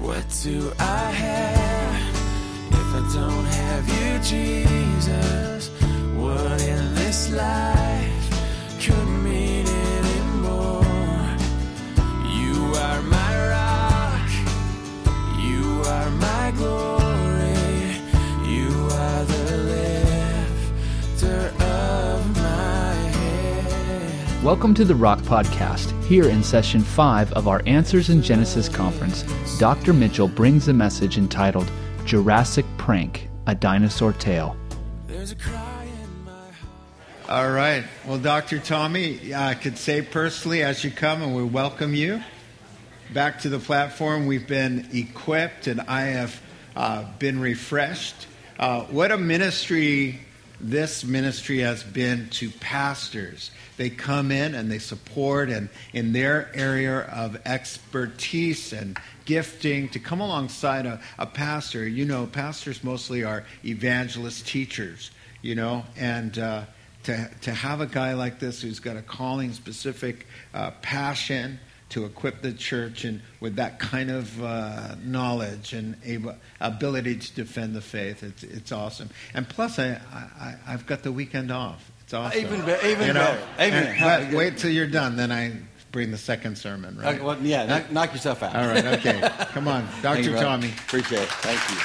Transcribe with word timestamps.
What 0.00 0.24
do 0.42 0.72
I 0.78 1.10
have 1.10 2.14
if 2.70 2.94
I 2.94 3.02
don't 3.14 3.44
have 3.44 3.88
you, 3.88 4.18
Jesus? 4.22 5.68
What 6.16 6.62
in 6.62 6.94
this 6.94 7.30
life 7.32 7.85
Welcome 24.46 24.74
to 24.74 24.84
the 24.84 24.94
Rock 24.94 25.18
Podcast. 25.22 25.90
Here 26.04 26.28
in 26.28 26.40
session 26.40 26.80
5 26.80 27.32
of 27.32 27.48
our 27.48 27.64
Answers 27.66 28.10
in 28.10 28.22
Genesis 28.22 28.68
conference, 28.68 29.24
Dr. 29.58 29.92
Mitchell 29.92 30.28
brings 30.28 30.68
a 30.68 30.72
message 30.72 31.18
entitled 31.18 31.68
Jurassic 32.04 32.64
Prank, 32.78 33.28
a 33.48 33.56
Dinosaur 33.56 34.12
Tale. 34.12 34.56
There's 35.08 35.32
a 35.32 35.34
cry 35.34 35.88
in 36.00 36.24
my 36.24 36.30
heart. 36.30 37.28
All 37.28 37.50
right. 37.50 37.82
Well, 38.06 38.20
Dr. 38.20 38.60
Tommy, 38.60 39.34
I 39.34 39.54
could 39.54 39.76
say 39.76 40.00
personally, 40.00 40.62
as 40.62 40.84
you 40.84 40.92
come, 40.92 41.22
and 41.22 41.34
we 41.34 41.42
welcome 41.42 41.92
you 41.92 42.22
back 43.12 43.40
to 43.40 43.48
the 43.48 43.58
platform. 43.58 44.26
We've 44.26 44.46
been 44.46 44.86
equipped, 44.92 45.66
and 45.66 45.80
I 45.80 46.02
have 46.02 46.40
uh, 46.76 47.04
been 47.18 47.40
refreshed. 47.40 48.28
Uh, 48.60 48.82
what 48.82 49.10
a 49.10 49.18
ministry 49.18 50.20
this 50.60 51.04
ministry 51.04 51.58
has 51.58 51.82
been 51.82 52.28
to 52.30 52.50
pastors. 52.50 53.50
They 53.76 53.90
come 53.90 54.30
in 54.30 54.54
and 54.54 54.70
they 54.70 54.78
support, 54.78 55.50
and 55.50 55.68
in 55.92 56.12
their 56.12 56.50
area 56.54 57.00
of 57.00 57.38
expertise 57.44 58.72
and 58.72 58.98
gifting, 59.24 59.88
to 59.90 59.98
come 59.98 60.20
alongside 60.20 60.86
a, 60.86 61.00
a 61.18 61.26
pastor. 61.26 61.86
You 61.86 62.04
know, 62.04 62.26
pastors 62.26 62.82
mostly 62.82 63.24
are 63.24 63.44
evangelist 63.64 64.46
teachers, 64.46 65.10
you 65.42 65.54
know, 65.54 65.84
and 65.96 66.38
uh, 66.38 66.64
to, 67.04 67.30
to 67.42 67.52
have 67.52 67.80
a 67.80 67.86
guy 67.86 68.14
like 68.14 68.38
this 68.38 68.62
who's 68.62 68.80
got 68.80 68.96
a 68.96 69.02
calling 69.02 69.52
specific 69.52 70.26
uh, 70.54 70.70
passion 70.82 71.60
to 71.90 72.04
equip 72.04 72.42
the 72.42 72.52
church 72.52 73.04
and 73.04 73.20
with 73.40 73.56
that 73.56 73.78
kind 73.78 74.10
of 74.10 74.42
uh, 74.42 74.96
knowledge 75.04 75.72
and 75.72 75.96
able, 76.04 76.34
ability 76.60 77.16
to 77.16 77.34
defend 77.34 77.74
the 77.74 77.80
faith, 77.80 78.22
it's, 78.22 78.42
it's 78.42 78.72
awesome. 78.72 79.08
And 79.34 79.48
plus, 79.48 79.78
I, 79.78 80.00
I, 80.12 80.54
I've 80.66 80.86
got 80.86 81.02
the 81.04 81.12
weekend 81.12 81.50
off. 81.52 81.90
It's 82.02 82.12
awesome. 82.14 82.40
Even 82.40 82.64
be- 82.64 82.72
even 82.88 83.06
You 83.06 83.12
know? 83.12 83.36
better. 83.56 83.66
Even- 83.66 83.84
And- 84.02 84.30
but 84.30 84.36
wait 84.36 84.58
till 84.58 84.70
you're 84.70 84.86
done, 84.88 85.16
then 85.16 85.30
I 85.30 85.52
bring 85.92 86.10
the 86.10 86.18
second 86.18 86.56
sermon, 86.58 86.98
right? 86.98 87.14
Okay, 87.14 87.24
well, 87.24 87.38
yeah, 87.40 87.64
knock, 87.66 87.90
knock 87.92 88.12
yourself 88.12 88.42
out. 88.42 88.54
All 88.56 88.66
right, 88.68 88.84
okay. 88.84 89.20
Come 89.52 89.68
on, 89.68 89.86
Thank 90.02 90.24
you, 90.24 90.32
Dr. 90.32 90.44
Tommy. 90.44 90.68
Appreciate 90.68 91.22
it. 91.22 91.28
Thank 91.28 91.60
you. 91.70 91.76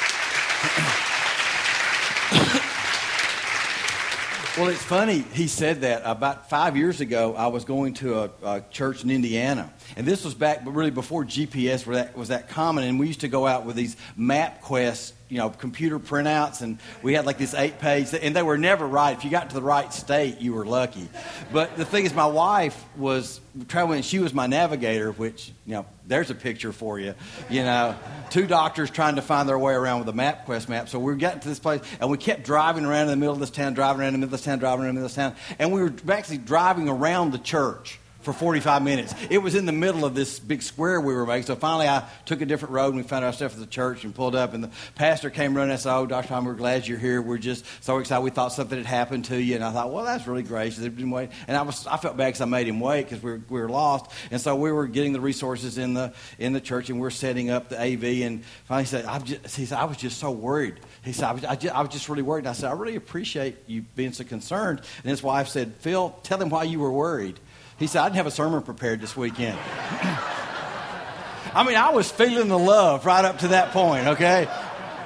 well, 4.62 4.70
it's 4.70 4.84
funny. 4.84 5.20
He 5.34 5.48
said 5.48 5.82
that 5.82 6.02
about 6.06 6.50
five 6.50 6.76
years 6.76 7.00
ago. 7.00 7.36
I 7.36 7.48
was 7.48 7.64
going 7.64 7.94
to 7.96 8.20
a, 8.20 8.30
a 8.44 8.62
church 8.70 9.04
in 9.04 9.10
Indiana, 9.12 9.72
and 9.96 10.06
this 10.06 10.24
was 10.24 10.34
back, 10.34 10.64
but 10.64 10.72
really 10.72 10.92
before 10.92 11.24
GPS 11.26 11.86
that, 11.86 12.18
was 12.18 12.30
that 12.30 12.50
common. 12.50 12.84
And 12.84 13.00
we 13.00 13.08
used 13.08 13.22
to 13.22 13.28
go 13.28 13.48
out 13.48 13.66
with 13.66 13.76
these 13.76 13.96
MapQuest, 14.18 15.14
you 15.30 15.38
know, 15.38 15.50
computer 15.50 16.00
printouts, 16.00 16.62
and 16.62 16.80
we 17.02 17.14
had 17.14 17.26
like 17.26 17.38
this 17.38 17.54
eight-page, 17.54 18.14
and 18.14 18.36
they 18.36 18.44
were 18.44 18.58
never 18.58 18.86
right. 18.86 19.18
If 19.18 19.24
you 19.24 19.32
got 19.32 19.50
to 19.50 19.56
the 19.56 19.62
right 19.62 19.94
state, 19.94 20.40
you 20.40 20.54
were 20.54 20.66
lucky. 20.66 21.08
But 21.54 21.78
the 21.78 21.86
thing 21.86 22.06
is, 22.06 22.14
my 22.14 22.26
wife 22.26 22.84
was 22.98 23.40
traveling. 23.68 23.98
and 23.98 24.06
She 24.06 24.20
was 24.20 24.34
my 24.34 24.48
navigator, 24.48 25.12
which 25.14 25.52
you 25.66 25.74
know, 25.74 25.86
there's 26.06 26.30
a 26.30 26.36
picture 26.36 26.74
for 26.74 27.00
you. 27.00 27.14
You 27.50 27.64
know, 27.64 27.96
two 28.30 28.46
doctors 28.46 28.90
trying 28.90 29.16
to 29.16 29.22
find 29.22 29.48
their 29.48 29.60
way 29.60 29.74
around 29.74 30.06
with 30.06 30.10
a 30.10 30.18
MapQuest 30.18 30.68
map. 30.68 30.90
So 30.90 31.00
we 31.00 31.16
got 31.16 31.42
to 31.42 31.48
this 31.48 31.60
place, 31.60 31.82
and 32.02 32.10
we 32.10 32.18
kept 32.18 32.44
driving 32.44 32.86
around 32.86 33.04
in 33.04 33.12
the 33.12 33.16
middle 33.16 33.34
of 33.34 33.40
this 33.40 33.52
town, 33.52 33.74
driving 33.74 34.02
around 34.02 34.16
in 34.16 34.20
the 34.20 34.26
middle 34.26 34.34
of 34.36 34.40
this 34.40 34.46
town, 34.46 34.60
driving 34.60 34.82
around 34.82 34.90
in 34.90 34.96
the 34.96 35.02
middle 35.02 35.26
of 35.26 35.36
this 35.36 35.46
town, 35.48 35.56
and 35.60 35.72
we 35.72 35.82
were 35.82 35.94
actually 36.12 36.40
driving 36.40 36.90
around 36.90 37.32
the 37.32 37.40
church 37.40 38.00
for 38.22 38.34
45 38.34 38.84
minutes. 38.84 39.14
It 39.30 39.40
was 39.40 39.56
in 39.56 39.66
the 39.66 39.72
middle 39.72 40.06
of 40.06 40.16
this 40.16 40.40
big 40.40 40.62
square 40.62 41.00
we 41.00 41.14
were 41.14 41.26
making. 41.26 41.48
So 41.48 41.56
finally, 41.56 41.88
I 41.88 42.08
took 42.26 42.42
a 42.42 42.46
different 42.46 42.74
road, 42.74 42.94
and 42.94 42.98
we 42.98 43.04
found 43.04 43.26
ourselves 43.26 43.56
at 43.56 43.60
the 43.60 43.66
church 43.66 44.04
and 44.04 44.14
pulled 44.14 44.36
up. 44.36 44.54
And 44.54 44.64
the 44.64 44.72
pastor 44.96 45.30
came 45.30 45.56
running 45.56 45.72
and 45.72 45.80
said, 45.80 45.96
"Oh, 45.96 46.06
Dr. 46.06 46.28
Tom, 46.28 46.46
we're 46.46 46.54
glad 46.54 46.88
you're 46.88 46.98
here. 46.98 47.22
We're 47.22 47.38
just 47.38 47.66
so 47.84 47.98
excited. 47.98 48.22
We 48.22 48.30
thought 48.30 48.54
something 48.54 48.78
had 48.78 48.88
happened 48.88 49.26
to 49.26 49.42
you." 49.42 49.56
And 49.56 49.64
I 49.64 49.72
thought, 49.72 49.92
"Well, 49.92 50.06
that's 50.06 50.28
really 50.28 50.44
gracious. 50.44 50.80
They've 50.80 50.96
been 50.96 51.12
waiting." 51.12 51.36
And 51.48 51.58
I 51.58 51.62
was, 51.64 51.86
I 51.88 51.98
felt 51.98 52.18
bad 52.18 52.28
because 52.28 52.42
I 52.42 52.46
made 52.46 52.68
him 52.68 52.80
wait 52.80 53.04
because 53.04 53.24
we 53.24 53.32
were, 53.32 53.42
we 53.50 53.62
were 53.62 53.70
lost. 53.70 54.12
And 54.30 54.40
so 54.40 54.56
we 54.56 54.72
were 54.72 54.88
getting 54.88 55.14
the 55.14 55.22
resources 55.22 55.78
in 55.78 55.94
the 55.94 56.14
in 56.40 56.54
the 56.54 56.62
church, 56.62 56.90
and 56.90 57.00
we 57.00 57.08
are 57.08 57.12
setting 57.12 57.50
up 57.50 57.70
the 57.70 57.80
AV. 57.80 58.24
And 58.24 58.44
finally, 58.66 58.84
he 58.84 58.88
said, 58.88 59.06
"I've 59.06 59.24
just," 59.24 59.56
he 59.56 59.66
said, 59.66 59.78
"I 59.78 59.86
was 59.86 59.98
just 59.98 60.20
so 60.20 60.32
worried." 60.32 60.80
He 61.04 61.14
said, 61.14 61.26
I 61.26 61.32
was, 61.32 61.46
I, 61.46 61.56
just, 61.56 61.76
I 61.76 61.82
was 61.82 61.90
just 61.90 62.10
really 62.10 62.22
worried. 62.22 62.40
And 62.40 62.50
I 62.50 62.54
said, 62.54 62.70
I 62.70 62.74
really 62.74 62.96
appreciate 62.96 63.58
you 63.66 63.82
being 63.96 64.14
so 64.14 64.24
concerned. 64.24 64.82
And 65.04 65.10
his 65.10 65.24
wife 65.24 65.48
said, 65.48 65.74
Phil, 65.80 66.16
tell 66.24 66.40
him 66.40 66.50
why 66.50 66.64
you 66.64 66.80
were 66.80 66.92
worried. 66.92 67.40
He 67.82 67.88
said, 67.88 68.04
I 68.04 68.06
didn't 68.06 68.18
have 68.18 68.28
a 68.28 68.32
sermon 68.32 68.62
prepared 68.62 69.02
this 69.02 69.18
weekend. 69.18 69.58
I 71.56 71.64
mean, 71.66 71.76
I 71.76 71.90
was 71.90 72.12
feeling 72.12 72.48
the 72.48 72.60
love 72.60 73.08
right 73.08 73.26
up 73.26 73.40
to 73.40 73.48
that 73.48 73.72
point, 73.72 74.06
okay? 74.06 74.44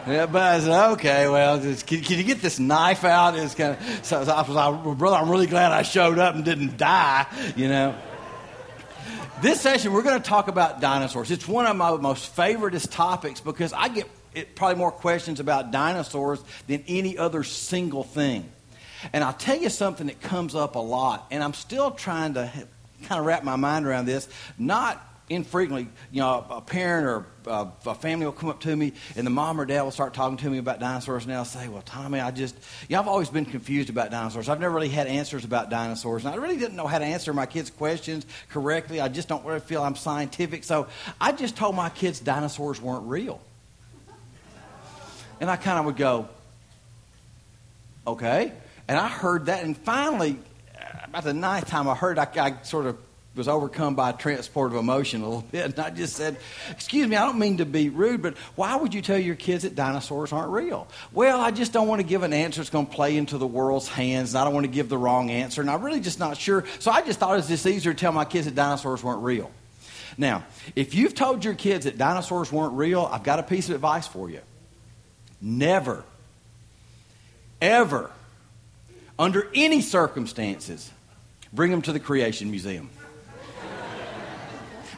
Yeah, 0.06 0.26
but 0.26 0.42
I 0.42 0.60
said, 0.60 0.92
okay, 0.92 1.30
well, 1.30 1.58
just, 1.58 1.88
can, 1.88 2.02
can 2.02 2.18
you 2.18 2.26
get 2.26 2.42
this 2.42 2.60
knife 2.60 3.06
out? 3.06 3.38
It's 3.38 3.56
kind 3.56 3.78
of, 3.78 4.06
so, 4.06 4.18
I 4.18 4.42
was 4.42 4.50
like, 4.50 4.98
brother, 4.98 5.16
I'm 5.16 5.30
really 5.30 5.48
glad 5.48 5.72
I 5.72 5.84
showed 5.84 6.20
up 6.20 6.36
and 6.36 6.44
didn't 6.44 6.76
die, 6.76 7.28
you 7.56 7.70
know? 7.70 7.96
This 9.42 9.62
session, 9.62 9.94
we're 9.94 10.04
going 10.04 10.22
to 10.22 10.30
talk 10.30 10.50
about 10.50 10.82
dinosaurs. 10.82 11.32
It's 11.32 11.48
one 11.48 11.66
of 11.68 11.78
my 11.78 11.96
most 11.96 12.36
favoriteest 12.36 12.92
topics 12.92 13.40
because 13.40 13.72
I 13.72 13.88
get 13.88 14.10
it, 14.34 14.54
probably 14.54 14.76
more 14.76 14.92
questions 14.92 15.40
about 15.40 15.72
dinosaurs 15.72 16.44
than 16.68 16.84
any 16.90 17.18
other 17.18 17.46
single 17.46 18.04
thing. 18.04 18.52
And 19.14 19.24
I'll 19.24 19.34
tell 19.34 19.58
you 19.58 19.70
something 19.70 20.08
that 20.08 20.22
comes 20.22 20.56
up 20.56 20.76
a 20.76 20.80
lot, 20.80 21.28
and 21.32 21.44
I'm 21.44 21.54
still 21.54 21.92
trying 21.92 22.34
to 22.36 22.52
kind 23.04 23.20
of 23.20 23.26
wrap 23.26 23.44
my 23.44 23.56
mind 23.56 23.86
around 23.86 24.06
this. 24.06 24.28
Not 24.58 25.02
infrequently, 25.28 25.90
you 26.12 26.22
know, 26.22 26.46
a 26.52 26.62
parent 26.62 27.08
or 27.08 27.26
uh, 27.52 27.66
a 27.88 27.96
family 27.96 28.26
will 28.28 28.32
come 28.32 28.50
up 28.50 28.60
to 28.62 28.76
me, 28.76 28.94
and 29.16 29.26
the 29.26 29.32
mom 29.32 29.60
or 29.60 29.66
dad 29.66 29.82
will 29.82 29.92
start 29.92 30.14
talking 30.14 30.38
to 30.38 30.50
me 30.50 30.60
about 30.60 30.80
dinosaurs, 30.80 31.24
and 31.24 31.34
they'll 31.34 31.46
say, 31.46 31.68
"Well, 31.68 31.82
Tommy, 31.82 32.20
I 32.20 32.30
just, 32.30 32.56
you 32.88 32.96
know, 32.96 33.00
I've 33.00 33.08
always 33.08 33.30
been 33.30 33.46
confused 33.46 33.90
about 33.90 34.12
dinosaurs. 34.12 34.50
I've 34.50 34.60
never 34.60 34.76
really 34.76 34.90
had 34.90 35.08
answers 35.08 35.44
about 35.44 35.72
dinosaurs, 35.72 36.26
and 36.26 36.34
I 36.34 36.38
really 36.38 36.58
didn't 36.58 36.76
know 36.76 36.86
how 36.86 37.00
to 37.00 37.06
answer 37.06 37.34
my 37.34 37.48
kids' 37.48 37.72
questions 37.72 38.26
correctly. 38.50 39.02
I 39.02 39.08
just 39.08 39.28
don't 39.28 39.44
really 39.46 39.62
feel 39.62 39.82
I'm 39.82 39.96
scientific, 39.96 40.64
so 40.64 40.88
I 41.20 41.32
just 41.32 41.56
told 41.56 41.76
my 41.76 41.90
kids 41.90 42.20
dinosaurs 42.20 42.80
weren't 42.80 43.08
real." 43.08 43.42
And 45.40 45.50
I 45.50 45.56
kind 45.56 45.80
of 45.80 45.86
would 45.86 45.98
go, 45.98 46.30
"Okay." 48.06 48.54
And 48.88 49.00
I 49.00 49.08
heard 49.08 49.48
that, 49.48 49.64
and 49.64 49.78
finally, 49.78 50.38
about 51.06 51.24
the 51.24 51.34
ninth 51.34 51.68
time 51.68 51.88
I 51.88 51.96
heard, 51.96 52.20
I, 52.20 52.28
I 52.36 52.62
sort 52.64 52.86
of 52.86 52.98
was 53.36 53.48
overcome 53.48 53.96
by 53.96 54.12
a 54.12 54.14
transport 54.14 54.72
of 54.72 54.78
emotion 54.78 55.22
a 55.22 55.26
little 55.26 55.42
bit, 55.52 55.66
and 55.66 55.80
I 55.80 55.90
just 55.90 56.16
said, 56.16 56.38
"Excuse 56.72 57.08
me, 57.08 57.16
I 57.16 57.26
don't 57.26 57.40
mean 57.40 57.58
to 57.58 57.66
be 57.66 57.90
rude, 57.90 58.22
but 58.22 58.38
why 58.56 58.76
would 58.76 58.94
you 58.94 59.02
tell 59.02 59.18
your 59.18 59.36
kids 59.36 59.64
that 59.64 59.76
dinosaurs 59.76 60.32
aren't 60.32 60.52
real?" 60.52 60.88
Well, 61.12 61.40
I 61.40 61.52
just 61.52 61.74
don't 61.74 61.88
want 61.88 62.02
to 62.02 62.08
give 62.08 62.24
an 62.24 62.34
answer 62.34 62.62
that's 62.62 62.70
going 62.70 62.88
to 62.88 62.92
play 62.92 63.18
into 63.18 63.38
the 63.38 63.48
world's 63.48 63.88
hands, 63.88 64.34
and 64.34 64.40
I 64.42 64.46
don't 64.46 64.54
want 64.54 64.66
to 64.66 64.72
give 64.72 64.90
the 64.90 64.98
wrong 64.98 65.30
answer, 65.30 65.62
and 65.62 65.70
I'm 65.70 65.82
really 65.82 66.00
just 66.00 66.20
not 66.20 66.38
sure. 66.38 66.64
So 66.80 66.92
I 66.92 67.02
just 67.02 67.20
thought 67.20 67.34
it 67.34 67.38
was 67.38 67.48
just 67.48 67.66
easier 67.66 67.94
to 67.94 68.00
tell 68.00 68.12
my 68.12 68.26
kids 68.26 68.46
that 68.46 68.56
dinosaurs 68.56 69.04
weren't 69.04 69.24
real. 69.24 69.52
Now, 70.18 70.46
if 70.76 70.94
you've 70.94 71.14
told 71.14 71.44
your 71.44 71.56
kids 71.56 71.86
that 71.86 71.98
dinosaurs 71.98 72.52
weren't 72.52 72.74
real, 72.74 73.10
I've 73.12 73.24
got 73.24 73.40
a 73.40 73.44
piece 73.44 73.68
of 73.68 73.76
advice 73.76 74.08
for 74.08 74.30
you. 74.30 74.40
Never, 75.42 76.04
ever, 77.62 78.12
under 79.18 79.50
any 79.54 79.82
circumstances, 79.82 80.92
bring 81.54 81.72
them 81.72 81.82
to 81.84 81.94
the 81.94 82.00
Creation 82.00 82.52
Museum. 82.52 82.90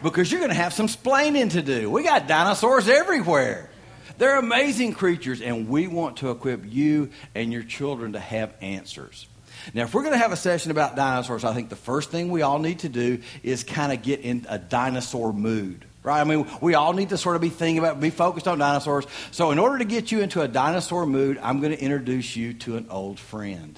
because 0.03 0.31
you're 0.31 0.39
going 0.39 0.51
to 0.51 0.55
have 0.55 0.73
some 0.73 0.87
splaining 0.87 1.51
to 1.51 1.61
do. 1.61 1.89
We 1.89 2.03
got 2.03 2.27
dinosaurs 2.27 2.87
everywhere. 2.87 3.69
They're 4.17 4.39
amazing 4.39 4.93
creatures, 4.93 5.41
and 5.41 5.69
we 5.69 5.87
want 5.87 6.17
to 6.17 6.31
equip 6.31 6.61
you 6.65 7.11
and 7.35 7.53
your 7.53 7.63
children 7.63 8.13
to 8.13 8.19
have 8.19 8.53
answers. 8.61 9.27
Now, 9.73 9.83
if 9.83 9.93
we're 9.93 10.01
going 10.01 10.13
to 10.13 10.19
have 10.19 10.31
a 10.31 10.37
session 10.37 10.71
about 10.71 10.95
dinosaurs, 10.95 11.43
I 11.43 11.53
think 11.53 11.69
the 11.69 11.75
first 11.75 12.09
thing 12.09 12.31
we 12.31 12.41
all 12.41 12.57
need 12.57 12.79
to 12.79 12.89
do 12.89 13.21
is 13.43 13.63
kind 13.63 13.91
of 13.91 14.01
get 14.01 14.21
in 14.21 14.45
a 14.49 14.57
dinosaur 14.57 15.33
mood. 15.33 15.85
Right? 16.03 16.21
I 16.21 16.23
mean, 16.23 16.47
we 16.61 16.73
all 16.73 16.93
need 16.93 17.09
to 17.09 17.17
sort 17.17 17.35
of 17.35 17.41
be 17.41 17.49
thinking 17.49 17.79
about, 17.79 17.99
be 17.99 18.11
focused 18.11 18.47
on 18.47 18.59
dinosaurs. 18.59 19.05
So, 19.31 19.51
in 19.51 19.59
order 19.59 19.79
to 19.79 19.85
get 19.85 20.11
you 20.11 20.21
into 20.21 20.41
a 20.41 20.47
dinosaur 20.47 21.05
mood, 21.05 21.37
I'm 21.43 21.59
going 21.59 21.73
to 21.73 21.81
introduce 21.81 22.35
you 22.35 22.53
to 22.53 22.77
an 22.77 22.87
old 22.89 23.19
friend. 23.19 23.77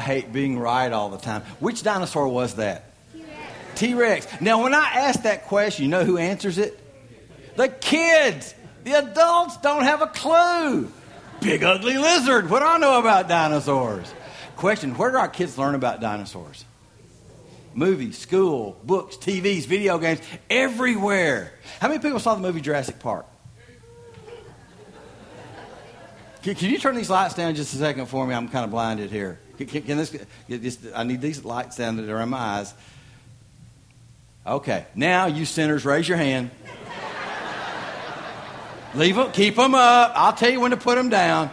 I 0.00 0.02
hate 0.02 0.32
being 0.32 0.58
right 0.58 0.90
all 0.90 1.10
the 1.10 1.18
time. 1.18 1.42
Which 1.58 1.82
dinosaur 1.82 2.26
was 2.26 2.54
that? 2.54 2.86
T 3.74 3.92
Rex. 3.92 4.26
Now, 4.40 4.62
when 4.62 4.72
I 4.72 4.86
ask 4.94 5.24
that 5.24 5.44
question, 5.44 5.84
you 5.84 5.90
know 5.90 6.06
who 6.06 6.16
answers 6.16 6.56
it? 6.56 6.80
The 7.56 7.68
kids. 7.68 8.54
The 8.84 8.92
adults 8.92 9.58
don't 9.58 9.82
have 9.82 10.00
a 10.00 10.06
clue. 10.06 10.90
Big 11.42 11.62
ugly 11.62 11.98
lizard. 11.98 12.48
What 12.48 12.60
do 12.60 12.64
I 12.64 12.78
know 12.78 12.98
about 12.98 13.28
dinosaurs? 13.28 14.10
Question 14.56 14.94
Where 14.94 15.10
do 15.10 15.18
our 15.18 15.28
kids 15.28 15.58
learn 15.58 15.74
about 15.74 16.00
dinosaurs? 16.00 16.64
Movies, 17.74 18.16
school, 18.16 18.80
books, 18.82 19.18
TVs, 19.18 19.66
video 19.66 19.98
games, 19.98 20.20
everywhere. 20.48 21.52
How 21.78 21.88
many 21.88 22.00
people 22.00 22.20
saw 22.20 22.34
the 22.34 22.40
movie 22.40 22.62
Jurassic 22.62 23.00
Park? 23.00 23.26
Can, 26.42 26.54
can 26.54 26.70
you 26.70 26.78
turn 26.78 26.94
these 26.94 27.10
lights 27.10 27.34
down 27.34 27.54
just 27.54 27.74
a 27.74 27.76
second 27.76 28.06
for 28.06 28.26
me? 28.26 28.34
I'm 28.34 28.48
kind 28.48 28.64
of 28.64 28.70
blinded 28.70 29.10
here. 29.10 29.38
Can, 29.66 29.82
can, 29.82 29.98
this, 29.98 30.16
just, 30.48 30.80
I 30.94 31.04
need 31.04 31.20
these 31.20 31.44
lights 31.44 31.76
down 31.76 31.96
that 31.96 32.08
are 32.08 32.24
my 32.24 32.38
eyes. 32.38 32.74
Okay, 34.46 34.86
now 34.94 35.26
you 35.26 35.44
sinners, 35.44 35.84
raise 35.84 36.08
your 36.08 36.16
hand. 36.16 36.50
Leave 38.94 39.16
them, 39.16 39.30
keep 39.32 39.56
them 39.56 39.74
up. 39.74 40.12
I'll 40.14 40.32
tell 40.32 40.50
you 40.50 40.60
when 40.60 40.70
to 40.70 40.78
put 40.78 40.96
them 40.96 41.10
down. 41.10 41.50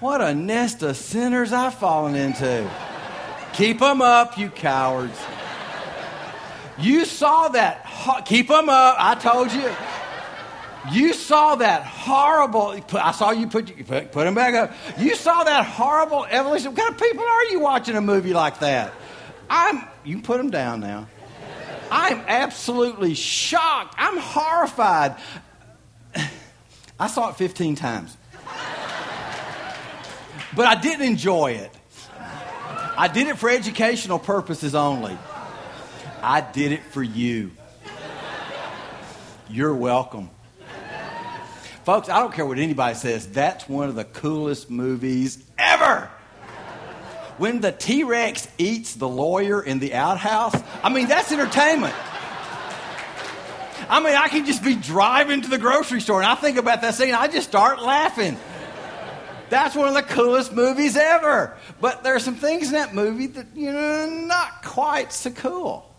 What 0.00 0.20
a 0.20 0.34
nest 0.34 0.82
of 0.82 0.96
sinners 0.96 1.52
I've 1.52 1.74
fallen 1.74 2.14
into. 2.16 2.68
Keep 3.52 3.78
them 3.78 4.02
up, 4.02 4.36
you 4.36 4.50
cowards. 4.50 5.18
You 6.78 7.04
saw 7.04 7.48
that. 7.48 7.86
Keep 8.26 8.48
them 8.48 8.68
up. 8.68 8.96
I 8.98 9.14
told 9.14 9.52
you. 9.52 9.70
You 10.92 11.12
saw 11.12 11.56
that 11.56 11.84
horrible. 11.84 12.80
I 12.92 13.12
saw 13.12 13.30
you 13.30 13.48
put, 13.48 13.66
put, 13.86 14.12
put 14.12 14.24
them 14.24 14.34
back 14.34 14.54
up. 14.54 14.72
You 14.98 15.14
saw 15.16 15.44
that 15.44 15.66
horrible 15.66 16.24
evolution. 16.24 16.72
What 16.72 16.78
kind 16.78 16.94
of 16.94 17.00
people 17.00 17.24
are 17.24 17.44
you 17.46 17.60
watching 17.60 17.96
a 17.96 18.00
movie 18.00 18.32
like 18.32 18.60
that? 18.60 18.92
I'm. 19.50 19.84
You 20.04 20.22
put 20.22 20.38
them 20.38 20.50
down 20.50 20.80
now. 20.80 21.08
I'm 21.90 22.22
absolutely 22.26 23.14
shocked. 23.14 23.94
I'm 23.98 24.18
horrified. 24.18 25.16
I 27.00 27.06
saw 27.06 27.30
it 27.30 27.36
15 27.36 27.74
times. 27.74 28.16
But 30.56 30.66
I 30.66 30.74
didn't 30.80 31.06
enjoy 31.06 31.52
it. 31.52 31.70
I 32.96 33.08
did 33.08 33.28
it 33.28 33.38
for 33.38 33.48
educational 33.48 34.18
purposes 34.18 34.74
only. 34.74 35.16
I 36.22 36.40
did 36.40 36.72
it 36.72 36.82
for 36.82 37.02
you. 37.02 37.52
You're 39.48 39.74
welcome. 39.74 40.30
Folks, 41.88 42.10
I 42.10 42.18
don't 42.18 42.34
care 42.34 42.44
what 42.44 42.58
anybody 42.58 42.94
says, 42.94 43.26
that's 43.28 43.66
one 43.66 43.88
of 43.88 43.94
the 43.94 44.04
coolest 44.04 44.68
movies 44.68 45.42
ever. 45.56 46.10
When 47.38 47.62
the 47.62 47.72
T 47.72 48.04
Rex 48.04 48.46
eats 48.58 48.92
the 48.96 49.08
lawyer 49.08 49.62
in 49.62 49.78
the 49.78 49.94
outhouse, 49.94 50.54
I 50.82 50.92
mean, 50.92 51.08
that's 51.08 51.32
entertainment. 51.32 51.94
I 53.88 54.00
mean, 54.04 54.14
I 54.14 54.28
can 54.28 54.44
just 54.44 54.62
be 54.62 54.74
driving 54.74 55.40
to 55.40 55.48
the 55.48 55.56
grocery 55.56 56.02
store 56.02 56.20
and 56.20 56.30
I 56.30 56.34
think 56.34 56.58
about 56.58 56.82
that 56.82 56.94
scene, 56.94 57.14
I 57.14 57.26
just 57.26 57.48
start 57.48 57.80
laughing. 57.80 58.36
That's 59.48 59.74
one 59.74 59.88
of 59.88 59.94
the 59.94 60.02
coolest 60.02 60.52
movies 60.52 60.94
ever. 60.94 61.56
But 61.80 62.04
there 62.04 62.14
are 62.14 62.20
some 62.20 62.34
things 62.34 62.66
in 62.66 62.74
that 62.74 62.94
movie 62.94 63.28
that, 63.28 63.46
you 63.54 63.72
know, 63.72 64.10
not 64.26 64.62
quite 64.62 65.10
so 65.10 65.30
cool. 65.30 65.90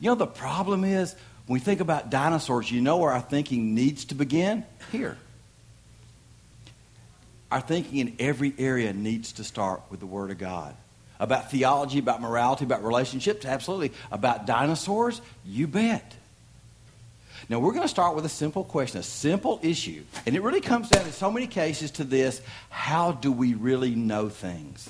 You 0.00 0.08
know, 0.08 0.14
the 0.14 0.26
problem 0.26 0.82
is 0.82 1.14
when 1.44 1.54
we 1.54 1.60
think 1.60 1.80
about 1.80 2.10
dinosaurs, 2.10 2.70
you 2.70 2.80
know 2.80 2.96
where 2.96 3.10
our 3.10 3.20
thinking 3.20 3.74
needs 3.74 4.06
to 4.06 4.14
begin? 4.14 4.64
Here. 4.90 5.16
Our 7.50 7.60
thinking 7.60 7.98
in 7.98 8.16
every 8.18 8.54
area 8.58 8.92
needs 8.92 9.32
to 9.32 9.44
start 9.44 9.82
with 9.90 10.00
the 10.00 10.06
Word 10.06 10.30
of 10.30 10.38
God. 10.38 10.74
About 11.18 11.50
theology, 11.50 11.98
about 11.98 12.22
morality, 12.22 12.64
about 12.64 12.84
relationships, 12.84 13.44
absolutely. 13.44 13.92
About 14.10 14.46
dinosaurs, 14.46 15.20
you 15.44 15.66
bet. 15.66 16.14
Now, 17.48 17.58
we're 17.58 17.72
going 17.72 17.82
to 17.82 17.88
start 17.88 18.14
with 18.14 18.24
a 18.24 18.30
simple 18.30 18.62
question, 18.64 19.00
a 19.00 19.02
simple 19.02 19.58
issue. 19.62 20.04
And 20.24 20.36
it 20.36 20.42
really 20.42 20.60
comes 20.60 20.88
down 20.88 21.04
in 21.04 21.12
so 21.12 21.30
many 21.30 21.46
cases 21.46 21.90
to 21.92 22.04
this 22.04 22.40
how 22.68 23.12
do 23.12 23.32
we 23.32 23.54
really 23.54 23.94
know 23.94 24.28
things? 24.28 24.88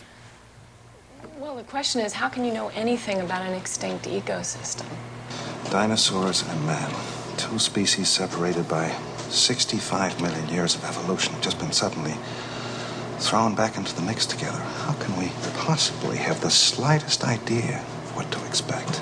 Well, 1.38 1.56
the 1.56 1.62
question 1.62 2.02
is 2.02 2.12
how 2.12 2.28
can 2.28 2.44
you 2.44 2.52
know 2.52 2.68
anything 2.74 3.20
about 3.20 3.46
an 3.46 3.54
extinct 3.54 4.04
ecosystem? 4.04 4.86
Dinosaurs 5.70 6.46
and 6.46 6.66
man, 6.66 6.90
two 7.38 7.58
species 7.58 8.08
separated 8.08 8.68
by 8.68 8.94
65 9.30 10.20
million 10.20 10.48
years 10.48 10.74
of 10.74 10.84
evolution, 10.84 11.32
have 11.34 11.42
just 11.42 11.58
been 11.58 11.72
suddenly 11.72 12.14
thrown 13.18 13.54
back 13.54 13.76
into 13.76 13.94
the 13.94 14.02
mix 14.02 14.26
together. 14.26 14.58
How 14.58 14.92
can 14.94 15.16
we 15.16 15.30
possibly 15.58 16.16
have 16.16 16.40
the 16.40 16.50
slightest 16.50 17.24
idea 17.24 17.78
of 17.78 18.16
what 18.16 18.30
to 18.32 18.46
expect? 18.46 19.00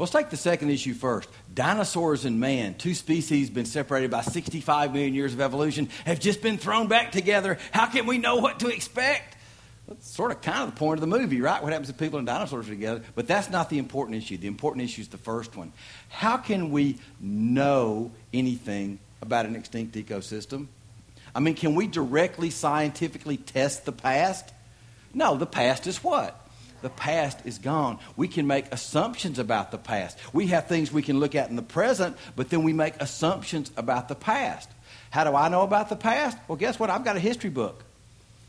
Well, 0.00 0.06
let's 0.06 0.12
take 0.12 0.30
the 0.30 0.36
second 0.36 0.70
issue 0.70 0.94
first. 0.94 1.28
Dinosaurs 1.52 2.24
and 2.24 2.40
man, 2.40 2.74
two 2.74 2.94
species 2.94 3.50
been 3.50 3.66
separated 3.66 4.10
by 4.10 4.22
65 4.22 4.94
million 4.94 5.12
years 5.12 5.34
of 5.34 5.42
evolution, 5.42 5.90
have 6.06 6.20
just 6.20 6.40
been 6.40 6.56
thrown 6.56 6.88
back 6.88 7.12
together. 7.12 7.58
How 7.72 7.86
can 7.86 8.06
we 8.06 8.16
know 8.16 8.36
what 8.36 8.60
to 8.60 8.68
expect? 8.68 9.36
That's 9.88 10.08
sort 10.08 10.30
of 10.30 10.40
kind 10.40 10.62
of 10.62 10.74
the 10.74 10.78
point 10.78 10.98
of 10.98 11.00
the 11.00 11.18
movie, 11.18 11.40
right? 11.40 11.62
What 11.62 11.72
happens 11.72 11.90
if 11.90 11.98
people 11.98 12.18
and 12.18 12.26
dinosaurs 12.26 12.68
are 12.68 12.70
together? 12.70 13.02
But 13.14 13.26
that's 13.26 13.50
not 13.50 13.68
the 13.68 13.78
important 13.78 14.16
issue. 14.16 14.38
The 14.38 14.46
important 14.46 14.84
issue 14.84 15.02
is 15.02 15.08
the 15.08 15.18
first 15.18 15.56
one. 15.56 15.72
How 16.08 16.36
can 16.36 16.70
we 16.70 16.96
know 17.20 18.12
anything 18.32 19.00
about 19.22 19.46
an 19.46 19.56
extinct 19.56 19.94
ecosystem? 19.94 20.66
I 21.34 21.40
mean, 21.40 21.54
can 21.54 21.74
we 21.74 21.86
directly 21.86 22.50
scientifically 22.50 23.36
test 23.36 23.84
the 23.84 23.92
past? 23.92 24.52
No, 25.14 25.36
the 25.36 25.46
past 25.46 25.86
is 25.86 26.02
what? 26.02 26.36
the 26.82 26.90
past 26.90 27.40
is 27.44 27.58
gone. 27.58 27.98
We 28.16 28.28
can 28.28 28.46
make 28.46 28.72
assumptions 28.72 29.38
about 29.38 29.70
the 29.70 29.78
past. 29.78 30.18
We 30.32 30.48
have 30.48 30.66
things 30.66 30.92
we 30.92 31.02
can 31.02 31.20
look 31.20 31.34
at 31.34 31.50
in 31.50 31.56
the 31.56 31.62
present, 31.62 32.16
but 32.36 32.50
then 32.50 32.62
we 32.62 32.72
make 32.72 32.94
assumptions 33.00 33.70
about 33.76 34.08
the 34.08 34.14
past. 34.14 34.68
How 35.10 35.24
do 35.24 35.34
I 35.34 35.48
know 35.48 35.62
about 35.62 35.88
the 35.88 35.96
past? 35.96 36.38
Well, 36.48 36.56
guess 36.56 36.78
what? 36.78 36.90
I've 36.90 37.04
got 37.04 37.16
a 37.16 37.20
history 37.20 37.50
book. 37.50 37.84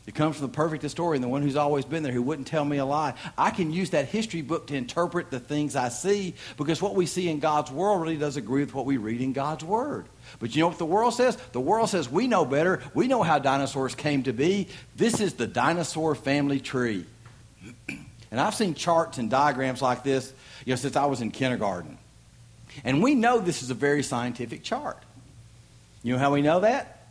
It 0.04 0.16
comes 0.16 0.36
from 0.36 0.48
the 0.48 0.52
perfect 0.52 0.82
historian, 0.82 1.22
the 1.22 1.28
one 1.28 1.42
who's 1.42 1.54
always 1.54 1.84
been 1.84 2.02
there, 2.02 2.12
who 2.12 2.22
wouldn't 2.22 2.48
tell 2.48 2.64
me 2.64 2.78
a 2.78 2.84
lie. 2.84 3.14
I 3.38 3.50
can 3.50 3.70
use 3.70 3.90
that 3.90 4.08
history 4.08 4.42
book 4.42 4.66
to 4.66 4.74
interpret 4.74 5.30
the 5.30 5.38
things 5.38 5.76
I 5.76 5.90
see 5.90 6.34
because 6.56 6.82
what 6.82 6.96
we 6.96 7.06
see 7.06 7.28
in 7.28 7.38
God's 7.38 7.70
world 7.70 8.02
really 8.02 8.16
does 8.16 8.36
agree 8.36 8.64
with 8.64 8.74
what 8.74 8.84
we 8.84 8.96
read 8.96 9.20
in 9.20 9.32
God's 9.32 9.62
Word. 9.62 10.06
But 10.38 10.54
you 10.54 10.62
know 10.62 10.68
what 10.68 10.78
the 10.78 10.86
world 10.86 11.14
says? 11.14 11.36
The 11.52 11.60
world 11.60 11.90
says 11.90 12.08
we 12.08 12.26
know 12.26 12.44
better. 12.44 12.80
We 12.94 13.08
know 13.08 13.22
how 13.22 13.38
dinosaurs 13.38 13.94
came 13.94 14.22
to 14.24 14.32
be. 14.32 14.68
This 14.96 15.20
is 15.20 15.34
the 15.34 15.46
dinosaur 15.46 16.14
family 16.14 16.60
tree. 16.60 17.06
And 18.32 18.40
I've 18.40 18.54
seen 18.54 18.72
charts 18.74 19.18
and 19.18 19.28
diagrams 19.28 19.82
like 19.82 20.04
this, 20.04 20.32
you 20.64 20.72
know, 20.72 20.76
since 20.76 20.96
I 20.96 21.04
was 21.04 21.20
in 21.20 21.30
kindergarten. 21.30 21.98
And 22.82 23.02
we 23.02 23.14
know 23.14 23.38
this 23.38 23.62
is 23.62 23.70
a 23.70 23.74
very 23.74 24.02
scientific 24.02 24.62
chart. 24.62 25.02
You 26.02 26.14
know 26.14 26.18
how 26.18 26.32
we 26.32 26.40
know 26.40 26.60
that? 26.60 27.08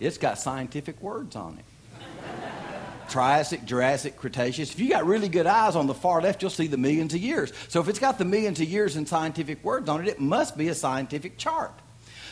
It's 0.00 0.16
got 0.16 0.38
scientific 0.38 1.00
words 1.02 1.36
on 1.36 1.58
it. 1.58 2.00
Triassic, 3.10 3.66
Jurassic, 3.66 4.16
Cretaceous. 4.16 4.72
If 4.72 4.80
you 4.80 4.88
got 4.88 5.04
really 5.04 5.28
good 5.28 5.46
eyes 5.46 5.76
on 5.76 5.86
the 5.86 5.94
far 5.94 6.22
left, 6.22 6.40
you'll 6.40 6.50
see 6.50 6.68
the 6.68 6.78
millions 6.78 7.12
of 7.12 7.20
years. 7.20 7.52
So 7.68 7.80
if 7.80 7.88
it's 7.88 7.98
got 7.98 8.16
the 8.16 8.24
millions 8.24 8.60
of 8.60 8.68
years 8.68 8.96
in 8.96 9.04
scientific 9.04 9.62
words 9.62 9.90
on 9.90 10.00
it, 10.00 10.08
it 10.08 10.20
must 10.20 10.56
be 10.56 10.68
a 10.68 10.74
scientific 10.74 11.36
chart. 11.36 11.72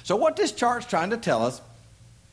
So 0.03 0.17
what 0.17 0.37
this 0.37 0.53
chart's 0.53 0.87
trying 0.87 1.11
to 1.11 1.17
tell 1.17 1.45
us 1.45 1.61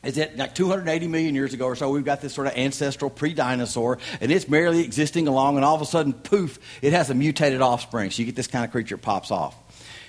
is 0.04 0.14
that 0.16 0.36
like 0.36 0.54
280 0.54 1.08
million 1.08 1.34
years 1.34 1.52
ago 1.52 1.66
or 1.66 1.76
so, 1.76 1.90
we've 1.90 2.04
got 2.04 2.20
this 2.20 2.32
sort 2.32 2.46
of 2.46 2.54
ancestral 2.54 3.10
pre 3.10 3.34
dinosaur, 3.34 3.98
and 4.20 4.30
it's 4.30 4.48
merely 4.48 4.84
existing 4.84 5.26
along, 5.26 5.56
and 5.56 5.64
all 5.64 5.74
of 5.74 5.82
a 5.82 5.86
sudden, 5.86 6.12
poof, 6.12 6.58
it 6.80 6.92
has 6.92 7.10
a 7.10 7.14
mutated 7.14 7.60
offspring. 7.60 8.10
So 8.10 8.20
you 8.20 8.26
get 8.26 8.36
this 8.36 8.46
kind 8.46 8.64
of 8.64 8.70
creature 8.70 8.96
pops 8.96 9.30
off. 9.30 9.54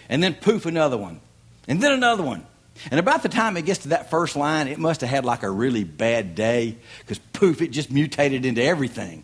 And 0.09 0.21
then 0.21 0.35
poof, 0.35 0.65
another 0.65 0.97
one. 0.97 1.19
And 1.67 1.81
then 1.81 1.91
another 1.91 2.23
one. 2.23 2.45
And 2.91 2.99
about 2.99 3.23
the 3.23 3.29
time 3.29 3.57
it 3.57 3.65
gets 3.65 3.79
to 3.79 3.89
that 3.89 4.09
first 4.09 4.35
line, 4.35 4.67
it 4.67 4.77
must 4.77 5.01
have 5.01 5.09
had 5.09 5.25
like 5.25 5.43
a 5.43 5.49
really 5.49 5.83
bad 5.83 6.35
day 6.35 6.77
because 6.99 7.19
poof, 7.33 7.61
it 7.61 7.69
just 7.69 7.91
mutated 7.91 8.45
into 8.45 8.61
everything. 8.61 9.23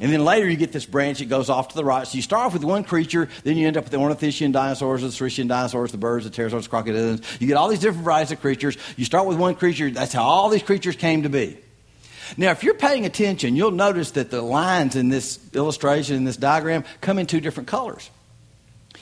And 0.00 0.12
then 0.12 0.24
later 0.24 0.48
you 0.48 0.56
get 0.56 0.72
this 0.72 0.86
branch 0.86 1.18
that 1.18 1.28
goes 1.28 1.50
off 1.50 1.68
to 1.68 1.76
the 1.76 1.84
right. 1.84 2.06
So 2.06 2.16
you 2.16 2.22
start 2.22 2.46
off 2.46 2.52
with 2.52 2.64
one 2.64 2.84
creature, 2.84 3.28
then 3.44 3.56
you 3.56 3.66
end 3.66 3.76
up 3.76 3.84
with 3.84 3.92
the 3.92 3.98
ornithischian 3.98 4.52
dinosaurs, 4.52 5.02
the 5.02 5.08
Saurischian 5.08 5.48
dinosaurs, 5.48 5.92
the 5.92 5.98
birds, 5.98 6.24
the 6.24 6.30
pterosaurs, 6.30 6.64
the 6.64 6.68
crocodiles. 6.68 7.20
You 7.40 7.46
get 7.46 7.56
all 7.56 7.68
these 7.68 7.80
different 7.80 8.04
varieties 8.04 8.32
of 8.32 8.40
creatures. 8.40 8.76
You 8.96 9.04
start 9.04 9.26
with 9.26 9.38
one 9.38 9.54
creature. 9.54 9.90
That's 9.90 10.12
how 10.12 10.22
all 10.22 10.48
these 10.48 10.62
creatures 10.62 10.96
came 10.96 11.22
to 11.22 11.28
be. 11.28 11.58
Now, 12.36 12.50
if 12.50 12.62
you're 12.62 12.74
paying 12.74 13.06
attention, 13.06 13.56
you'll 13.56 13.70
notice 13.70 14.12
that 14.12 14.30
the 14.30 14.42
lines 14.42 14.96
in 14.96 15.08
this 15.08 15.38
illustration, 15.54 16.16
in 16.16 16.24
this 16.24 16.36
diagram, 16.36 16.84
come 17.00 17.18
in 17.18 17.26
two 17.26 17.40
different 17.40 17.68
colors. 17.68 18.10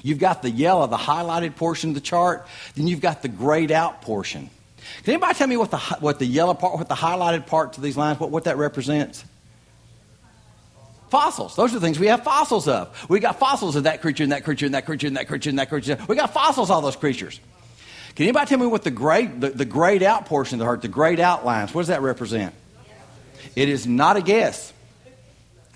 You've 0.03 0.19
got 0.19 0.43
the 0.43 0.51
yellow, 0.51 0.87
the 0.87 0.97
highlighted 0.97 1.57
portion 1.57 1.91
of 1.91 1.95
the 1.95 2.01
chart, 2.01 2.47
then 2.77 2.87
you've 2.87 3.01
got 3.01 3.23
the 3.23 3.29
grayed 3.29 3.73
out 3.73 4.03
portion. 4.03 4.51
Can 5.03 5.15
anybody 5.15 5.35
tell 5.35 5.49
me 5.49 5.57
what 5.57 5.73
the, 5.73 5.79
what 5.99 6.19
the 6.21 6.27
yellow 6.27 6.55
part, 6.55 6.79
what 6.79 6.89
the 6.89 6.95
highlighted 6.95 7.47
part 7.47 7.73
to 7.73 7.81
these 7.81 7.97
lines, 7.97 8.21
what, 8.21 8.31
what 8.31 8.45
that 8.45 8.57
represents? 8.57 9.25
Fossils. 11.17 11.57
Those 11.57 11.75
are 11.75 11.81
things 11.81 11.99
we 11.99 12.09
have 12.09 12.25
fossils 12.25 12.69
of. 12.69 13.09
We 13.09 13.21
got 13.21 13.39
fossils 13.39 13.75
of 13.75 13.85
that 13.85 14.03
creature 14.03 14.23
and 14.23 14.33
that 14.33 14.45
creature 14.45 14.67
and 14.67 14.75
that 14.75 14.85
creature 14.85 15.07
and 15.07 15.17
that 15.17 15.29
creature 15.29 15.49
and 15.49 15.59
that 15.59 15.71
creature. 15.71 15.97
We 16.09 16.15
got 16.15 16.35
fossils 16.35 16.69
of 16.69 16.75
all 16.75 16.83
those 16.83 16.95
creatures. 16.95 17.41
Can 18.15 18.25
anybody 18.25 18.47
tell 18.47 18.59
me 18.59 18.67
what 18.67 18.83
the 18.83 18.91
grayed, 18.91 19.41
the, 19.41 19.49
the 19.49 19.65
grayed 19.65 20.03
out 20.03 20.27
portion 20.27 20.57
of 20.57 20.59
the 20.59 20.65
heart, 20.67 20.83
the 20.83 20.89
grayed 20.89 21.19
outlines, 21.19 21.73
what 21.73 21.81
does 21.81 21.89
that 21.89 22.03
represent? 22.03 22.53
It 23.55 23.71
is 23.71 23.87
not 23.87 24.19
a 24.19 24.21
guess. 24.21 24.75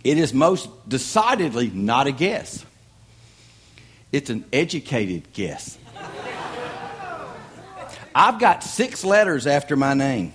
It 0.05 0.19
is 0.19 0.35
most 0.35 0.69
decidedly 0.87 1.71
not 1.71 2.07
a 2.07 2.13
guess. 2.13 2.63
It's 4.13 4.29
an 4.29 4.45
educated 4.53 5.33
guess. 5.33 5.79
I've 8.15 8.39
got 8.39 8.63
six 8.63 9.07
letters 9.07 9.47
after 9.47 9.75
my 9.75 9.95
name. 9.95 10.35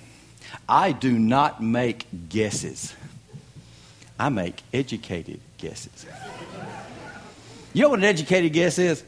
I 0.68 0.94
do 0.94 1.12
not 1.12 1.62
make 1.62 2.08
guesses. 2.28 2.96
I 4.20 4.30
make 4.30 4.62
educated 4.74 5.40
guesses. 5.58 6.06
You 7.74 7.84
know 7.84 7.90
what 7.90 8.00
an 8.00 8.06
educated 8.06 8.54
guess 8.54 8.80
is? 8.80 9.04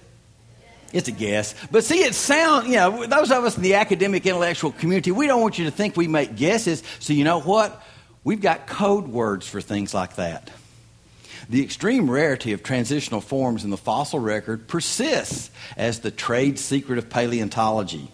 It's 0.93 1.07
a 1.07 1.11
guess. 1.11 1.53
But 1.71 1.83
see, 1.83 2.03
it 2.03 2.15
sounds, 2.15 2.67
you 2.67 2.75
know, 2.75 3.05
those 3.05 3.31
of 3.31 3.43
us 3.43 3.57
in 3.57 3.63
the 3.63 3.75
academic 3.75 4.25
intellectual 4.25 4.71
community, 4.71 5.11
we 5.11 5.27
don't 5.27 5.41
want 5.41 5.57
you 5.57 5.65
to 5.65 5.71
think 5.71 5.97
we 5.97 6.07
make 6.07 6.35
guesses. 6.35 6.83
So 6.99 7.13
you 7.13 7.23
know 7.23 7.41
what? 7.41 7.81
We've 8.23 8.41
got 8.41 8.67
code 8.67 9.07
words 9.07 9.47
for 9.47 9.61
things 9.61 9.93
like 9.93 10.15
that. 10.15 10.49
The 11.49 11.63
extreme 11.63 12.09
rarity 12.09 12.51
of 12.51 12.61
transitional 12.61 13.21
forms 13.21 13.63
in 13.63 13.69
the 13.69 13.77
fossil 13.77 14.19
record 14.19 14.67
persists 14.67 15.49
as 15.77 15.99
the 15.99 16.11
trade 16.11 16.59
secret 16.59 16.97
of 16.97 17.09
paleontology. 17.09 18.11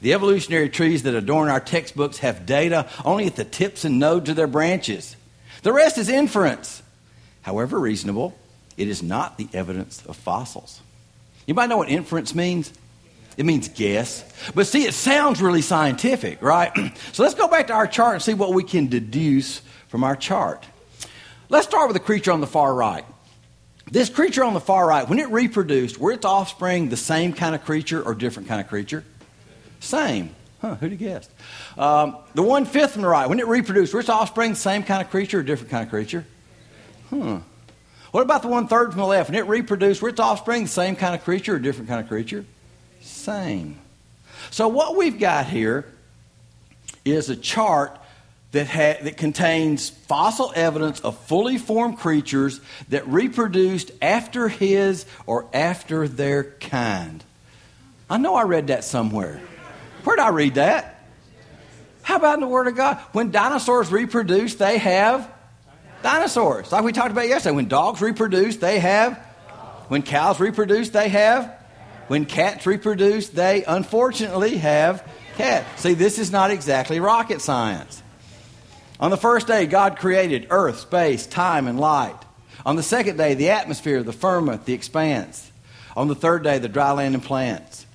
The 0.00 0.14
evolutionary 0.14 0.68
trees 0.68 1.04
that 1.04 1.14
adorn 1.14 1.48
our 1.48 1.60
textbooks 1.60 2.18
have 2.18 2.46
data 2.46 2.88
only 3.04 3.26
at 3.26 3.36
the 3.36 3.44
tips 3.44 3.84
and 3.84 3.98
nodes 3.98 4.30
of 4.30 4.36
their 4.36 4.46
branches. 4.46 5.16
The 5.62 5.72
rest 5.72 5.98
is 5.98 6.08
inference. 6.08 6.82
However 7.42 7.78
reasonable, 7.78 8.36
it 8.76 8.88
is 8.88 9.02
not 9.02 9.38
the 9.38 9.48
evidence 9.52 10.04
of 10.06 10.16
fossils. 10.16 10.80
You 11.46 11.54
might 11.54 11.68
know 11.68 11.78
what 11.78 11.88
inference 11.88 12.34
means? 12.34 12.72
It 13.36 13.46
means 13.46 13.68
guess. 13.68 14.24
But 14.54 14.66
see, 14.66 14.84
it 14.84 14.94
sounds 14.94 15.40
really 15.40 15.62
scientific, 15.62 16.42
right? 16.42 16.72
so 17.12 17.22
let's 17.22 17.34
go 17.34 17.48
back 17.48 17.68
to 17.68 17.72
our 17.72 17.86
chart 17.86 18.14
and 18.14 18.22
see 18.22 18.34
what 18.34 18.52
we 18.52 18.62
can 18.62 18.88
deduce 18.88 19.60
from 19.88 20.04
our 20.04 20.16
chart. 20.16 20.66
Let's 21.48 21.66
start 21.66 21.88
with 21.88 21.94
the 21.94 22.00
creature 22.00 22.32
on 22.32 22.40
the 22.40 22.46
far 22.46 22.74
right. 22.74 23.04
This 23.90 24.08
creature 24.08 24.44
on 24.44 24.54
the 24.54 24.60
far 24.60 24.86
right, 24.86 25.06
when 25.08 25.18
it 25.18 25.28
reproduced, 25.28 25.98
were 25.98 26.12
its 26.12 26.24
offspring 26.24 26.88
the 26.88 26.96
same 26.96 27.32
kind 27.32 27.54
of 27.54 27.64
creature 27.64 28.02
or 28.02 28.14
different 28.14 28.48
kind 28.48 28.60
of 28.60 28.68
creature? 28.68 29.04
Same. 29.80 30.34
Huh, 30.62 30.76
who'd 30.76 30.92
have 30.92 31.00
guessed? 31.00 31.30
Um, 31.76 32.16
the 32.34 32.42
one 32.42 32.66
fifth 32.66 32.92
from 32.92 33.02
the 33.02 33.08
right, 33.08 33.28
when 33.28 33.40
it 33.40 33.48
reproduced, 33.48 33.92
were 33.92 33.98
its 33.98 34.08
offspring 34.08 34.50
the 34.50 34.56
same 34.56 34.84
kind 34.84 35.02
of 35.02 35.10
creature 35.10 35.40
or 35.40 35.42
different 35.42 35.72
kind 35.72 35.82
of 35.82 35.90
creature? 35.90 36.24
Hmm. 37.10 37.38
What 38.12 38.20
about 38.20 38.42
the 38.42 38.48
one 38.48 38.68
third 38.68 38.92
from 38.92 39.00
the 39.00 39.06
left? 39.06 39.28
When 39.28 39.36
it 39.36 39.48
reproduced, 39.48 40.00
were 40.00 40.10
its 40.10 40.20
offspring 40.20 40.62
the 40.62 40.68
same 40.68 40.94
kind 40.94 41.16
of 41.16 41.24
creature 41.24 41.56
or 41.56 41.58
different 41.58 41.88
kind 41.88 42.00
of 42.00 42.06
creature? 42.06 42.44
Same. 43.00 43.76
So 44.52 44.68
what 44.68 44.94
we've 44.94 45.18
got 45.18 45.46
here 45.46 45.84
is 47.04 47.28
a 47.28 47.34
chart 47.34 47.98
that, 48.52 48.68
ha- 48.68 49.02
that 49.02 49.16
contains 49.16 49.90
fossil 49.90 50.52
evidence 50.54 51.00
of 51.00 51.18
fully 51.18 51.58
formed 51.58 51.98
creatures 51.98 52.60
that 52.90 53.04
reproduced 53.08 53.90
after 54.00 54.46
his 54.46 55.06
or 55.26 55.46
after 55.52 56.06
their 56.06 56.44
kind. 56.44 57.24
I 58.08 58.18
know 58.18 58.36
I 58.36 58.42
read 58.42 58.68
that 58.68 58.84
somewhere. 58.84 59.40
Where'd 60.04 60.18
I 60.18 60.28
read 60.28 60.54
that? 60.54 61.04
How 62.02 62.16
about 62.16 62.34
in 62.34 62.40
the 62.40 62.48
Word 62.48 62.66
of 62.66 62.76
God? 62.76 62.98
When 63.12 63.30
dinosaurs 63.30 63.90
reproduce, 63.90 64.56
they 64.56 64.78
have 64.78 65.30
dinosaurs. 66.02 66.72
Like 66.72 66.84
we 66.84 66.92
talked 66.92 67.12
about 67.12 67.28
yesterday. 67.28 67.54
When 67.54 67.68
dogs 67.68 68.00
reproduce, 68.00 68.56
they 68.56 68.80
have. 68.80 69.16
When 69.88 70.02
cows 70.02 70.40
reproduce, 70.40 70.90
they 70.90 71.08
have. 71.08 71.58
When 72.08 72.24
cats 72.26 72.66
reproduce, 72.66 73.28
they 73.28 73.64
unfortunately 73.64 74.58
have 74.58 75.06
cats. 75.36 75.82
See, 75.82 75.94
this 75.94 76.18
is 76.18 76.32
not 76.32 76.50
exactly 76.50 77.00
rocket 77.00 77.40
science. 77.40 78.02
On 79.00 79.10
the 79.10 79.16
first 79.16 79.46
day, 79.46 79.66
God 79.66 79.98
created 79.98 80.48
earth, 80.50 80.80
space, 80.80 81.26
time, 81.26 81.66
and 81.66 81.78
light. 81.78 82.18
On 82.66 82.76
the 82.76 82.82
second 82.82 83.16
day, 83.16 83.34
the 83.34 83.50
atmosphere, 83.50 84.02
the 84.02 84.12
firmament, 84.12 84.64
the 84.64 84.74
expanse. 84.74 85.50
On 85.96 86.08
the 86.08 86.14
third 86.14 86.42
day, 86.42 86.58
the 86.58 86.68
dry 86.68 86.92
land 86.92 87.14
and 87.14 87.22
plants. 87.22 87.86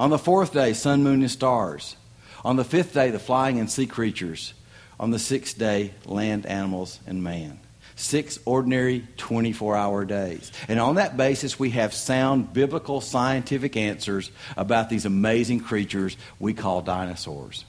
On 0.00 0.08
the 0.08 0.18
fourth 0.18 0.54
day, 0.54 0.72
sun, 0.72 1.02
moon, 1.02 1.20
and 1.20 1.30
stars. 1.30 1.94
On 2.42 2.56
the 2.56 2.64
fifth 2.64 2.94
day, 2.94 3.10
the 3.10 3.18
flying 3.18 3.60
and 3.60 3.70
sea 3.70 3.84
creatures. 3.84 4.54
On 4.98 5.10
the 5.10 5.18
sixth 5.18 5.58
day, 5.58 5.92
land, 6.06 6.46
animals, 6.46 7.00
and 7.06 7.22
man. 7.22 7.60
Six 7.96 8.38
ordinary 8.46 9.06
24 9.18 9.76
hour 9.76 10.06
days. 10.06 10.52
And 10.68 10.80
on 10.80 10.94
that 10.94 11.18
basis, 11.18 11.58
we 11.58 11.68
have 11.72 11.92
sound 11.92 12.54
biblical 12.54 13.02
scientific 13.02 13.76
answers 13.76 14.30
about 14.56 14.88
these 14.88 15.04
amazing 15.04 15.60
creatures 15.60 16.16
we 16.38 16.54
call 16.54 16.80
dinosaurs. 16.80 17.66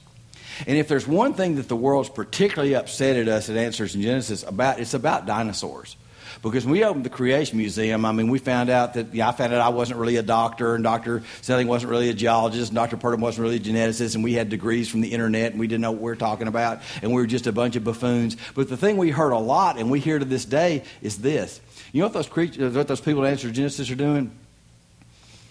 And 0.66 0.78
if 0.78 0.88
there's 0.88 1.06
one 1.06 1.34
thing 1.34 1.56
that 1.56 1.68
the 1.68 1.76
world's 1.76 2.08
particularly 2.08 2.74
upset 2.74 3.16
at 3.16 3.28
us 3.28 3.50
at 3.50 3.58
Answers 3.58 3.94
in 3.94 4.00
Genesis 4.00 4.42
about, 4.42 4.80
it's 4.80 4.94
about 4.94 5.26
dinosaurs. 5.26 5.96
Because 6.40 6.64
when 6.64 6.72
we 6.72 6.84
opened 6.84 7.04
the 7.04 7.10
Creation 7.10 7.58
Museum, 7.58 8.04
I 8.04 8.12
mean, 8.12 8.28
we 8.28 8.38
found 8.38 8.70
out 8.70 8.94
that, 8.94 9.14
yeah, 9.14 9.28
I 9.28 9.32
found 9.32 9.52
out 9.52 9.60
I 9.60 9.68
wasn't 9.68 9.98
really 9.98 10.16
a 10.16 10.22
doctor, 10.22 10.74
and 10.74 10.84
Dr. 10.84 11.22
Snelling 11.42 11.68
wasn't 11.68 11.90
really 11.90 12.08
a 12.08 12.14
geologist, 12.14 12.70
and 12.70 12.76
Dr. 12.76 12.96
Purdom 12.96 13.20
wasn't 13.20 13.42
really 13.42 13.56
a 13.56 13.60
geneticist, 13.60 14.14
and 14.14 14.24
we 14.24 14.32
had 14.34 14.48
degrees 14.48 14.88
from 14.88 15.00
the 15.00 15.12
internet, 15.12 15.52
and 15.52 15.60
we 15.60 15.66
didn't 15.66 15.82
know 15.82 15.92
what 15.92 16.00
we 16.00 16.10
were 16.10 16.16
talking 16.16 16.48
about, 16.48 16.80
and 17.02 17.12
we 17.12 17.20
were 17.20 17.26
just 17.26 17.46
a 17.46 17.52
bunch 17.52 17.76
of 17.76 17.84
buffoons. 17.84 18.36
But 18.54 18.68
the 18.68 18.76
thing 18.76 18.96
we 18.96 19.10
heard 19.10 19.32
a 19.32 19.38
lot, 19.38 19.78
and 19.78 19.90
we 19.90 20.00
hear 20.00 20.18
to 20.18 20.24
this 20.24 20.44
day, 20.44 20.84
is 21.02 21.18
this. 21.18 21.60
You 21.92 22.00
know 22.00 22.06
what 22.06 22.14
those, 22.14 22.28
creatures, 22.28 22.74
uh, 22.74 22.78
what 22.78 22.88
those 22.88 23.00
people 23.00 23.24
Answer 23.24 23.50
Genesis 23.50 23.90
are 23.90 23.94
doing? 23.94 24.32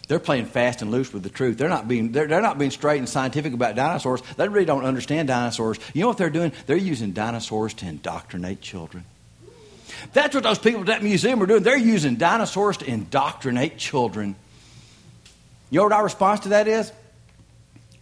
They're 0.08 0.20
playing 0.20 0.48
fast 0.48 0.82
and 0.82 0.92
loose 0.92 1.14
with 1.14 1.24
the 1.24 1.30
truth. 1.30 1.58
They're 1.58 1.70
not 1.70 1.88
being 1.88 2.12
they're, 2.12 2.28
they're, 2.28 2.42
not 2.42 2.58
being 2.58 2.72
straight 2.72 2.98
and 2.98 3.08
scientific 3.08 3.54
about 3.54 3.76
dinosaurs. 3.76 4.22
They 4.36 4.48
really 4.50 4.66
don't 4.66 4.84
understand 4.84 5.30
dinosaurs. 5.30 5.80
You 5.94 6.02
know 6.02 6.10
what 6.10 6.18
they're 6.18 6.30
doing? 6.30 6.52
They're 6.66 6.76
using 6.76 7.14
dinosaurs 7.14 7.74
to 7.76 7.86
indoctrinate 7.86 8.60
children. 8.60 9.06
That's 10.13 10.34
what 10.34 10.43
those 10.43 10.60
people 10.60 10.81
at 10.81 10.88
that 10.88 11.03
museum 11.03 11.41
are 11.41 11.46
doing. 11.46 11.63
They're 11.63 11.77
using 11.77 12.15
dinosaurs 12.15 12.77
to 12.77 12.86
indoctrinate 12.86 13.77
children. 13.77 14.36
You 15.70 15.79
know 15.79 15.84
what 15.84 15.93
our 15.93 16.03
response 16.03 16.41
to 16.41 16.50
that 16.50 16.67
is? 16.67 16.91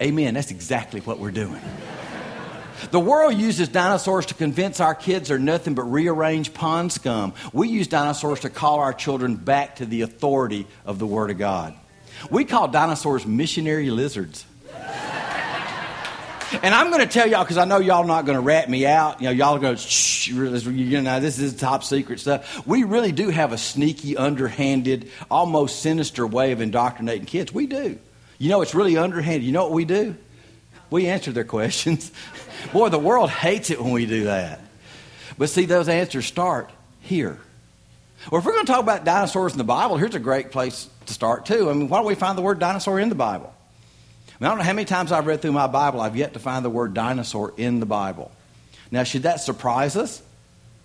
Amen. 0.01 0.33
That's 0.33 0.51
exactly 0.51 1.01
what 1.01 1.19
we're 1.19 1.31
doing. 1.31 1.61
The 2.91 2.99
world 2.99 3.33
uses 3.33 3.67
dinosaurs 3.67 4.27
to 4.27 4.33
convince 4.33 4.79
our 4.79 4.95
kids 4.95 5.27
they're 5.27 5.37
nothing 5.37 5.75
but 5.75 5.83
rearranged 5.83 6.53
pond 6.53 6.93
scum. 6.93 7.33
We 7.51 7.67
use 7.67 7.87
dinosaurs 7.87 8.39
to 8.41 8.49
call 8.49 8.79
our 8.79 8.93
children 8.93 9.35
back 9.35 9.75
to 9.77 9.85
the 9.85 10.01
authority 10.01 10.65
of 10.85 10.97
the 10.97 11.05
Word 11.05 11.29
of 11.29 11.37
God. 11.37 11.75
We 12.31 12.45
call 12.45 12.69
dinosaurs 12.69 13.25
missionary 13.25 13.89
lizards. 13.91 14.45
And 16.63 16.73
I'm 16.73 16.89
going 16.89 17.01
to 17.01 17.07
tell 17.07 17.27
y'all 17.27 17.43
because 17.43 17.57
I 17.57 17.65
know 17.65 17.79
y'all 17.79 18.05
not 18.05 18.25
going 18.25 18.35
to 18.35 18.41
rat 18.41 18.69
me 18.69 18.85
out. 18.85 19.21
You 19.21 19.27
know, 19.27 19.31
y'all 19.31 19.59
to 19.59 19.77
shh. 19.77 20.27
You 20.29 21.01
know, 21.01 21.19
this 21.19 21.39
is 21.39 21.55
top 21.55 21.83
secret 21.83 22.19
stuff. 22.19 22.65
We 22.65 22.83
really 22.83 23.11
do 23.11 23.29
have 23.29 23.51
a 23.51 23.57
sneaky, 23.57 24.17
underhanded, 24.17 25.09
almost 25.29 25.81
sinister 25.81 26.25
way 26.25 26.51
of 26.51 26.61
indoctrinating 26.61 27.25
kids. 27.25 27.53
We 27.53 27.67
do. 27.67 27.99
You 28.37 28.49
know, 28.49 28.61
it's 28.61 28.73
really 28.73 28.97
underhanded. 28.97 29.43
You 29.43 29.51
know 29.51 29.63
what 29.63 29.73
we 29.73 29.85
do? 29.85 30.15
We 30.89 31.07
answer 31.07 31.31
their 31.31 31.43
questions. 31.43 32.11
Boy, 32.73 32.89
the 32.89 32.99
world 32.99 33.29
hates 33.29 33.69
it 33.69 33.81
when 33.81 33.91
we 33.91 34.05
do 34.05 34.25
that. 34.25 34.59
But 35.37 35.49
see, 35.49 35.65
those 35.65 35.87
answers 35.87 36.25
start 36.25 36.69
here. 37.01 37.39
Well, 38.31 38.39
if 38.39 38.45
we're 38.45 38.53
going 38.53 38.65
to 38.65 38.71
talk 38.71 38.81
about 38.81 39.05
dinosaurs 39.05 39.53
in 39.53 39.57
the 39.57 39.63
Bible, 39.63 39.97
here's 39.97 40.15
a 40.15 40.19
great 40.19 40.51
place 40.51 40.89
to 41.05 41.13
start, 41.13 41.45
too. 41.45 41.69
I 41.69 41.73
mean, 41.73 41.87
why 41.87 41.99
don't 41.99 42.07
we 42.07 42.15
find 42.15 42.37
the 42.37 42.41
word 42.41 42.59
dinosaur 42.59 42.99
in 42.99 43.09
the 43.09 43.15
Bible? 43.15 43.53
I 44.41 44.45
don't 44.47 44.57
know 44.57 44.63
how 44.63 44.73
many 44.73 44.85
times 44.85 45.11
I've 45.11 45.27
read 45.27 45.41
through 45.41 45.51
my 45.51 45.67
Bible, 45.67 45.99
I've 45.99 46.15
yet 46.15 46.33
to 46.33 46.39
find 46.39 46.63
the 46.63 46.69
word 46.69 46.93
dinosaur 46.93 47.53
in 47.57 47.79
the 47.79 47.85
Bible. 47.85 48.31
Now, 48.89 49.03
should 49.03 49.23
that 49.23 49.41
surprise 49.41 49.95
us? 49.95 50.21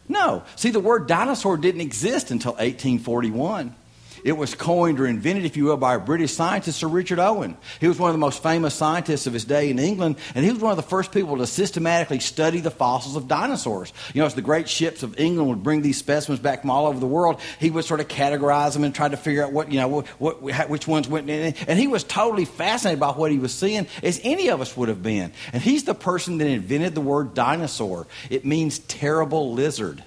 No. 0.09 0.43
See, 0.57 0.71
the 0.71 0.81
word 0.81 1.07
dinosaur 1.07 1.57
didn't 1.57 1.81
exist 1.81 2.31
until 2.31 2.53
1841. 2.53 3.75
It 4.25 4.38
was 4.38 4.54
coined 4.54 4.99
or 4.99 5.07
invented, 5.07 5.45
if 5.45 5.54
you 5.54 5.66
will, 5.66 5.76
by 5.76 5.95
a 5.95 5.99
British 5.99 6.33
scientist, 6.33 6.78
Sir 6.78 6.88
Richard 6.88 7.19
Owen. 7.19 7.59
He 7.78 7.87
was 7.87 7.99
one 7.99 8.09
of 8.09 8.14
the 8.14 8.19
most 8.19 8.43
famous 8.43 8.75
scientists 8.75 9.26
of 9.26 9.35
his 9.35 9.45
day 9.45 9.69
in 9.69 9.78
England, 9.78 10.16
and 10.35 10.43
he 10.43 10.50
was 10.50 10.62
one 10.62 10.71
of 10.71 10.78
the 10.78 10.83
first 10.83 11.12
people 11.12 11.37
to 11.37 11.47
systematically 11.47 12.21
study 12.21 12.61
the 12.61 12.71
fossils 12.71 13.16
of 13.16 13.28
dinosaurs. 13.28 13.93
You 14.14 14.21
know, 14.21 14.26
as 14.26 14.35
the 14.35 14.40
great 14.40 14.66
ships 14.66 15.02
of 15.02 15.21
England 15.21 15.50
would 15.50 15.62
bring 15.62 15.83
these 15.83 15.99
specimens 15.99 16.40
back 16.40 16.62
from 16.62 16.71
all 16.71 16.87
over 16.87 16.99
the 16.99 17.07
world, 17.07 17.38
he 17.61 17.71
would 17.71 17.85
sort 17.85 18.00
of 18.00 18.09
categorize 18.09 18.73
them 18.73 18.85
and 18.85 18.95
try 18.95 19.09
to 19.09 19.16
figure 19.19 19.45
out 19.45 19.52
what, 19.52 19.71
you 19.71 19.78
know, 19.78 19.88
what, 19.88 20.07
what, 20.19 20.71
which 20.71 20.88
ones 20.88 21.07
went 21.07 21.28
in. 21.28 21.54
And 21.69 21.78
he 21.78 21.87
was 21.87 22.02
totally 22.02 22.47
fascinated 22.47 23.00
by 23.00 23.11
what 23.11 23.31
he 23.31 23.38
was 23.38 23.52
seeing, 23.52 23.87
as 24.02 24.23
any 24.25 24.49
of 24.49 24.62
us 24.62 24.75
would 24.75 24.88
have 24.88 25.02
been. 25.02 25.33
And 25.52 25.62
he's 25.62 25.85
the 25.85 25.95
person 25.95 26.38
that 26.38 26.47
invented 26.47 26.95
the 26.95 27.02
word 27.02 27.35
dinosaur. 27.35 28.07
It 28.31 28.47
means 28.47 28.78
terrible 28.78 29.52
lizard. 29.52 30.02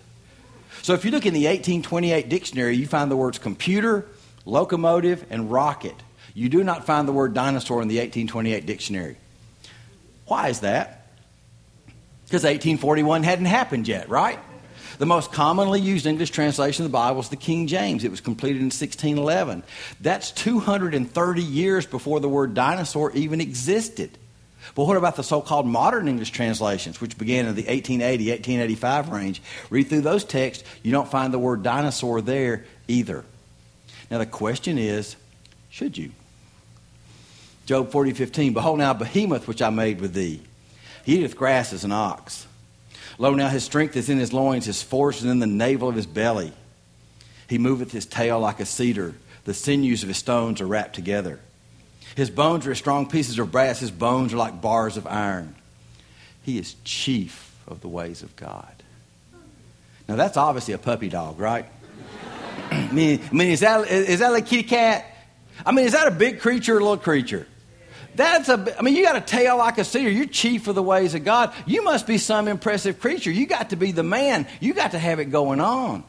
So 0.87 0.93
if 0.93 1.03
you 1.03 1.11
look 1.11 1.25
in 1.25 1.33
the 1.33 1.47
1828 1.47 2.29
dictionary, 2.29 2.77
you 2.77 2.87
find 2.87 3.11
the 3.11 3.17
words 3.17 3.39
computer, 3.39 4.05
locomotive, 4.45 5.25
and 5.29 5.51
rocket. 5.51 5.95
You 6.33 6.47
do 6.47 6.63
not 6.63 6.85
find 6.85 7.05
the 7.05 7.11
word 7.11 7.33
dinosaur 7.33 7.81
in 7.81 7.89
the 7.89 7.97
1828 7.97 8.65
dictionary. 8.65 9.17
Why 10.27 10.47
is 10.47 10.61
that? 10.61 11.09
Because 12.23 12.43
1841 12.43 13.23
hadn't 13.23 13.47
happened 13.47 13.85
yet, 13.85 14.07
right? 14.07 14.39
The 14.97 15.05
most 15.05 15.33
commonly 15.33 15.81
used 15.81 16.05
English 16.05 16.31
translation 16.31 16.85
of 16.85 16.91
the 16.91 16.97
Bible 16.97 17.19
is 17.19 17.27
the 17.27 17.35
King 17.35 17.67
James. 17.67 18.05
It 18.05 18.11
was 18.11 18.21
completed 18.21 18.59
in 18.59 18.67
1611. 18.67 19.63
That's 19.99 20.31
230 20.31 21.43
years 21.43 21.85
before 21.85 22.21
the 22.21 22.29
word 22.29 22.53
dinosaur 22.53 23.11
even 23.11 23.41
existed. 23.41 24.17
But 24.75 24.85
what 24.85 24.97
about 24.97 25.15
the 25.15 25.23
so 25.23 25.41
called 25.41 25.65
modern 25.65 26.07
English 26.07 26.31
translations, 26.31 27.01
which 27.01 27.17
began 27.17 27.45
in 27.45 27.55
the 27.55 27.63
1880, 27.63 28.29
1885 28.29 29.09
range? 29.09 29.41
Read 29.69 29.87
through 29.87 30.01
those 30.01 30.23
texts, 30.23 30.63
you 30.83 30.91
don't 30.91 31.09
find 31.09 31.33
the 31.33 31.39
word 31.39 31.63
dinosaur 31.63 32.21
there 32.21 32.65
either. 32.87 33.25
Now, 34.09 34.19
the 34.19 34.25
question 34.25 34.77
is 34.77 35.15
should 35.69 35.97
you? 35.97 36.11
Job 37.65 37.91
40, 37.91 38.13
15. 38.13 38.53
Behold, 38.53 38.79
now 38.79 38.93
behemoth 38.93 39.47
which 39.47 39.61
I 39.61 39.69
made 39.69 39.99
with 39.99 40.13
thee. 40.13 40.41
He 41.03 41.17
eateth 41.17 41.37
grass 41.37 41.73
as 41.73 41.83
an 41.83 41.91
ox. 41.91 42.47
Lo, 43.17 43.33
now 43.33 43.49
his 43.49 43.63
strength 43.63 43.95
is 43.95 44.09
in 44.09 44.17
his 44.17 44.33
loins, 44.33 44.65
his 44.65 44.81
force 44.81 45.19
is 45.19 45.25
in 45.25 45.39
the 45.39 45.47
navel 45.47 45.89
of 45.89 45.95
his 45.95 46.05
belly. 46.05 46.53
He 47.49 47.57
moveth 47.57 47.91
his 47.91 48.05
tail 48.05 48.39
like 48.39 48.59
a 48.59 48.65
cedar. 48.65 49.15
The 49.45 49.53
sinews 49.53 50.03
of 50.03 50.09
his 50.09 50.17
stones 50.17 50.61
are 50.61 50.67
wrapped 50.67 50.95
together. 50.95 51.39
His 52.17 52.31
bones 52.31 52.65
are 52.65 52.71
as 52.71 52.79
strong 52.79 53.07
pieces 53.07 53.37
of 53.37 53.51
brass. 53.51 53.79
His 53.79 53.91
bones 53.91 54.33
are 54.33 54.37
like 54.37 54.59
bars 54.59 54.97
of 54.97 55.05
iron. 55.05 55.53
He 56.41 56.57
is 56.57 56.75
chief 56.83 57.55
of 57.67 57.81
the 57.81 57.87
ways 57.87 58.23
of 58.23 58.35
God. 58.35 58.73
Now, 60.07 60.15
that's 60.15 60.35
obviously 60.35 60.73
a 60.73 60.79
puppy 60.79 61.09
dog, 61.09 61.39
right? 61.39 61.67
I, 62.71 62.91
mean, 62.91 63.21
I 63.23 63.35
mean, 63.35 63.51
is 63.51 63.59
that, 63.59 63.87
is 63.87 64.17
that 64.17 64.33
a 64.33 64.41
kitty 64.41 64.63
cat? 64.63 65.05
I 65.63 65.71
mean, 65.71 65.85
is 65.85 65.91
that 65.91 66.07
a 66.07 66.11
big 66.11 66.39
creature 66.39 66.77
or 66.77 66.79
a 66.79 66.81
little 66.81 66.97
creature? 66.97 67.45
That's 68.15 68.49
a, 68.49 68.75
I 68.79 68.81
mean, 68.81 68.95
you 68.95 69.03
got 69.03 69.17
a 69.17 69.21
tail 69.21 69.59
like 69.59 69.77
a 69.77 69.83
cedar. 69.83 70.09
You're 70.09 70.25
chief 70.25 70.67
of 70.67 70.73
the 70.73 70.81
ways 70.81 71.13
of 71.13 71.23
God. 71.23 71.53
You 71.67 71.83
must 71.83 72.07
be 72.07 72.17
some 72.17 72.47
impressive 72.47 72.99
creature. 72.99 73.29
You 73.29 73.45
got 73.45 73.69
to 73.69 73.75
be 73.75 73.91
the 73.91 74.01
man. 74.01 74.47
You 74.59 74.73
got 74.73 74.91
to 74.91 74.99
have 74.99 75.19
it 75.19 75.25
going 75.25 75.61
on. 75.61 76.03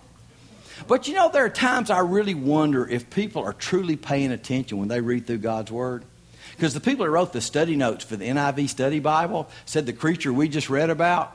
But 0.87 1.09
you 1.09 1.15
know, 1.15 1.31
there 1.31 1.45
are 1.45 1.51
times 1.51 1.91
I 1.91 2.01
really 2.01 2.35
wonder 2.35 2.87
if 2.87 3.11
people 3.11 3.43
are 3.43 3.53
truly 3.53 3.97
paying 3.97 4.31
attention 4.31 4.79
when 4.79 4.89
they 4.89 5.01
read 5.01 5.27
through 5.27 5.39
God's 5.39 5.73
Word. 5.73 6.05
Because 6.53 6.75
the 6.75 6.81
people 6.81 7.05
that 7.05 7.11
wrote 7.11 7.33
the 7.33 7.41
study 7.41 7.77
notes 7.77 8.05
for 8.05 8.17
the 8.17 8.27
NIV 8.27 8.69
Study 8.69 9.01
Bible 9.01 9.49
said 9.65 9.87
the 9.87 9.93
creature 9.93 10.33
we 10.33 10.49
just 10.49 10.71
read 10.71 10.91
about 10.91 11.35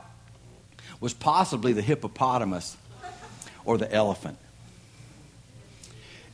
was 1.00 1.14
possibly 1.14 1.74
the 1.74 1.82
hippopotamus 1.82 2.78
or 3.66 3.78
the 3.78 3.92
elephant. 3.92 4.38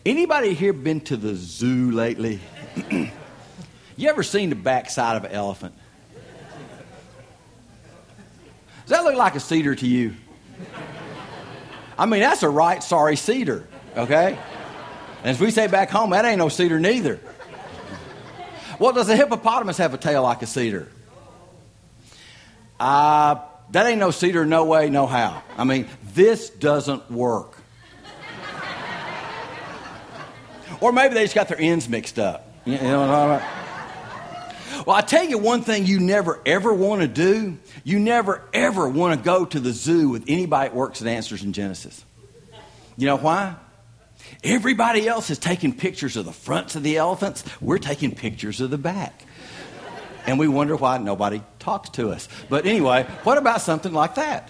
Anybody 0.06 0.54
here 0.54 0.74
been 0.74 1.02
to 1.02 1.18
the 1.18 1.36
zoo 1.36 1.92
lately? 1.92 2.40
you 3.98 4.10
ever 4.10 4.24
seen 4.24 4.50
the 4.50 4.56
backside 4.56 5.18
of 5.18 5.26
an 5.26 5.32
elephant? 5.32 5.76
Does 8.88 8.98
that 8.98 9.04
look 9.04 9.16
like 9.16 9.36
a 9.36 9.40
cedar 9.40 9.76
to 9.76 9.86
you? 9.88 10.16
I 12.00 12.06
mean, 12.06 12.22
that's 12.22 12.44
a 12.44 12.50
right 12.50 12.82
sorry 12.82 13.18
cedar, 13.18 13.68
okay? 13.98 14.40
And 15.20 15.28
as 15.28 15.38
we 15.38 15.52
say 15.52 15.68
back 15.68 15.90
home, 15.90 16.12
that 16.12 16.24
ain't 16.24 16.38
no 16.38 16.48
cedar 16.48 16.80
neither. 16.80 17.20
Well, 18.80 18.94
does 18.94 19.10
a 19.10 19.18
hippopotamus 19.18 19.78
have 19.80 19.94
a 19.94 19.98
tail 19.98 20.24
like 20.24 20.42
a 20.42 20.48
cedar? 20.48 20.88
Uh, 22.80 23.36
that 23.72 23.86
ain't 23.86 24.00
no 24.00 24.12
cedar, 24.12 24.46
no 24.46 24.64
way, 24.64 24.90
no 24.90 25.08
how. 25.08 25.44
I 25.58 25.66
mean, 25.66 25.88
this 26.14 26.50
doesn't 26.50 27.12
work. 27.12 27.58
or 30.80 30.94
maybe 30.94 31.16
they 31.16 31.24
just 31.24 31.36
got 31.36 31.50
their 31.50 31.60
ends 31.60 31.90
mixed 31.90 32.18
up. 32.18 32.50
You 32.64 32.78
know? 32.78 33.42
Well, 34.90 34.98
I 34.98 35.02
tell 35.02 35.24
you 35.24 35.38
one 35.38 35.62
thing 35.62 35.86
you 35.86 36.00
never 36.00 36.40
ever 36.48 36.74
want 36.74 37.02
to 37.02 37.08
do. 37.08 37.60
You 37.84 38.00
never 38.00 38.42
ever 38.52 38.90
want 38.90 39.20
to 39.20 39.24
go 39.24 39.46
to 39.46 39.60
the 39.60 39.72
zoo 39.72 40.10
with 40.10 40.24
anybody 40.28 40.70
that 40.70 40.76
works 40.76 41.00
at 41.00 41.08
Answers 41.08 41.44
in 41.44 41.54
Genesis. 41.54 42.04
You 42.98 43.06
know 43.06 43.18
why? 43.18 43.54
Everybody 44.44 45.08
else 45.08 45.30
is 45.30 45.38
taking 45.38 45.76
pictures 45.76 46.18
of 46.18 46.26
the 46.26 46.32
fronts 46.32 46.76
of 46.76 46.82
the 46.82 46.98
elephants. 46.98 47.44
We're 47.62 47.78
taking 47.78 48.16
pictures 48.16 48.62
of 48.62 48.72
the 48.72 48.80
back. 48.80 49.26
And 50.26 50.40
we 50.40 50.48
wonder 50.48 50.76
why 50.76 50.98
nobody 50.98 51.44
talks 51.60 51.90
to 51.90 52.10
us. 52.10 52.28
But 52.50 52.66
anyway, 52.66 53.04
what 53.22 53.38
about 53.38 53.62
something 53.62 53.94
like 53.94 54.16
that? 54.16 54.50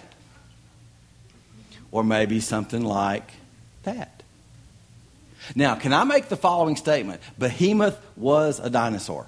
Or 1.92 2.02
maybe 2.02 2.40
something 2.40 2.86
like 2.86 3.30
that. 3.84 4.24
Now, 5.54 5.76
can 5.76 5.92
I 5.92 6.06
make 6.06 6.30
the 6.30 6.38
following 6.38 6.78
statement? 6.78 7.20
Behemoth 7.38 8.00
was 8.16 8.62
a 8.62 8.70
dinosaur. 8.70 9.28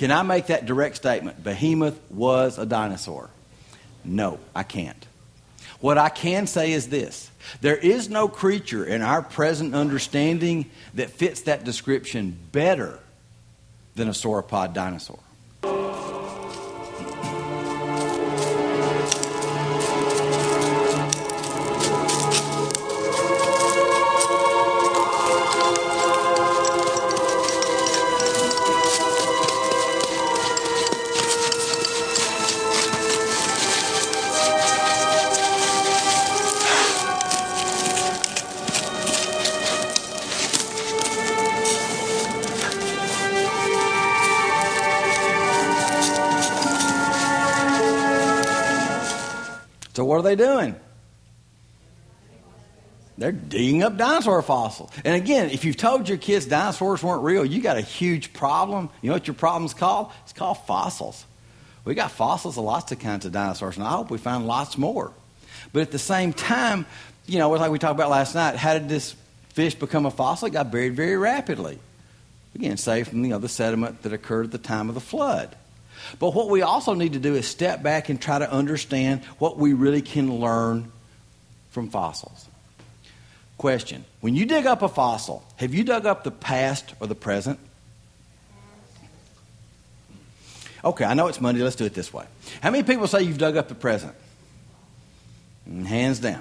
Can 0.00 0.10
I 0.10 0.22
make 0.22 0.46
that 0.46 0.64
direct 0.64 0.96
statement? 0.96 1.44
Behemoth 1.44 2.00
was 2.08 2.56
a 2.56 2.64
dinosaur. 2.64 3.28
No, 4.02 4.38
I 4.54 4.62
can't. 4.62 5.06
What 5.80 5.98
I 5.98 6.08
can 6.08 6.46
say 6.46 6.72
is 6.72 6.88
this 6.88 7.30
there 7.60 7.76
is 7.76 8.08
no 8.08 8.26
creature 8.26 8.82
in 8.82 9.02
our 9.02 9.20
present 9.20 9.74
understanding 9.74 10.70
that 10.94 11.10
fits 11.10 11.42
that 11.42 11.64
description 11.64 12.34
better 12.50 12.98
than 13.94 14.08
a 14.08 14.12
sauropod 14.12 14.72
dinosaur. 14.72 15.18
What 50.10 50.16
are 50.16 50.22
they 50.22 50.34
doing? 50.34 50.74
They're 53.16 53.30
digging 53.30 53.84
up 53.84 53.96
dinosaur 53.96 54.42
fossils. 54.42 54.90
And 55.04 55.14
again, 55.14 55.50
if 55.50 55.64
you've 55.64 55.76
told 55.76 56.08
your 56.08 56.18
kids 56.18 56.46
dinosaurs 56.46 57.00
weren't 57.00 57.22
real, 57.22 57.44
you 57.44 57.62
got 57.62 57.76
a 57.76 57.80
huge 57.80 58.32
problem. 58.32 58.90
You 59.02 59.10
know 59.10 59.14
what 59.14 59.28
your 59.28 59.34
problem's 59.34 59.72
called? 59.72 60.10
It's 60.24 60.32
called 60.32 60.58
fossils. 60.66 61.24
We 61.84 61.94
got 61.94 62.10
fossils 62.10 62.58
of 62.58 62.64
lots 62.64 62.90
of 62.90 62.98
kinds 62.98 63.24
of 63.24 63.30
dinosaurs, 63.30 63.76
and 63.76 63.86
I 63.86 63.90
hope 63.90 64.10
we 64.10 64.18
find 64.18 64.48
lots 64.48 64.76
more. 64.76 65.12
But 65.72 65.82
at 65.82 65.92
the 65.92 65.98
same 66.00 66.32
time, 66.32 66.86
you 67.26 67.38
know, 67.38 67.48
like 67.50 67.70
we 67.70 67.78
talked 67.78 67.94
about 67.94 68.10
last 68.10 68.34
night, 68.34 68.56
how 68.56 68.72
did 68.72 68.88
this 68.88 69.14
fish 69.50 69.76
become 69.76 70.06
a 70.06 70.10
fossil? 70.10 70.48
It 70.48 70.50
got 70.50 70.72
buried 70.72 70.96
very 70.96 71.18
rapidly. 71.18 71.78
Again, 72.56 72.78
say 72.78 73.04
from 73.04 73.22
you 73.22 73.30
know, 73.30 73.38
the 73.38 73.48
sediment 73.48 74.02
that 74.02 74.12
occurred 74.12 74.46
at 74.46 74.50
the 74.50 74.58
time 74.58 74.88
of 74.88 74.96
the 74.96 75.00
flood. 75.00 75.54
But 76.18 76.34
what 76.34 76.48
we 76.48 76.62
also 76.62 76.94
need 76.94 77.12
to 77.14 77.18
do 77.18 77.34
is 77.34 77.46
step 77.46 77.82
back 77.82 78.08
and 78.08 78.20
try 78.20 78.38
to 78.38 78.50
understand 78.50 79.24
what 79.38 79.58
we 79.58 79.72
really 79.72 80.02
can 80.02 80.40
learn 80.40 80.90
from 81.70 81.88
fossils. 81.88 82.46
Question 83.58 84.04
When 84.20 84.34
you 84.34 84.46
dig 84.46 84.66
up 84.66 84.82
a 84.82 84.88
fossil, 84.88 85.44
have 85.56 85.74
you 85.74 85.84
dug 85.84 86.06
up 86.06 86.24
the 86.24 86.30
past 86.30 86.94
or 87.00 87.06
the 87.06 87.14
present? 87.14 87.58
Okay, 90.82 91.04
I 91.04 91.14
know 91.14 91.26
it's 91.26 91.40
Monday. 91.40 91.62
Let's 91.62 91.76
do 91.76 91.84
it 91.84 91.92
this 91.92 92.12
way. 92.12 92.24
How 92.62 92.70
many 92.70 92.82
people 92.82 93.06
say 93.06 93.22
you've 93.22 93.38
dug 93.38 93.56
up 93.56 93.68
the 93.68 93.74
present? 93.74 94.14
Mm, 95.68 95.84
hands 95.84 96.20
down. 96.20 96.40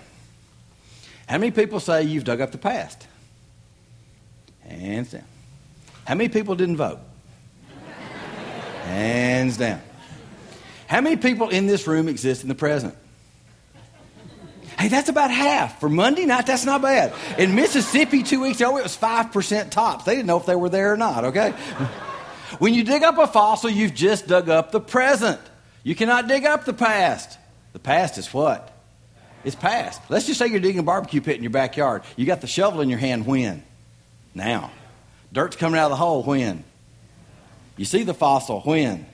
How 1.28 1.38
many 1.38 1.52
people 1.52 1.80
say 1.80 2.04
you've 2.04 2.24
dug 2.24 2.40
up 2.40 2.52
the 2.52 2.58
past? 2.58 3.06
Hands 4.62 5.12
down. 5.12 5.26
How 6.06 6.16
many 6.16 6.30
people 6.30 6.56
didn't 6.56 6.78
vote? 6.78 7.00
Hands 8.90 9.56
down. 9.56 9.82
How 10.88 11.00
many 11.02 11.16
people 11.16 11.50
in 11.50 11.68
this 11.68 11.86
room 11.86 12.08
exist 12.08 12.42
in 12.42 12.50
the 12.50 12.56
present? 12.56 12.96
Hey, 14.80 14.88
that's 14.88 15.10
about 15.10 15.30
half. 15.30 15.80
For 15.80 15.90
Monday 15.90 16.26
night, 16.26 16.48
that's 16.48 16.66
not 16.66 16.82
bad. 16.82 17.14
In 17.38 17.54
Mississippi 17.54 18.24
two 18.24 18.42
weeks 18.42 18.60
ago, 18.60 18.78
it 18.78 18.84
was 18.84 18.98
5% 18.98 19.70
tops. 19.70 20.06
They 20.06 20.16
didn't 20.16 20.26
know 20.26 20.38
if 20.38 20.48
they 20.48 20.56
were 20.56 20.70
there 20.70 20.92
or 20.94 20.98
not, 20.98 21.26
okay? 21.26 21.52
When 22.58 22.74
you 22.74 22.84
dig 22.84 23.04
up 23.04 23.20
a 23.20 23.28
fossil, 23.28 23.70
you've 23.70 23.94
just 23.94 24.28
dug 24.28 24.50
up 24.50 24.72
the 24.72 24.80
present. 24.80 25.40
You 25.84 25.94
cannot 25.94 26.28
dig 26.28 26.46
up 26.46 26.66
the 26.66 26.74
past. 26.74 27.38
The 27.74 27.80
past 27.80 28.18
is 28.18 28.34
what? 28.34 28.76
It's 29.44 29.56
past. 29.56 30.02
Let's 30.10 30.26
just 30.26 30.40
say 30.40 30.48
you're 30.48 30.60
digging 30.60 30.80
a 30.80 30.84
barbecue 30.84 31.22
pit 31.22 31.38
in 31.38 31.44
your 31.44 31.52
backyard. 31.52 32.02
You 32.16 32.26
got 32.26 32.42
the 32.42 32.48
shovel 32.48 32.82
in 32.82 32.90
your 32.90 33.00
hand 33.00 33.28
when? 33.28 33.64
Now. 34.34 34.72
Dirt's 35.32 35.58
coming 35.58 35.80
out 35.80 35.86
of 35.86 35.92
the 35.92 36.04
hole 36.04 36.24
when? 36.24 36.64
You 37.80 37.86
see 37.86 38.04
the 38.04 38.14
fossil 38.14 38.60
when? 38.60 39.06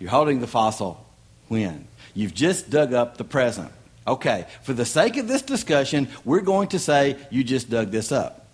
You're 0.00 0.08
holding 0.08 0.40
the 0.40 0.46
fossil 0.46 1.04
when? 1.48 1.86
You've 2.14 2.32
just 2.32 2.70
dug 2.70 2.94
up 2.94 3.18
the 3.18 3.24
present. 3.24 3.70
Okay, 4.06 4.46
for 4.62 4.72
the 4.72 4.86
sake 4.86 5.18
of 5.18 5.28
this 5.28 5.42
discussion, 5.42 6.08
we're 6.24 6.40
going 6.40 6.68
to 6.68 6.78
say 6.78 7.18
you 7.30 7.44
just 7.44 7.68
dug 7.68 7.90
this 7.90 8.10
up. 8.10 8.46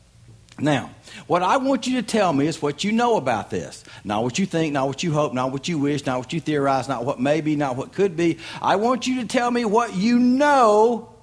Now, 0.59 0.91
what 1.29 1.45
I 1.45 1.59
want 1.59 1.87
you 1.87 2.01
to 2.01 2.03
tell 2.03 2.33
me 2.33 2.49
is 2.49 2.61
what 2.61 2.83
you 2.83 2.91
know 2.91 3.17
about 3.17 3.51
this. 3.51 3.85
Not 4.03 4.25
what 4.25 4.41
you 4.41 4.47
think, 4.47 4.73
not 4.73 4.89
what 4.89 5.05
you 5.05 5.13
hope, 5.13 5.33
not 5.33 5.53
what 5.53 5.69
you 5.69 5.79
wish, 5.79 6.05
not 6.05 6.19
what 6.19 6.33
you 6.33 6.41
theorize, 6.41 6.89
not 6.89 7.05
what 7.05 7.21
may 7.21 7.41
be, 7.41 7.55
not 7.55 7.77
what 7.77 7.93
could 7.93 8.17
be. 8.17 8.39
I 8.61 8.75
want 8.75 9.07
you 9.07 9.21
to 9.21 9.29
tell 9.29 9.49
me 9.49 9.65
what 9.65 9.95
you 9.95 10.19
know 10.19 11.15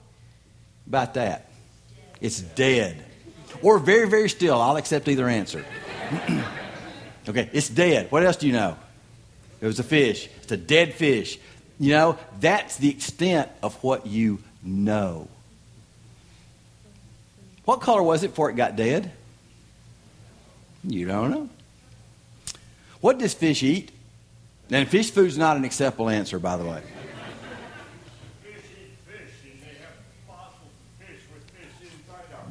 about 0.87 1.15
that. 1.15 1.51
It's 2.21 2.39
dead. 2.39 3.03
Or 3.61 3.79
very, 3.79 4.07
very 4.07 4.29
still. 4.29 4.61
I'll 4.61 4.77
accept 4.77 5.09
either 5.09 5.27
answer. 5.27 5.65
okay, 7.27 7.49
it's 7.53 7.69
dead. 7.69 8.11
What 8.11 8.23
else 8.23 8.37
do 8.37 8.47
you 8.47 8.53
know? 8.53 8.77
It 9.61 9.67
was 9.67 9.79
a 9.79 9.83
fish. 9.83 10.27
It's 10.41 10.51
a 10.51 10.57
dead 10.57 10.93
fish. 10.93 11.37
You 11.79 11.91
know, 11.91 12.17
that's 12.39 12.77
the 12.77 12.89
extent 12.89 13.49
of 13.61 13.75
what 13.83 14.07
you 14.07 14.39
know. 14.63 15.27
What 17.65 17.81
color 17.81 18.03
was 18.03 18.23
it 18.23 18.29
before 18.29 18.49
it 18.49 18.55
got 18.55 18.75
dead? 18.75 19.11
You 20.83 21.07
don't 21.07 21.31
know. 21.31 21.49
What 23.01 23.19
does 23.19 23.33
fish 23.33 23.63
eat? 23.63 23.91
And 24.69 24.87
fish 24.87 25.11
food's 25.11 25.37
not 25.37 25.57
an 25.57 25.63
acceptable 25.63 26.09
answer, 26.09 26.39
by 26.39 26.57
the 26.57 26.65
way. 26.65 26.81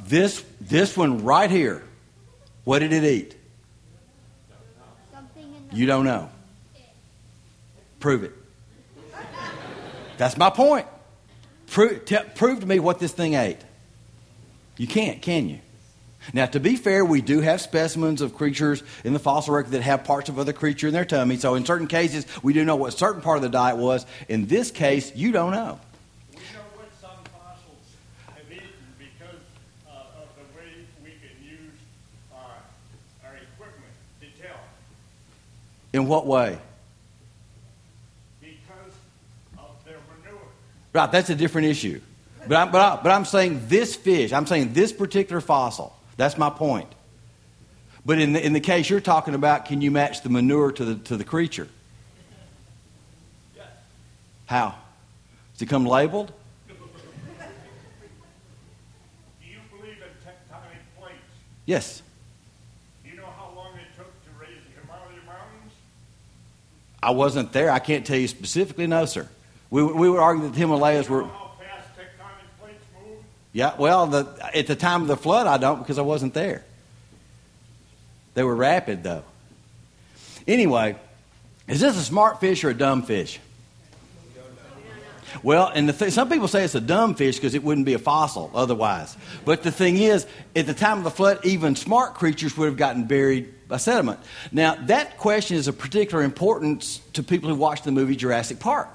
This, 0.07 0.45
this 0.61 0.97
one 0.97 1.25
right 1.25 1.51
here, 1.51 1.85
what 2.65 2.81
did 2.81 2.93
it 2.93 3.05
eat? 3.05 3.37
You 5.73 5.87
don't 5.87 6.05
know. 6.05 6.31
Prove 8.01 8.25
it. 8.25 8.33
That's 10.17 10.37
my 10.37 10.51
point. 10.51 10.87
Prove, 11.69 12.05
t- 12.05 12.19
prove 12.35 12.61
to 12.61 12.67
me 12.67 12.79
what 12.79 12.99
this 12.99 13.13
thing 13.13 13.35
ate. 13.35 13.59
You 14.77 14.87
can't, 14.87 15.23
can 15.23 15.49
you? 15.49 15.61
Now, 16.35 16.47
to 16.47 16.61
be 16.61 16.77
fair, 16.77 17.05
we 17.05 17.23
do 17.23 17.41
have 17.41 17.61
specimens 17.61 18.21
of 18.21 18.35
creatures 18.35 18.83
in 19.05 19.13
the 19.13 19.19
fossil 19.19 19.55
record 19.55 19.73
that 19.73 19.83
have 19.83 20.05
parts 20.05 20.29
of 20.29 20.39
other 20.39 20.53
creature 20.53 20.89
in 20.89 20.93
their 20.93 21.05
tummy. 21.05 21.37
So, 21.37 21.55
in 21.55 21.65
certain 21.65 21.87
cases, 21.87 22.27
we 22.43 22.53
do 22.53 22.65
know 22.65 22.77
what 22.77 22.93
certain 22.93 23.23
part 23.23 23.37
of 23.37 23.43
the 23.43 23.49
diet 23.49 23.79
was. 23.79 24.05
In 24.29 24.47
this 24.47 24.71
case, 24.71 25.15
you 25.17 25.33
don't 25.33 25.53
know. 25.53 25.81
Know 26.35 26.61
what 26.75 26.89
some 27.01 27.11
fossils 27.33 27.95
have 28.27 28.45
eaten 28.53 28.69
because 28.99 29.41
uh, 29.89 30.21
of 30.21 30.29
the 30.37 30.59
way 30.59 30.85
we 31.03 31.11
can 31.11 31.43
use 31.43 31.73
our, 32.35 32.57
our 33.25 33.37
equipment 33.37 33.93
to 34.21 34.27
tell. 34.43 34.61
In 35.93 36.07
what 36.07 36.27
way? 36.27 36.59
Because 38.41 38.95
of 39.59 39.85
their 39.85 39.99
manure. 40.23 40.41
Right, 40.93 41.11
that's 41.11 41.31
a 41.31 41.35
different 41.35 41.69
issue. 41.69 42.01
But 42.47 42.57
I'm, 42.57 42.71
but, 42.71 42.81
I, 42.81 43.03
but 43.03 43.11
I'm 43.13 43.25
saying 43.25 43.63
this 43.69 43.95
fish, 43.95 44.33
I'm 44.33 44.47
saying 44.47 44.73
this 44.73 44.93
particular 44.93 45.41
fossil. 45.41 45.95
That's 46.17 46.39
my 46.39 46.51
point. 46.51 46.89
But 48.05 48.19
in 48.19 48.33
the, 48.33 48.45
in 48.45 48.53
the 48.53 48.61
case 48.61 48.89
you're 48.89 49.01
talking 49.01 49.35
about, 49.35 49.67
can 49.67 49.81
you 49.81 49.91
match 49.91 50.23
the 50.23 50.31
manure 50.31 50.73
to 50.73 50.85
the, 50.85 50.95
to 51.05 51.17
the 51.17 51.25
creature? 51.25 51.69
Yes. 53.55 53.67
How? 54.47 54.75
Does 55.53 55.63
it 55.63 55.69
come 55.69 55.85
labeled? 55.85 56.33
Do 56.69 56.75
you 59.47 59.59
believe 59.71 59.97
in 59.97 60.09
tectonic 60.27 60.81
plates? 60.99 61.19
Yes. 61.67 62.03
Do 63.05 63.11
you 63.11 63.17
know 63.17 63.29
how 63.37 63.53
long 63.55 63.75
it 63.75 63.95
took 63.97 64.07
to 64.25 64.31
raise 64.41 64.59
the 64.65 64.81
Himalaya 64.81 65.21
Mountains? 65.27 65.73
I 67.03 67.13
wasn't 67.13 67.53
there. 67.53 67.71
I 67.71 67.79
can't 67.79 68.05
tell 68.05 68.19
you 68.19 68.29
specifically, 68.29 68.87
no, 68.87 69.05
sir. 69.07 69.29
We, 69.71 69.83
we 69.83 70.11
would 70.11 70.19
argue 70.19 70.45
that 70.45 70.53
the 70.53 70.59
Himalayas 70.59 71.09
were. 71.09 71.23
know 71.23 71.29
how 71.29 71.53
fast 71.59 71.89
tectonic 71.97 72.61
plates 72.61 72.85
move? 72.95 73.19
Yeah, 73.53 73.75
well, 73.79 74.07
the, 74.07 74.51
at 74.55 74.67
the 74.67 74.77
time 74.77 75.03
of 75.03 75.09
the 75.09 75.17
flood, 75.17 75.47
I 75.47 75.57
don't 75.59 75.79
because 75.79 75.99
I 75.99 76.03
wasn't 76.03 76.35
there. 76.35 76.65
They 78.35 78.43
were 78.43 78.55
rapid, 78.55 79.03
though. 79.03 79.25
Anyway, 80.47 80.97
is 81.69 81.81
this 81.81 81.97
a 81.97 82.03
smart 82.03 82.41
fish 82.41 82.65
or 82.65 82.71
a 82.71 82.75
dumb 82.75 83.03
fish? 83.03 83.39
Well, 85.43 85.71
and 85.75 85.97
th- 85.97 86.13
some 86.13 86.29
people 86.29 86.49
say 86.49 86.65
it's 86.65 86.75
a 86.75 86.81
dumb 86.81 87.15
fish 87.15 87.37
because 87.37 87.55
it 87.55 87.63
wouldn't 87.63 87.87
be 87.87 87.95
a 87.95 87.99
fossil 87.99 88.51
otherwise. 88.55 89.17
But 89.45 89.63
the 89.63 89.73
thing 89.73 89.97
is, 89.97 90.27
at 90.55 90.67
the 90.67 90.75
time 90.75 90.99
of 90.99 91.05
the 91.05 91.11
flood, 91.11 91.45
even 91.45 91.77
smart 91.77 92.15
creatures 92.15 92.57
would 92.57 92.67
have 92.67 92.77
gotten 92.77 93.05
buried 93.05 93.69
by 93.69 93.79
sediment. 93.79 94.21
Now, 94.53 94.77
that 94.87 95.19
question 95.19 95.57
is 95.57 95.69
of 95.69 95.79
particular 95.79 96.23
importance 96.23 97.01
to 97.15 97.23
people 97.23 97.49
who 97.49 97.55
watch 97.55 97.83
the 97.83 97.93
movie 97.93 98.17
Jurassic 98.17 98.59
Park. 98.59 98.89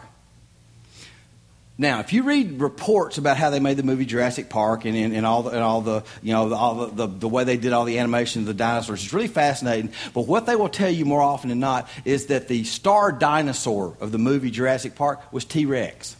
Now, 1.77 1.99
if 1.99 2.13
you 2.13 2.23
read 2.23 2.61
reports 2.61 3.17
about 3.17 3.35
how 3.35 3.49
they 3.49 3.59
made 3.59 3.75
the 3.75 3.83
movie 3.83 4.05
Jurassic 4.05 4.49
Park 4.49 4.85
and, 4.85 4.95
and, 4.95 5.13
and 5.13 5.25
all 5.25 5.43
the, 5.43 5.49
and 5.49 5.59
all 5.59 5.81
the 5.81 6.03
you 6.21 6.31
know 6.31 6.47
the, 6.47 6.55
all 6.55 6.87
the, 6.87 7.07
the, 7.07 7.19
the 7.19 7.27
way 7.27 7.43
they 7.43 7.57
did 7.57 7.73
all 7.73 7.83
the 7.83 7.99
animation 7.99 8.41
of 8.41 8.45
the 8.45 8.53
dinosaurs, 8.53 9.03
it's 9.03 9.11
really 9.11 9.27
fascinating. 9.27 9.91
But 10.13 10.21
what 10.21 10.45
they 10.45 10.55
will 10.55 10.69
tell 10.69 10.89
you 10.89 11.03
more 11.03 11.21
often 11.21 11.49
than 11.49 11.59
not 11.59 11.89
is 12.05 12.27
that 12.27 12.47
the 12.47 12.63
star 12.63 13.11
dinosaur 13.11 13.97
of 13.99 14.13
the 14.13 14.17
movie 14.17 14.51
Jurassic 14.51 14.95
Park 14.95 15.33
was 15.33 15.43
T 15.43 15.65
Rex. 15.65 16.15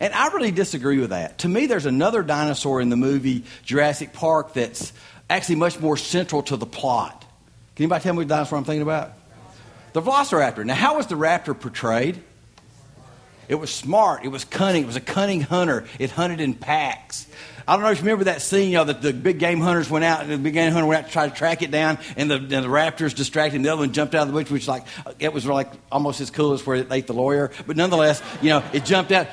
And 0.00 0.12
I 0.12 0.28
really 0.28 0.50
disagree 0.50 0.98
with 0.98 1.10
that. 1.10 1.38
To 1.38 1.48
me, 1.48 1.66
there's 1.66 1.86
another 1.86 2.22
dinosaur 2.22 2.80
in 2.80 2.88
the 2.88 2.96
movie 2.96 3.44
Jurassic 3.64 4.12
Park 4.12 4.54
that's 4.54 4.92
actually 5.30 5.56
much 5.56 5.80
more 5.80 5.96
central 5.96 6.42
to 6.44 6.56
the 6.56 6.66
plot. 6.66 7.24
Can 7.76 7.84
anybody 7.84 8.02
tell 8.02 8.14
me 8.14 8.18
what 8.18 8.28
dinosaur 8.28 8.58
I'm 8.58 8.64
thinking 8.64 8.82
about? 8.82 9.12
The 9.92 10.02
Velociraptor. 10.02 10.64
Now, 10.64 10.74
how 10.74 10.96
was 10.96 11.06
the 11.06 11.14
raptor 11.14 11.58
portrayed? 11.58 12.22
It 13.48 13.54
was 13.54 13.74
smart. 13.74 14.24
It 14.24 14.28
was 14.28 14.44
cunning. 14.44 14.82
It 14.82 14.86
was 14.86 14.96
a 14.96 15.00
cunning 15.00 15.40
hunter. 15.40 15.86
It 15.98 16.10
hunted 16.10 16.40
in 16.40 16.54
packs. 16.54 17.26
I 17.66 17.74
don't 17.74 17.82
know 17.82 17.90
if 17.90 17.98
you 17.98 18.04
remember 18.04 18.24
that 18.24 18.40
scene, 18.40 18.70
you 18.70 18.76
know, 18.78 18.84
that 18.84 19.02
the 19.02 19.12
big 19.12 19.38
game 19.38 19.60
hunters 19.60 19.90
went 19.90 20.02
out 20.02 20.22
and 20.22 20.30
the 20.30 20.38
big 20.38 20.54
game 20.54 20.72
hunter 20.72 20.86
went 20.86 21.04
out 21.04 21.06
to 21.08 21.12
try 21.12 21.28
to 21.28 21.34
track 21.34 21.60
it 21.60 21.70
down, 21.70 21.98
and 22.16 22.30
the, 22.30 22.36
and 22.36 22.48
the 22.50 22.66
raptors 22.66 23.14
distracted 23.14 23.56
him. 23.56 23.62
The 23.62 23.68
other 23.70 23.80
one 23.80 23.92
jumped 23.92 24.14
out 24.14 24.22
of 24.22 24.28
the 24.28 24.32
bush, 24.32 24.50
which 24.50 24.66
like 24.66 24.84
it 25.18 25.34
was 25.34 25.44
like 25.44 25.70
almost 25.92 26.22
as 26.22 26.30
cool 26.30 26.54
as 26.54 26.66
where 26.66 26.76
it 26.76 26.90
ate 26.90 27.06
the 27.06 27.12
lawyer. 27.12 27.50
But 27.66 27.76
nonetheless, 27.76 28.22
you 28.40 28.48
know, 28.48 28.64
it 28.72 28.86
jumped 28.86 29.12
out. 29.12 29.26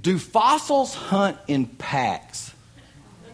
Do 0.00 0.18
fossils 0.18 0.94
hunt 0.94 1.36
in 1.46 1.66
packs? 1.66 2.54
They 3.22 3.30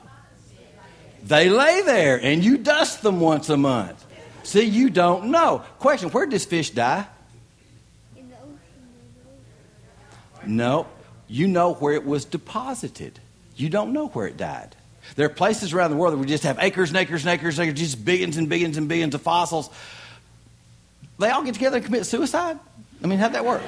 They 1.25 1.49
lay 1.49 1.83
there 1.83 2.21
and 2.21 2.45
you 2.45 2.59
dust 2.59 3.03
them 3.03 3.21
once 3.21 3.49
a 3.49 3.57
month. 3.57 4.05
See, 4.43 4.63
you 4.63 4.91
don't 4.91 5.27
know. 5.27 5.63
Question 5.79 6.11
Where 6.11 6.27
did 6.27 6.33
this 6.33 6.45
fish 6.45 6.71
die? 6.71 7.07
In 8.17 8.29
the 8.29 8.37
ocean. 8.37 8.59
No, 10.47 10.87
you 11.29 11.47
know 11.47 11.75
where 11.75 11.95
it 11.95 12.05
was 12.05 12.25
deposited. 12.25 13.21
You 13.57 13.69
don't 13.69 13.93
know 13.93 14.09
where 14.09 14.27
it 14.27 14.37
died. 14.37 14.75
There 15.15 15.27
are 15.27 15.31
places 15.31 15.73
around 15.73 15.91
the 15.91 15.97
world 15.97 16.15
that 16.15 16.19
we 16.19 16.27
just 16.27 16.45
have 16.45 16.59
acres 16.61 16.91
and 16.91 16.99
acres 16.99 17.25
and 17.25 17.31
acres 17.31 17.59
and 17.59 17.69
acres, 17.69 17.81
just 17.81 18.05
billions 18.05 18.37
and 18.37 18.49
billions 18.49 18.77
and 18.77 18.89
billions 18.89 19.15
of 19.15 19.23
fossils. 19.23 19.69
They 21.23 21.31
all 21.31 21.45
get 21.45 21.55
together 21.55 21.77
and 21.77 21.87
commit 21.87 22.05
suicide? 22.05 22.59
I 23.03 23.07
mean, 23.07 23.21
how'd 23.21 23.35
that 23.35 23.45
work? 23.45 23.63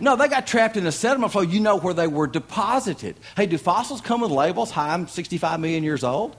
No, 0.00 0.16
they 0.16 0.26
got 0.26 0.46
trapped 0.46 0.76
in 0.76 0.86
a 0.86 0.92
sediment 0.92 1.30
flow. 1.30 1.42
You 1.42 1.60
know 1.60 1.76
where 1.76 1.94
they 1.94 2.08
were 2.08 2.26
deposited. 2.26 3.14
Hey, 3.36 3.46
do 3.46 3.58
fossils 3.58 4.00
come 4.00 4.22
with 4.22 4.32
labels? 4.32 4.72
Hi, 4.72 4.92
I'm 4.92 5.06
65 5.06 5.60
million 5.60 5.84
years 5.84 6.02
old. 6.02 6.36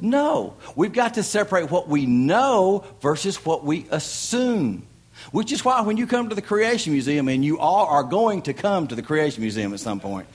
No. 0.00 0.56
We've 0.74 0.92
got 0.92 1.14
to 1.14 1.22
separate 1.22 1.70
what 1.70 1.88
we 1.88 2.06
know 2.06 2.84
versus 3.00 3.44
what 3.44 3.64
we 3.64 3.86
assume. 3.90 4.86
Which 5.30 5.52
is 5.52 5.64
why 5.64 5.80
when 5.82 5.96
you 5.96 6.08
come 6.08 6.28
to 6.28 6.34
the 6.34 6.42
Creation 6.42 6.92
Museum, 6.92 7.28
and 7.28 7.44
you 7.44 7.60
all 7.60 7.86
are 7.86 8.02
going 8.02 8.42
to 8.42 8.52
come 8.52 8.88
to 8.88 8.96
the 8.96 9.02
Creation 9.02 9.42
Museum 9.42 9.72
at 9.72 9.78
some 9.78 10.00
point, 10.00 10.26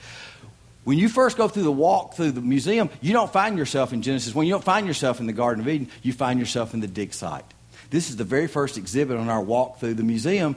when 0.84 0.96
you 0.96 1.10
first 1.10 1.36
go 1.36 1.48
through 1.48 1.64
the 1.64 1.72
walk 1.72 2.14
through 2.14 2.30
the 2.32 2.40
museum, 2.40 2.88
you 3.02 3.12
don't 3.12 3.30
find 3.30 3.58
yourself 3.58 3.92
in 3.92 4.00
Genesis. 4.00 4.34
When 4.34 4.46
you 4.46 4.54
don't 4.54 4.64
find 4.64 4.86
yourself 4.86 5.20
in 5.20 5.26
the 5.26 5.34
Garden 5.34 5.62
of 5.62 5.68
Eden, 5.68 5.90
you 6.02 6.14
find 6.14 6.40
yourself 6.40 6.72
in 6.72 6.80
the 6.80 6.88
dig 6.88 7.12
site. 7.12 7.44
This 7.90 8.08
is 8.08 8.16
the 8.16 8.24
very 8.24 8.46
first 8.46 8.78
exhibit 8.78 9.16
on 9.16 9.28
our 9.28 9.42
walk 9.42 9.80
through 9.80 9.94
the 9.94 10.02
museum. 10.02 10.56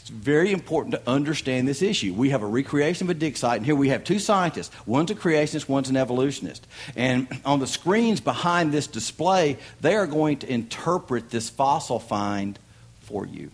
It's 0.00 0.10
very 0.10 0.52
important 0.52 0.92
to 0.92 1.00
understand 1.10 1.66
this 1.66 1.80
issue. 1.80 2.12
We 2.12 2.28
have 2.28 2.42
a 2.42 2.46
recreation 2.46 3.06
of 3.06 3.10
a 3.10 3.14
dig 3.14 3.38
site, 3.38 3.56
and 3.56 3.64
here 3.64 3.74
we 3.74 3.88
have 3.88 4.04
two 4.04 4.18
scientists. 4.18 4.70
One's 4.84 5.10
a 5.10 5.14
creationist, 5.14 5.66
one's 5.66 5.88
an 5.88 5.96
evolutionist. 5.96 6.66
And 6.94 7.26
on 7.46 7.58
the 7.58 7.66
screens 7.66 8.20
behind 8.20 8.70
this 8.70 8.86
display, 8.86 9.56
they 9.80 9.94
are 9.94 10.06
going 10.06 10.38
to 10.40 10.52
interpret 10.52 11.30
this 11.30 11.48
fossil 11.48 11.98
find 11.98 12.58
for 13.00 13.26
you. 13.26 13.50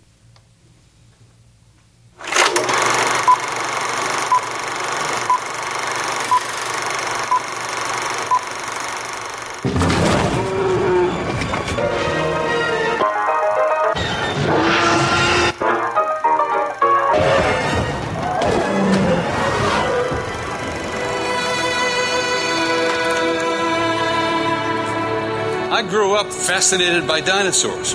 Fascinated 26.61 27.09
by 27.09 27.23
dinosaurs, 27.23 27.95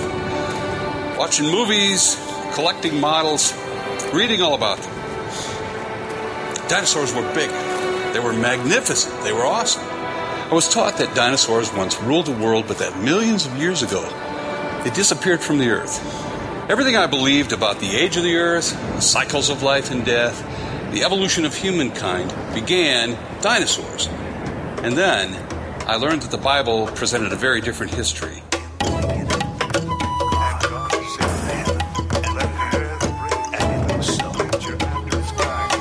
watching 1.16 1.46
movies, 1.46 2.16
collecting 2.52 2.98
models, 2.98 3.54
reading 4.12 4.42
all 4.42 4.54
about 4.54 4.76
them. 4.78 4.92
Dinosaurs 6.68 7.14
were 7.14 7.22
big, 7.32 7.48
they 8.12 8.18
were 8.18 8.32
magnificent, 8.32 9.22
they 9.22 9.32
were 9.32 9.46
awesome. 9.46 9.84
I 9.84 10.52
was 10.52 10.68
taught 10.68 10.96
that 10.96 11.14
dinosaurs 11.14 11.72
once 11.74 11.96
ruled 12.02 12.26
the 12.26 12.32
world, 12.32 12.64
but 12.66 12.78
that 12.78 12.98
millions 12.98 13.46
of 13.46 13.56
years 13.56 13.84
ago, 13.84 14.02
they 14.82 14.90
disappeared 14.90 15.40
from 15.40 15.58
the 15.58 15.68
earth. 15.68 16.00
Everything 16.68 16.96
I 16.96 17.06
believed 17.06 17.52
about 17.52 17.78
the 17.78 17.94
age 17.94 18.16
of 18.16 18.24
the 18.24 18.34
earth, 18.34 18.72
the 18.96 19.00
cycles 19.00 19.48
of 19.48 19.62
life 19.62 19.92
and 19.92 20.04
death, 20.04 20.42
the 20.92 21.04
evolution 21.04 21.44
of 21.44 21.54
humankind 21.54 22.34
began 22.52 23.16
dinosaurs. 23.40 24.08
And 24.82 24.94
then 24.94 25.36
I 25.86 25.94
learned 25.98 26.22
that 26.22 26.32
the 26.32 26.36
Bible 26.36 26.88
presented 26.88 27.32
a 27.32 27.36
very 27.36 27.60
different 27.60 27.94
history. 27.94 28.42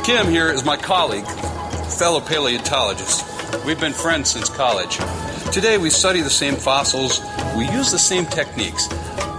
Kim 0.06 0.28
here 0.28 0.50
is 0.50 0.64
my 0.64 0.78
colleague, 0.78 1.26
fellow 1.98 2.22
paleontologist. 2.22 3.26
We've 3.66 3.80
been 3.80 3.92
friends 3.92 4.30
since 4.30 4.50
college. 4.50 5.00
Today 5.52 5.80
we 5.80 5.90
study 5.90 6.22
the 6.22 6.30
same 6.30 6.58
fossils, 6.58 7.22
we 7.58 7.68
use 7.72 7.92
the 7.92 7.98
same 7.98 8.28
techniques, 8.28 8.88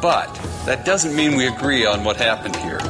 but 0.03 0.27
that 0.65 0.85
doesn't 0.85 1.15
mean 1.15 1.37
we 1.37 1.47
agree 1.47 1.87
on 1.87 2.03
what 2.03 2.17
happened 2.17 2.57
here. 2.57 2.81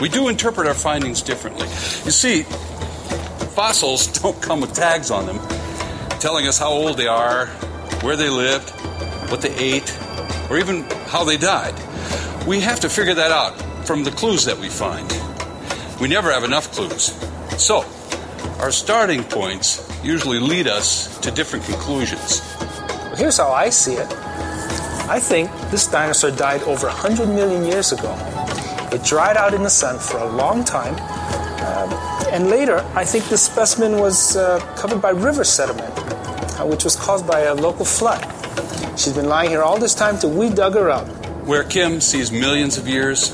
We 0.00 0.08
do 0.08 0.26
interpret 0.26 0.66
our 0.66 0.74
findings 0.74 1.22
differently. 1.22 1.68
You 1.68 2.10
see, 2.10 2.42
fossils 2.42 4.08
don't 4.20 4.42
come 4.42 4.60
with 4.60 4.74
tags 4.74 5.12
on 5.12 5.26
them 5.26 5.38
telling 6.18 6.48
us 6.48 6.58
how 6.58 6.72
old 6.72 6.96
they 6.96 7.06
are, 7.06 7.46
where 8.02 8.16
they 8.16 8.30
lived, 8.30 8.68
what 9.30 9.42
they 9.42 9.54
ate, 9.54 9.96
or 10.50 10.58
even 10.58 10.82
how 11.06 11.22
they 11.22 11.36
died. 11.36 11.74
We 12.48 12.58
have 12.62 12.80
to 12.80 12.88
figure 12.88 13.14
that 13.14 13.30
out 13.30 13.86
from 13.86 14.02
the 14.02 14.10
clues 14.10 14.44
that 14.46 14.58
we 14.58 14.68
find. 14.68 15.08
We 16.00 16.08
never 16.08 16.30
have 16.30 16.44
enough 16.44 16.72
clues. 16.72 17.12
So, 17.56 17.84
our 18.60 18.70
starting 18.70 19.24
points 19.24 19.80
usually 20.04 20.38
lead 20.38 20.68
us 20.68 21.18
to 21.20 21.30
different 21.30 21.64
conclusions. 21.64 22.40
Here's 23.16 23.38
how 23.38 23.50
I 23.50 23.70
see 23.70 23.94
it. 23.94 24.12
I 25.08 25.18
think 25.18 25.50
this 25.70 25.86
dinosaur 25.86 26.32
died 26.32 26.62
over 26.64 26.86
100 26.88 27.28
million 27.28 27.64
years 27.64 27.92
ago. 27.92 28.14
It 28.92 29.04
dried 29.04 29.38
out 29.38 29.54
in 29.54 29.62
the 29.62 29.70
sun 29.70 29.98
for 29.98 30.18
a 30.18 30.26
long 30.26 30.64
time, 30.64 30.94
uh, 30.98 32.28
and 32.30 32.50
later 32.50 32.84
I 32.94 33.04
think 33.04 33.24
this 33.26 33.42
specimen 33.42 33.98
was 33.98 34.36
uh, 34.36 34.60
covered 34.76 35.00
by 35.00 35.10
river 35.10 35.44
sediment, 35.44 35.92
uh, 36.60 36.66
which 36.66 36.84
was 36.84 36.94
caused 36.94 37.26
by 37.26 37.40
a 37.40 37.54
local 37.54 37.86
flood. 37.86 38.20
She's 38.98 39.14
been 39.14 39.28
lying 39.28 39.48
here 39.48 39.62
all 39.62 39.78
this 39.78 39.94
time 39.94 40.18
till 40.18 40.32
we 40.32 40.50
dug 40.50 40.74
her 40.74 40.90
up. 40.90 41.06
Where 41.46 41.64
Kim 41.64 42.00
sees 42.00 42.30
millions 42.30 42.76
of 42.76 42.86
years, 42.86 43.30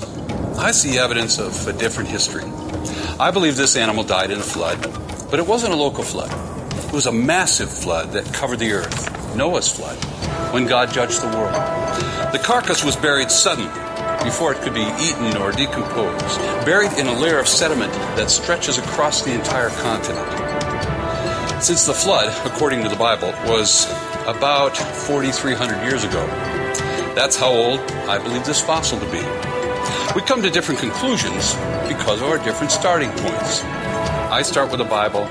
I 0.59 0.71
see 0.71 0.99
evidence 0.99 1.39
of 1.39 1.67
a 1.67 1.73
different 1.73 2.09
history. 2.09 2.45
I 3.19 3.31
believe 3.31 3.57
this 3.57 3.77
animal 3.77 4.05
died 4.05 4.31
in 4.31 4.39
a 4.39 4.43
flood, 4.43 4.81
but 5.31 5.39
it 5.39 5.47
wasn't 5.47 5.73
a 5.73 5.77
local 5.77 6.05
flood. 6.05 6.31
It 6.85 6.93
was 6.93 7.07
a 7.07 7.13
massive 7.13 7.71
flood 7.71 8.13
that 8.13 8.33
covered 8.33 8.59
the 8.59 8.73
earth, 8.73 9.37
Noah's 9.37 9.69
flood, 9.69 9.97
when 10.53 10.67
God 10.67 10.93
judged 10.93 11.23
the 11.23 11.37
world. 11.37 11.55
The 12.33 12.41
carcass 12.43 12.85
was 12.85 12.97
buried 12.97 13.31
suddenly 13.31 13.73
before 14.25 14.53
it 14.53 14.61
could 14.61 14.75
be 14.75 14.89
eaten 15.01 15.37
or 15.37 15.53
decomposed, 15.53 16.39
buried 16.65 16.93
in 16.93 17.07
a 17.07 17.19
layer 17.19 17.39
of 17.39 17.49
sediment 17.49 17.93
that 18.17 18.31
stretches 18.31 18.79
across 18.79 19.23
the 19.23 19.33
entire 19.33 19.71
continent. 19.71 20.29
Since 21.63 21.87
the 21.87 21.95
flood, 21.95 22.29
according 22.47 22.83
to 22.83 22.89
the 22.89 22.97
Bible, 22.97 23.33
was 23.47 23.87
about 24.27 24.77
4,300 24.77 25.83
years 25.85 26.05
ago, 26.05 26.27
that's 27.15 27.37
how 27.37 27.51
old 27.51 27.81
I 28.09 28.19
believe 28.19 28.45
this 28.45 28.61
fossil 28.61 28.99
to 28.99 29.07
be. 29.11 29.52
We 30.15 30.21
come 30.21 30.43
to 30.43 30.51
different 30.51 30.79
conclusions 30.79 31.55
because 31.89 32.21
of 32.21 32.29
our 32.29 32.37
different 32.45 32.71
starting 32.71 33.09
points. 33.13 33.65
I 33.65 34.43
start 34.43 34.71
with 34.71 34.77
the 34.77 34.85
Bible, 34.85 35.25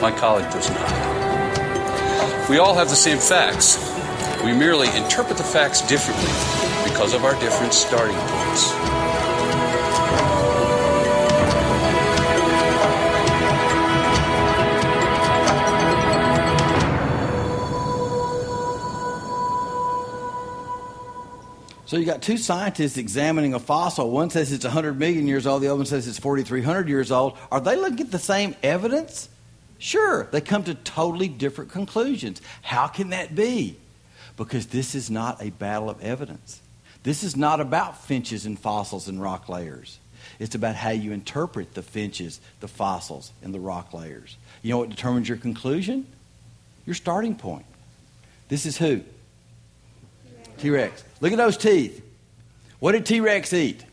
my 0.00 0.12
colleague 0.16 0.48
does 0.52 0.70
not. 0.70 2.48
We 2.48 2.58
all 2.58 2.74
have 2.76 2.88
the 2.88 2.94
same 2.94 3.18
facts. 3.18 3.76
We 4.44 4.52
merely 4.52 4.86
interpret 4.96 5.36
the 5.36 5.42
facts 5.42 5.80
differently 5.82 6.30
because 6.88 7.12
of 7.12 7.24
our 7.24 7.34
different 7.40 7.74
starting 7.74 8.16
points. 8.16 8.99
So 21.90 21.96
you 21.96 22.04
got 22.04 22.22
two 22.22 22.36
scientists 22.36 22.96
examining 22.96 23.52
a 23.52 23.58
fossil. 23.58 24.12
One 24.12 24.30
says 24.30 24.52
it's 24.52 24.64
100 24.64 24.96
million 24.96 25.26
years 25.26 25.44
old. 25.44 25.60
The 25.60 25.66
other 25.66 25.78
one 25.78 25.86
says 25.86 26.06
it's 26.06 26.20
4,300 26.20 26.88
years 26.88 27.10
old. 27.10 27.36
Are 27.50 27.60
they 27.60 27.74
looking 27.74 28.02
at 28.02 28.12
the 28.12 28.18
same 28.20 28.54
evidence? 28.62 29.28
Sure, 29.80 30.28
they 30.30 30.40
come 30.40 30.62
to 30.62 30.74
totally 30.74 31.26
different 31.26 31.72
conclusions. 31.72 32.40
How 32.62 32.86
can 32.86 33.10
that 33.10 33.34
be? 33.34 33.76
Because 34.36 34.68
this 34.68 34.94
is 34.94 35.10
not 35.10 35.42
a 35.42 35.50
battle 35.50 35.90
of 35.90 36.00
evidence. 36.00 36.60
This 37.02 37.24
is 37.24 37.36
not 37.36 37.60
about 37.60 38.00
finches 38.04 38.46
and 38.46 38.56
fossils 38.56 39.08
and 39.08 39.20
rock 39.20 39.48
layers. 39.48 39.98
It's 40.38 40.54
about 40.54 40.76
how 40.76 40.90
you 40.90 41.10
interpret 41.10 41.74
the 41.74 41.82
finches, 41.82 42.40
the 42.60 42.68
fossils, 42.68 43.32
and 43.42 43.52
the 43.52 43.58
rock 43.58 43.92
layers. 43.92 44.36
You 44.62 44.70
know 44.70 44.78
what 44.78 44.90
determines 44.90 45.28
your 45.28 45.38
conclusion? 45.38 46.06
Your 46.86 46.94
starting 46.94 47.34
point. 47.34 47.66
This 48.48 48.64
is 48.64 48.78
who? 48.78 49.02
T 50.60 50.70
Rex. 50.70 51.02
Look 51.20 51.32
at 51.32 51.38
those 51.38 51.56
teeth. 51.56 52.02
What 52.78 52.92
did 52.92 53.06
T 53.06 53.20
Rex 53.20 53.52
eat? 53.52 53.84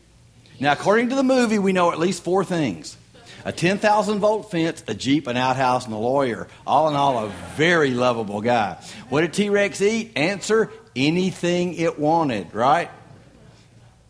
Now, 0.60 0.72
according 0.72 1.10
to 1.10 1.16
the 1.16 1.22
movie, 1.22 1.58
we 1.58 1.72
know 1.72 1.92
at 1.92 1.98
least 1.98 2.22
four 2.22 2.44
things 2.44 2.96
a 3.44 3.52
10,000 3.52 4.18
volt 4.18 4.50
fence, 4.50 4.82
a 4.88 4.94
Jeep, 4.94 5.26
an 5.26 5.36
outhouse, 5.36 5.86
and 5.86 5.94
a 5.94 5.98
lawyer. 5.98 6.48
All 6.66 6.88
in 6.88 6.96
all, 6.96 7.24
a 7.24 7.28
very 7.56 7.92
lovable 7.92 8.40
guy. 8.40 8.76
What 9.08 9.22
did 9.22 9.32
T 9.32 9.48
Rex 9.48 9.80
eat? 9.80 10.12
Answer 10.16 10.70
anything 10.94 11.74
it 11.74 11.98
wanted, 11.98 12.52
right? 12.54 12.90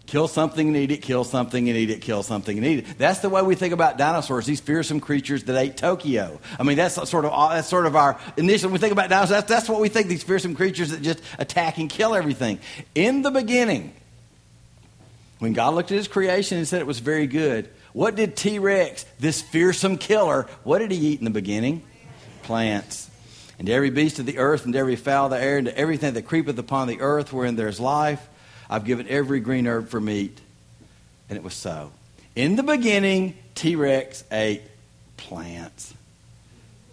Kill 0.08 0.26
something 0.26 0.68
and 0.68 0.74
eat 0.74 0.90
it, 0.90 1.02
kill 1.02 1.22
something 1.22 1.68
and 1.68 1.76
eat 1.76 1.90
it, 1.90 2.00
kill 2.00 2.22
something 2.22 2.56
and 2.56 2.66
eat 2.66 2.78
it. 2.78 2.96
That's 2.96 3.18
the 3.18 3.28
way 3.28 3.42
we 3.42 3.54
think 3.54 3.74
about 3.74 3.98
dinosaurs, 3.98 4.46
these 4.46 4.58
fearsome 4.58 5.00
creatures 5.00 5.44
that 5.44 5.54
ate 5.54 5.76
Tokyo. 5.76 6.40
I 6.58 6.62
mean, 6.62 6.78
that's 6.78 6.94
sort 6.94 7.26
of, 7.26 7.32
uh, 7.34 7.50
that's 7.50 7.68
sort 7.68 7.84
of 7.84 7.94
our 7.94 8.18
initial, 8.38 8.70
we 8.70 8.78
think 8.78 8.92
about 8.92 9.10
dinosaurs, 9.10 9.28
that's, 9.28 9.48
that's 9.48 9.68
what 9.68 9.82
we 9.82 9.90
think, 9.90 10.08
these 10.08 10.22
fearsome 10.22 10.54
creatures 10.54 10.92
that 10.92 11.02
just 11.02 11.20
attack 11.38 11.76
and 11.76 11.90
kill 11.90 12.14
everything. 12.14 12.58
In 12.94 13.20
the 13.20 13.30
beginning, 13.30 13.92
when 15.40 15.52
God 15.52 15.74
looked 15.74 15.92
at 15.92 15.98
his 15.98 16.08
creation 16.08 16.56
and 16.56 16.66
said 16.66 16.80
it 16.80 16.86
was 16.86 17.00
very 17.00 17.26
good, 17.26 17.68
what 17.92 18.16
did 18.16 18.34
T 18.34 18.58
Rex, 18.58 19.04
this 19.20 19.42
fearsome 19.42 19.98
killer, 19.98 20.46
what 20.64 20.78
did 20.78 20.90
he 20.90 21.08
eat 21.08 21.18
in 21.18 21.26
the 21.26 21.30
beginning? 21.30 21.82
Plants. 22.44 23.10
And 23.58 23.68
every 23.68 23.90
beast 23.90 24.18
of 24.20 24.24
the 24.24 24.38
earth, 24.38 24.64
and 24.64 24.74
every 24.74 24.96
fowl 24.96 25.26
of 25.26 25.32
the 25.32 25.38
air, 25.38 25.58
and 25.58 25.66
to 25.66 25.76
everything 25.76 26.14
that 26.14 26.22
creepeth 26.22 26.58
upon 26.58 26.88
the 26.88 27.02
earth 27.02 27.30
wherein 27.30 27.56
there 27.56 27.68
is 27.68 27.78
life, 27.78 28.26
I've 28.70 28.84
given 28.84 29.06
every 29.08 29.40
green 29.40 29.66
herb 29.66 29.88
for 29.88 30.00
meat. 30.00 30.40
And 31.28 31.36
it 31.36 31.44
was 31.44 31.54
so. 31.54 31.92
In 32.34 32.56
the 32.56 32.62
beginning, 32.62 33.36
T 33.54 33.76
Rex 33.76 34.24
ate 34.30 34.62
plants. 35.16 35.94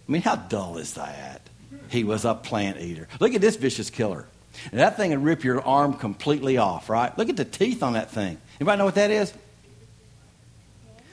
I 0.08 0.12
mean, 0.12 0.22
how 0.22 0.36
dull 0.36 0.78
is 0.78 0.94
that? 0.94 1.42
He 1.88 2.04
was 2.04 2.24
a 2.24 2.34
plant 2.34 2.80
eater. 2.80 3.08
Look 3.20 3.34
at 3.34 3.40
this 3.40 3.56
vicious 3.56 3.90
killer. 3.90 4.26
And 4.70 4.80
that 4.80 4.96
thing 4.96 5.10
would 5.10 5.22
rip 5.22 5.44
your 5.44 5.62
arm 5.62 5.94
completely 5.94 6.56
off, 6.56 6.88
right? 6.88 7.16
Look 7.18 7.28
at 7.28 7.36
the 7.36 7.44
teeth 7.44 7.82
on 7.82 7.94
that 7.94 8.10
thing. 8.10 8.38
Anybody 8.60 8.78
know 8.78 8.84
what 8.84 8.94
that 8.94 9.10
is? 9.10 9.32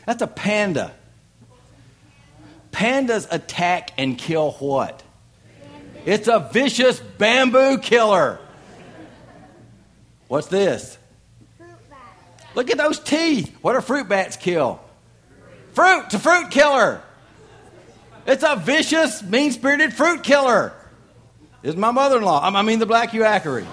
That's 0.05 0.21
a 0.21 0.27
panda. 0.27 0.93
Pandas 2.71 3.27
attack 3.29 3.91
and 3.97 4.17
kill 4.17 4.51
what? 4.53 5.03
It's 6.05 6.27
a 6.27 6.49
vicious 6.51 6.99
bamboo 6.99 7.77
killer. 7.77 8.39
What's 10.27 10.47
this? 10.47 10.97
Look 12.55 12.69
at 12.69 12.77
those 12.77 12.99
teeth. 12.99 13.55
What 13.61 13.73
do 13.73 13.81
fruit 13.81 14.07
bats 14.07 14.37
kill? 14.37 14.79
Fruit. 15.73 16.03
It's 16.05 16.13
a 16.13 16.19
fruit 16.19 16.51
killer. 16.51 17.01
It's 18.25 18.43
a 18.43 18.55
vicious, 18.55 19.23
mean 19.23 19.51
spirited 19.51 19.93
fruit 19.93 20.23
killer. 20.23 20.73
Is 21.63 21.75
my 21.75 21.91
mother 21.91 22.17
in 22.17 22.23
law. 22.23 22.41
I 22.43 22.61
mean, 22.61 22.79
the 22.79 22.85
black 22.85 23.11
uackery. 23.11 23.65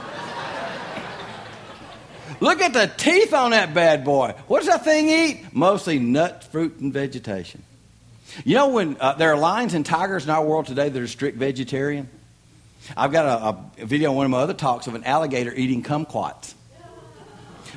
Look 2.41 2.63
at 2.63 2.73
the 2.73 2.91
teeth 2.97 3.35
on 3.35 3.51
that 3.51 3.75
bad 3.75 4.05
boy. 4.05 4.35
What 4.47 4.61
does 4.61 4.69
that 4.69 4.85
thing 4.85 5.09
eat? 5.09 5.45
Mostly 5.53 5.99
nuts, 5.99 6.47
fruit, 6.47 6.79
and 6.79 6.93
vegetation. 6.93 7.63
You 8.45 8.55
know, 8.55 8.69
when 8.69 8.97
uh, 8.99 9.15
there 9.15 9.33
are 9.33 9.37
lions 9.37 9.75
and 9.75 9.85
tigers 9.85 10.25
in 10.25 10.31
our 10.31 10.45
world 10.45 10.67
today 10.67 10.89
that 10.89 11.03
are 11.03 11.07
strict 11.07 11.37
vegetarian? 11.37 12.09
I've 12.97 13.13
got 13.13 13.25
a, 13.79 13.83
a 13.83 13.87
video 13.87 14.11
on 14.11 14.17
one 14.17 14.25
of 14.27 14.31
my 14.31 14.39
other 14.39 14.55
talks 14.55 14.87
of 14.87 14.95
an 14.95 15.05
alligator 15.05 15.53
eating 15.55 15.83
kumquats. 15.83 16.55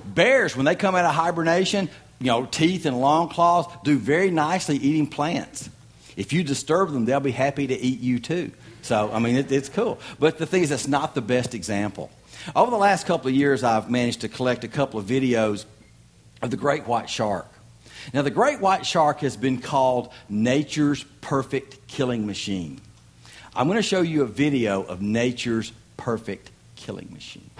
Bears, 0.05 0.55
when 0.55 0.65
they 0.65 0.75
come 0.75 0.95
out 0.95 1.05
of 1.05 1.13
hibernation, 1.13 1.89
you 2.19 2.27
know, 2.27 2.45
teeth 2.45 2.85
and 2.85 2.99
long 2.99 3.29
claws, 3.29 3.65
do 3.83 3.97
very 3.97 4.31
nicely 4.31 4.77
eating 4.77 5.07
plants. 5.07 5.69
If 6.15 6.33
you 6.33 6.43
disturb 6.43 6.91
them, 6.91 7.05
they'll 7.05 7.19
be 7.19 7.31
happy 7.31 7.67
to 7.67 7.79
eat 7.79 7.99
you 7.99 8.19
too. 8.19 8.51
So, 8.81 9.09
I 9.11 9.19
mean, 9.19 9.35
it, 9.35 9.51
it's 9.51 9.69
cool. 9.69 9.99
But 10.19 10.37
the 10.37 10.45
thing 10.45 10.63
is, 10.63 10.71
it's 10.71 10.87
not 10.87 11.15
the 11.15 11.21
best 11.21 11.53
example. 11.53 12.11
Over 12.55 12.71
the 12.71 12.77
last 12.77 13.05
couple 13.07 13.29
of 13.29 13.35
years, 13.35 13.63
I've 13.63 13.89
managed 13.89 14.21
to 14.21 14.29
collect 14.29 14.63
a 14.63 14.67
couple 14.67 14.99
of 14.99 15.05
videos 15.05 15.65
of 16.41 16.51
the 16.51 16.57
great 16.57 16.85
white 16.85 17.09
shark. 17.09 17.47
Now, 18.13 18.21
the 18.21 18.31
great 18.31 18.59
white 18.59 18.85
shark 18.85 19.21
has 19.21 19.37
been 19.37 19.59
called 19.61 20.11
nature's 20.27 21.05
perfect 21.21 21.87
killing 21.87 22.25
machine. 22.27 22.81
I'm 23.55 23.67
going 23.67 23.77
to 23.77 23.85
show 23.85 24.01
you 24.01 24.23
a 24.23 24.27
video 24.27 24.81
of 24.81 25.03
nature's 25.03 25.71
perfect 25.95 26.49
killing 26.75 27.13
machine. 27.13 27.51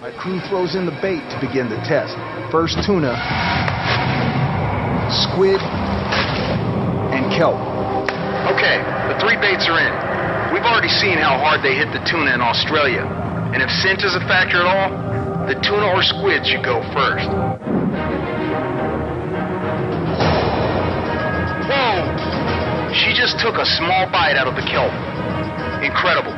My 0.00 0.08
crew 0.16 0.40
throws 0.48 0.72
in 0.76 0.88
the 0.88 0.96
bait 1.04 1.20
to 1.20 1.36
begin 1.44 1.68
the 1.68 1.76
test. 1.84 2.16
First 2.48 2.80
tuna, 2.88 3.12
squid, 5.28 5.60
and 7.12 7.28
kelp. 7.36 7.60
Okay, 8.48 8.80
the 9.12 9.20
three 9.20 9.36
baits 9.36 9.68
are 9.68 9.76
in. 9.76 9.92
We've 10.56 10.64
already 10.64 10.88
seen 10.88 11.20
how 11.20 11.36
hard 11.36 11.60
they 11.60 11.76
hit 11.76 11.92
the 11.92 12.00
tuna 12.08 12.32
in 12.32 12.40
Australia. 12.40 13.04
And 13.52 13.60
if 13.60 13.68
scent 13.84 14.00
is 14.00 14.16
a 14.16 14.24
factor 14.24 14.64
at 14.64 14.68
all, 14.72 14.88
the 15.52 15.54
tuna 15.60 15.92
or 15.92 16.00
squid 16.00 16.48
should 16.48 16.64
go 16.64 16.80
first. 16.96 17.28
Just 23.26 23.42
took 23.42 23.56
a 23.56 23.66
small 23.66 24.06
bite 24.14 24.38
out 24.38 24.46
of 24.46 24.54
the 24.54 24.62
kelp. 24.62 24.94
Incredible. 25.82 26.30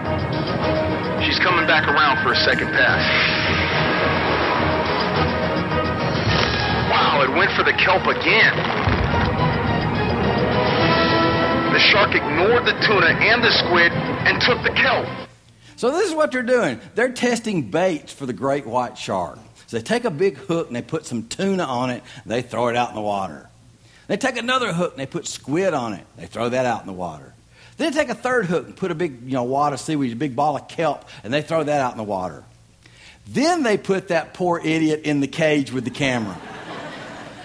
She's 1.20 1.38
coming 1.38 1.68
back 1.68 1.85
around 1.85 2.24
for 2.24 2.33
a 2.33 2.37
second 2.48 2.68
pass. 2.72 3.05
Wow, 6.88 7.20
it 7.29 7.31
went 7.37 7.53
for 7.53 7.62
the 7.62 7.77
kelp 7.77 8.09
again. 8.09 8.57
The 11.77 11.79
shark 11.92 12.14
ignored 12.14 12.64
the 12.64 12.72
tuna 12.81 13.12
and 13.20 13.44
the 13.44 13.53
squid 13.53 13.92
and 14.24 14.40
took 14.40 14.62
the 14.62 14.72
kelp. 14.72 15.29
So 15.77 15.90
this 15.90 16.09
is 16.09 16.14
what 16.14 16.33
they're 16.33 16.42
doing. 16.42 16.81
They're 16.94 17.12
testing 17.12 17.70
baits 17.70 18.14
for 18.14 18.24
the 18.24 18.33
great 18.33 18.64
white 18.64 18.96
shark. 18.96 19.38
So 19.66 19.77
they 19.77 19.83
take 19.83 20.07
a 20.07 20.11
big 20.11 20.38
hook 20.38 20.68
and 20.68 20.77
they 20.77 20.81
put 20.81 21.05
some 21.05 21.29
tuna 21.29 21.64
on 21.64 21.90
it 21.90 22.03
they 22.24 22.40
throw 22.40 22.68
it 22.68 22.77
out 22.77 22.88
in 22.88 22.94
the 22.94 23.03
water. 23.03 23.51
They 24.09 24.16
take 24.16 24.37
another 24.37 24.73
hook 24.73 24.92
and 24.92 25.01
they 25.01 25.07
put 25.07 25.27
squid 25.27 25.75
on 25.75 25.92
it. 25.92 26.05
They 26.16 26.27
throw 26.27 26.49
that 26.49 26.66
out 26.66 26.81
in 26.81 26.87
the 26.87 26.92
water. 26.92 27.35
Then 27.77 27.92
they 27.92 27.99
take 27.99 28.09
a 28.09 28.14
third 28.14 28.47
hook 28.47 28.66
and 28.66 28.77
put 28.77 28.90
a 28.90 28.94
big, 28.94 29.23
you 29.23 29.35
know, 29.35 29.44
wad 29.44 29.73
of 29.73 29.81
seaweed, 29.81 30.12
a 30.12 30.16
big 30.16 30.35
ball 30.35 30.57
of 30.57 30.66
kelp, 30.66 31.05
and 31.23 31.33
they 31.33 31.42
throw 31.42 31.62
that 31.62 31.81
out 31.81 31.92
in 31.92 31.99
the 31.99 32.05
water. 32.05 32.42
Then 33.29 33.62
they 33.62 33.77
put 33.77 34.09
that 34.09 34.35
poor 34.35 34.59
idiot 34.59 35.03
in 35.05 35.21
the 35.21 35.29
cage 35.29 35.71
with 35.71 35.85
the 35.85 35.90
camera. 35.90 36.37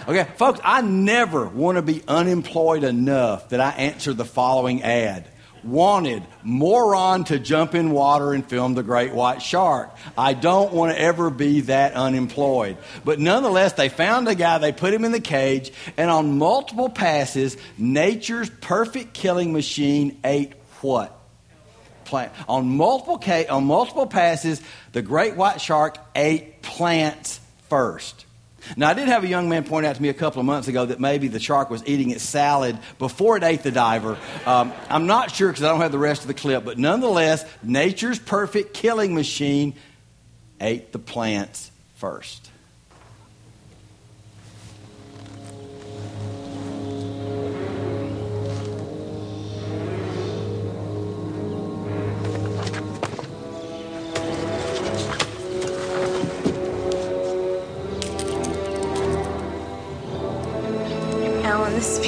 Okay, 0.08 0.28
folks, 0.38 0.60
I 0.64 0.82
never 0.82 1.46
want 1.48 1.78
to 1.78 1.82
be 1.82 2.02
unemployed 2.08 2.84
enough 2.84 3.50
that 3.50 3.62
I 3.62 3.70
answer 3.72 4.14
the 4.14 4.26
following 4.26 4.84
ad 4.84 5.28
wanted 5.64 6.24
moron 6.44 7.24
to 7.26 7.40
jump 7.40 7.76
in 7.76 7.92
water 7.92 8.34
and 8.34 8.46
film 8.46 8.74
the 8.74 8.84
great 8.84 9.14
white 9.14 9.42
shark. 9.42 9.90
I 10.18 10.34
don't 10.34 10.74
want 10.74 10.92
to 10.92 11.00
ever 11.00 11.30
be 11.30 11.62
that 11.62 11.94
unemployed. 11.94 12.78
But 13.06 13.20
nonetheless, 13.20 13.74
they 13.74 13.90
found 13.90 14.28
a 14.28 14.36
guy, 14.36 14.58
they 14.58 14.72
put 14.72 14.94
him 14.94 15.06
in 15.06 15.12
the 15.12 15.20
cage, 15.20 15.72
and 15.98 16.10
on 16.10 16.38
multiple 16.38 16.90
passes, 16.90 17.58
nature's 17.78 18.50
perfect 18.50 19.14
killing 19.14 19.54
machine 19.54 20.20
ate 20.24 20.54
what? 20.82 21.18
Plant. 22.06 22.34
On 22.48 22.68
multiple, 22.76 23.18
ca- 23.18 23.48
on 23.48 23.64
multiple 23.64 24.06
passes, 24.06 24.62
the 24.92 25.02
great 25.02 25.36
white 25.36 25.62
shark 25.62 25.98
ate 26.16 26.62
plants 26.62 27.40
first. 27.70 28.26
Now, 28.78 28.90
I 28.90 28.94
did 28.94 29.08
have 29.08 29.24
a 29.24 29.28
young 29.28 29.50
man 29.50 29.64
point 29.64 29.86
out 29.86 29.96
to 29.96 30.02
me 30.02 30.10
a 30.10 30.14
couple 30.14 30.40
of 30.40 30.46
months 30.46 30.68
ago 30.68 30.86
that 30.86 31.00
maybe 31.00 31.28
the 31.28 31.40
shark 31.40 31.70
was 31.70 31.84
eating 31.86 32.12
its 32.12 32.24
salad 32.24 32.78
before 33.00 33.38
it 33.38 33.44
ate 33.44 33.64
the 33.64 33.72
diver. 33.72 34.18
Um, 34.46 34.74
I'm 34.90 35.08
not 35.08 35.32
sure 35.32 35.50
because 35.50 35.64
I 35.64 35.70
don't 35.70 35.82
have 35.82 35.92
the 35.92 35.98
rest 35.98 36.22
of 36.22 36.28
the 36.28 36.34
clip, 36.34 36.64
but 36.66 36.78
nonetheless, 36.78 37.46
nature's 37.62 38.20
perfect 38.20 38.74
killing 38.74 39.14
machine 39.14 39.76
ate 40.60 40.92
the 40.92 41.00
plants 41.00 41.72
first. 41.96 42.50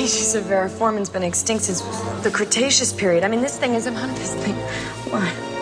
Species 0.07 0.35
of 0.35 0.43
Variformin's 0.43 1.09
been 1.09 1.23
extinct 1.23 1.63
since 1.63 1.81
the 2.21 2.29
Cretaceous 2.29 2.93
period. 2.93 3.23
I 3.23 3.27
mean, 3.27 3.41
this 3.41 3.57
thing 3.57 3.73
is 3.73 3.87
among 3.87 4.13
this 4.13 4.35
thing. 4.35 4.53
What? 5.11 5.54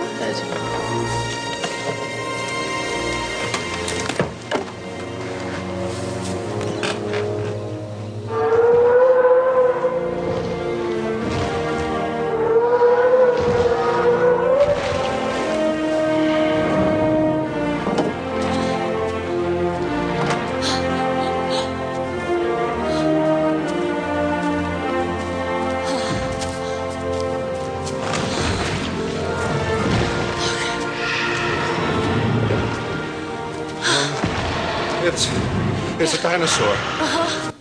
Dinosaur. 36.34 37.54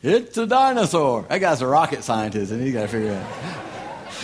It's 0.00 0.38
a 0.38 0.46
dinosaur. 0.46 1.26
That 1.28 1.38
guy's 1.38 1.60
a 1.60 1.66
rocket 1.66 2.04
scientist, 2.04 2.52
and 2.52 2.62
he's 2.62 2.72
got 2.72 2.82
to 2.82 2.88
figure 2.88 3.10
it 3.10 3.16
out. 3.16 3.68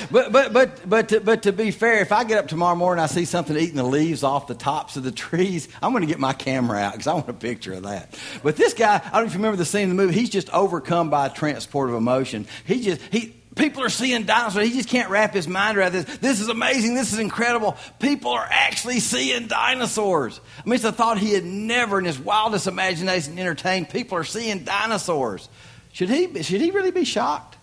But 0.08 0.30
but 0.30 0.52
but 0.52 0.88
but 0.88 1.08
to, 1.08 1.20
but 1.20 1.42
to 1.42 1.52
be 1.52 1.72
fair, 1.72 2.00
if 2.00 2.12
I 2.12 2.22
get 2.22 2.38
up 2.38 2.46
tomorrow 2.46 2.76
morning 2.76 3.02
and 3.02 3.10
I 3.10 3.12
see 3.12 3.24
something 3.24 3.56
eating 3.56 3.74
the 3.74 3.82
leaves 3.82 4.22
off 4.22 4.46
the 4.46 4.54
tops 4.54 4.96
of 4.96 5.02
the 5.02 5.10
trees, 5.10 5.68
I'm 5.82 5.90
going 5.90 6.02
to 6.02 6.06
get 6.06 6.20
my 6.20 6.32
camera 6.32 6.78
out 6.78 6.92
because 6.92 7.08
I 7.08 7.14
want 7.14 7.28
a 7.28 7.32
picture 7.32 7.72
of 7.72 7.82
that. 7.82 8.16
But 8.44 8.54
this 8.54 8.72
guy, 8.72 9.00
I 9.04 9.10
don't 9.10 9.22
know 9.22 9.26
if 9.26 9.32
you 9.32 9.38
remember 9.38 9.56
the 9.56 9.64
scene 9.64 9.82
in 9.82 9.88
the 9.88 9.96
movie. 9.96 10.14
He's 10.14 10.30
just 10.30 10.48
overcome 10.50 11.10
by 11.10 11.26
a 11.26 11.30
transport 11.30 11.88
of 11.88 11.96
emotion. 11.96 12.46
He 12.64 12.82
just 12.82 13.00
he. 13.10 13.34
People 13.54 13.84
are 13.84 13.88
seeing 13.88 14.24
dinosaurs. 14.24 14.66
He 14.66 14.74
just 14.74 14.88
can't 14.88 15.10
wrap 15.10 15.32
his 15.32 15.46
mind 15.46 15.78
around 15.78 15.92
this. 15.92 16.04
This 16.18 16.40
is 16.40 16.48
amazing. 16.48 16.94
This 16.94 17.12
is 17.12 17.20
incredible. 17.20 17.76
People 18.00 18.32
are 18.32 18.46
actually 18.50 18.98
seeing 18.98 19.46
dinosaurs. 19.46 20.40
I 20.58 20.68
mean, 20.68 20.74
it's 20.74 20.84
a 20.84 20.92
thought 20.92 21.18
he 21.18 21.32
had 21.32 21.44
never 21.44 21.98
in 21.98 22.04
his 22.04 22.18
wildest 22.18 22.66
imagination 22.66 23.38
entertained. 23.38 23.90
People 23.90 24.18
are 24.18 24.24
seeing 24.24 24.64
dinosaurs. 24.64 25.48
Should 25.92 26.10
he, 26.10 26.42
should 26.42 26.60
he 26.60 26.72
really 26.72 26.90
be 26.90 27.04
shocked? 27.04 27.56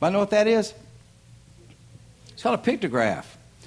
No. 0.00 0.06
I 0.06 0.10
know 0.10 0.18
what 0.18 0.30
that 0.30 0.46
is? 0.46 0.72
It's 2.32 2.42
called 2.42 2.58
a 2.58 2.62
pictograph. 2.62 3.24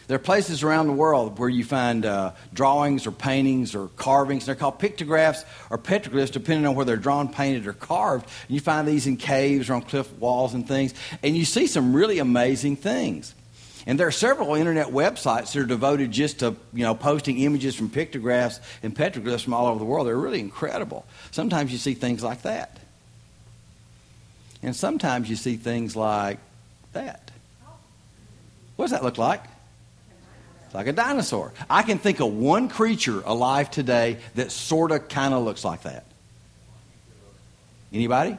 There 0.09 0.15
are 0.15 0.19
places 0.19 0.63
around 0.63 0.87
the 0.87 0.93
world 0.93 1.37
where 1.37 1.49
you 1.49 1.63
find 1.63 2.03
uh, 2.03 2.31
drawings 2.51 3.05
or 3.05 3.11
paintings 3.11 3.75
or 3.75 3.89
carvings. 3.89 4.47
They're 4.47 4.55
called 4.55 4.79
pictographs 4.79 5.45
or 5.69 5.77
petroglyphs, 5.77 6.31
depending 6.31 6.65
on 6.65 6.73
where 6.73 6.83
they're 6.83 6.97
drawn, 6.97 7.31
painted, 7.31 7.67
or 7.67 7.73
carved. 7.73 8.25
And 8.47 8.55
you 8.55 8.59
find 8.59 8.87
these 8.87 9.05
in 9.05 9.17
caves 9.17 9.69
or 9.69 9.75
on 9.75 9.83
cliff 9.83 10.11
walls 10.13 10.55
and 10.55 10.67
things. 10.67 10.95
And 11.21 11.37
you 11.37 11.45
see 11.45 11.67
some 11.67 11.93
really 11.93 12.17
amazing 12.17 12.77
things. 12.77 13.35
And 13.85 13.99
there 13.99 14.07
are 14.07 14.11
several 14.11 14.55
internet 14.55 14.87
websites 14.87 15.53
that 15.53 15.57
are 15.57 15.65
devoted 15.65 16.09
just 16.11 16.39
to 16.39 16.55
you 16.73 16.83
know 16.83 16.95
posting 16.95 17.37
images 17.41 17.75
from 17.75 17.91
pictographs 17.91 18.59
and 18.81 18.95
petroglyphs 18.95 19.43
from 19.43 19.53
all 19.53 19.67
over 19.67 19.77
the 19.77 19.85
world. 19.85 20.07
They're 20.07 20.17
really 20.17 20.39
incredible. 20.39 21.05
Sometimes 21.29 21.71
you 21.71 21.77
see 21.77 21.93
things 21.93 22.23
like 22.23 22.41
that. 22.41 22.79
And 24.63 24.75
sometimes 24.75 25.29
you 25.29 25.35
see 25.35 25.55
things 25.55 25.95
like 25.95 26.39
that. 26.93 27.29
What 28.75 28.85
does 28.85 28.91
that 28.91 29.03
look 29.03 29.19
like? 29.19 29.43
Like 30.73 30.87
a 30.87 30.93
dinosaur. 30.93 31.51
I 31.69 31.81
can 31.83 31.97
think 31.97 32.19
of 32.19 32.31
one 32.33 32.69
creature 32.69 33.21
alive 33.25 33.71
today 33.71 34.17
that 34.35 34.51
sort 34.51 34.91
of 34.91 35.09
kind 35.09 35.33
of 35.33 35.43
looks 35.43 35.65
like 35.65 35.83
that. 35.83 36.05
Anybody? 37.91 38.37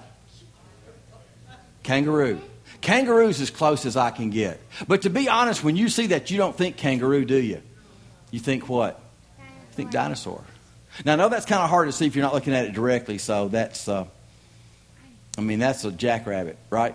Kangaroo. 1.82 2.40
Kangaroo's 2.80 3.40
as 3.40 3.50
close 3.50 3.84
as 3.84 3.96
I 3.96 4.10
can 4.10 4.30
get. 4.30 4.60
But 4.86 5.02
to 5.02 5.10
be 5.10 5.28
honest, 5.28 5.64
when 5.64 5.76
you 5.76 5.88
see 5.88 6.08
that, 6.08 6.30
you 6.30 6.38
don't 6.38 6.56
think 6.56 6.76
kangaroo, 6.76 7.24
do 7.24 7.36
you? 7.36 7.60
You 8.30 8.38
think 8.38 8.68
what? 8.68 9.00
You 9.38 9.74
think 9.74 9.90
dinosaur. 9.90 10.42
Now, 11.04 11.14
I 11.14 11.16
know 11.16 11.28
that's 11.28 11.46
kind 11.46 11.62
of 11.62 11.68
hard 11.68 11.88
to 11.88 11.92
see 11.92 12.06
if 12.06 12.14
you're 12.14 12.24
not 12.24 12.34
looking 12.34 12.54
at 12.54 12.64
it 12.64 12.72
directly, 12.72 13.18
so 13.18 13.48
that's, 13.48 13.88
uh, 13.88 14.06
I 15.36 15.40
mean, 15.40 15.58
that's 15.58 15.84
a 15.84 15.92
jackrabbit, 15.92 16.58
right? 16.68 16.94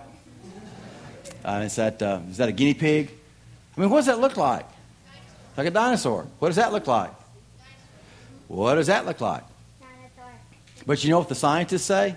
Uh, 1.43 1.63
is, 1.65 1.75
that, 1.75 2.01
uh, 2.01 2.21
is 2.29 2.37
that 2.37 2.49
a 2.49 2.51
guinea 2.51 2.73
pig? 2.73 3.11
I 3.77 3.81
mean, 3.81 3.89
what 3.89 3.97
does 3.97 4.07
that 4.07 4.19
look 4.19 4.37
like? 4.37 4.65
Like 5.57 5.67
a 5.67 5.71
dinosaur. 5.71 6.27
What 6.39 6.49
does 6.49 6.57
that 6.57 6.73
look 6.73 6.87
like? 6.87 7.11
What 8.47 8.75
does 8.75 8.87
that 8.87 9.05
look 9.05 9.21
like? 9.21 9.43
But 10.85 11.03
you 11.03 11.09
know 11.09 11.19
what 11.19 11.29
the 11.29 11.35
scientists 11.35 11.85
say? 11.85 12.15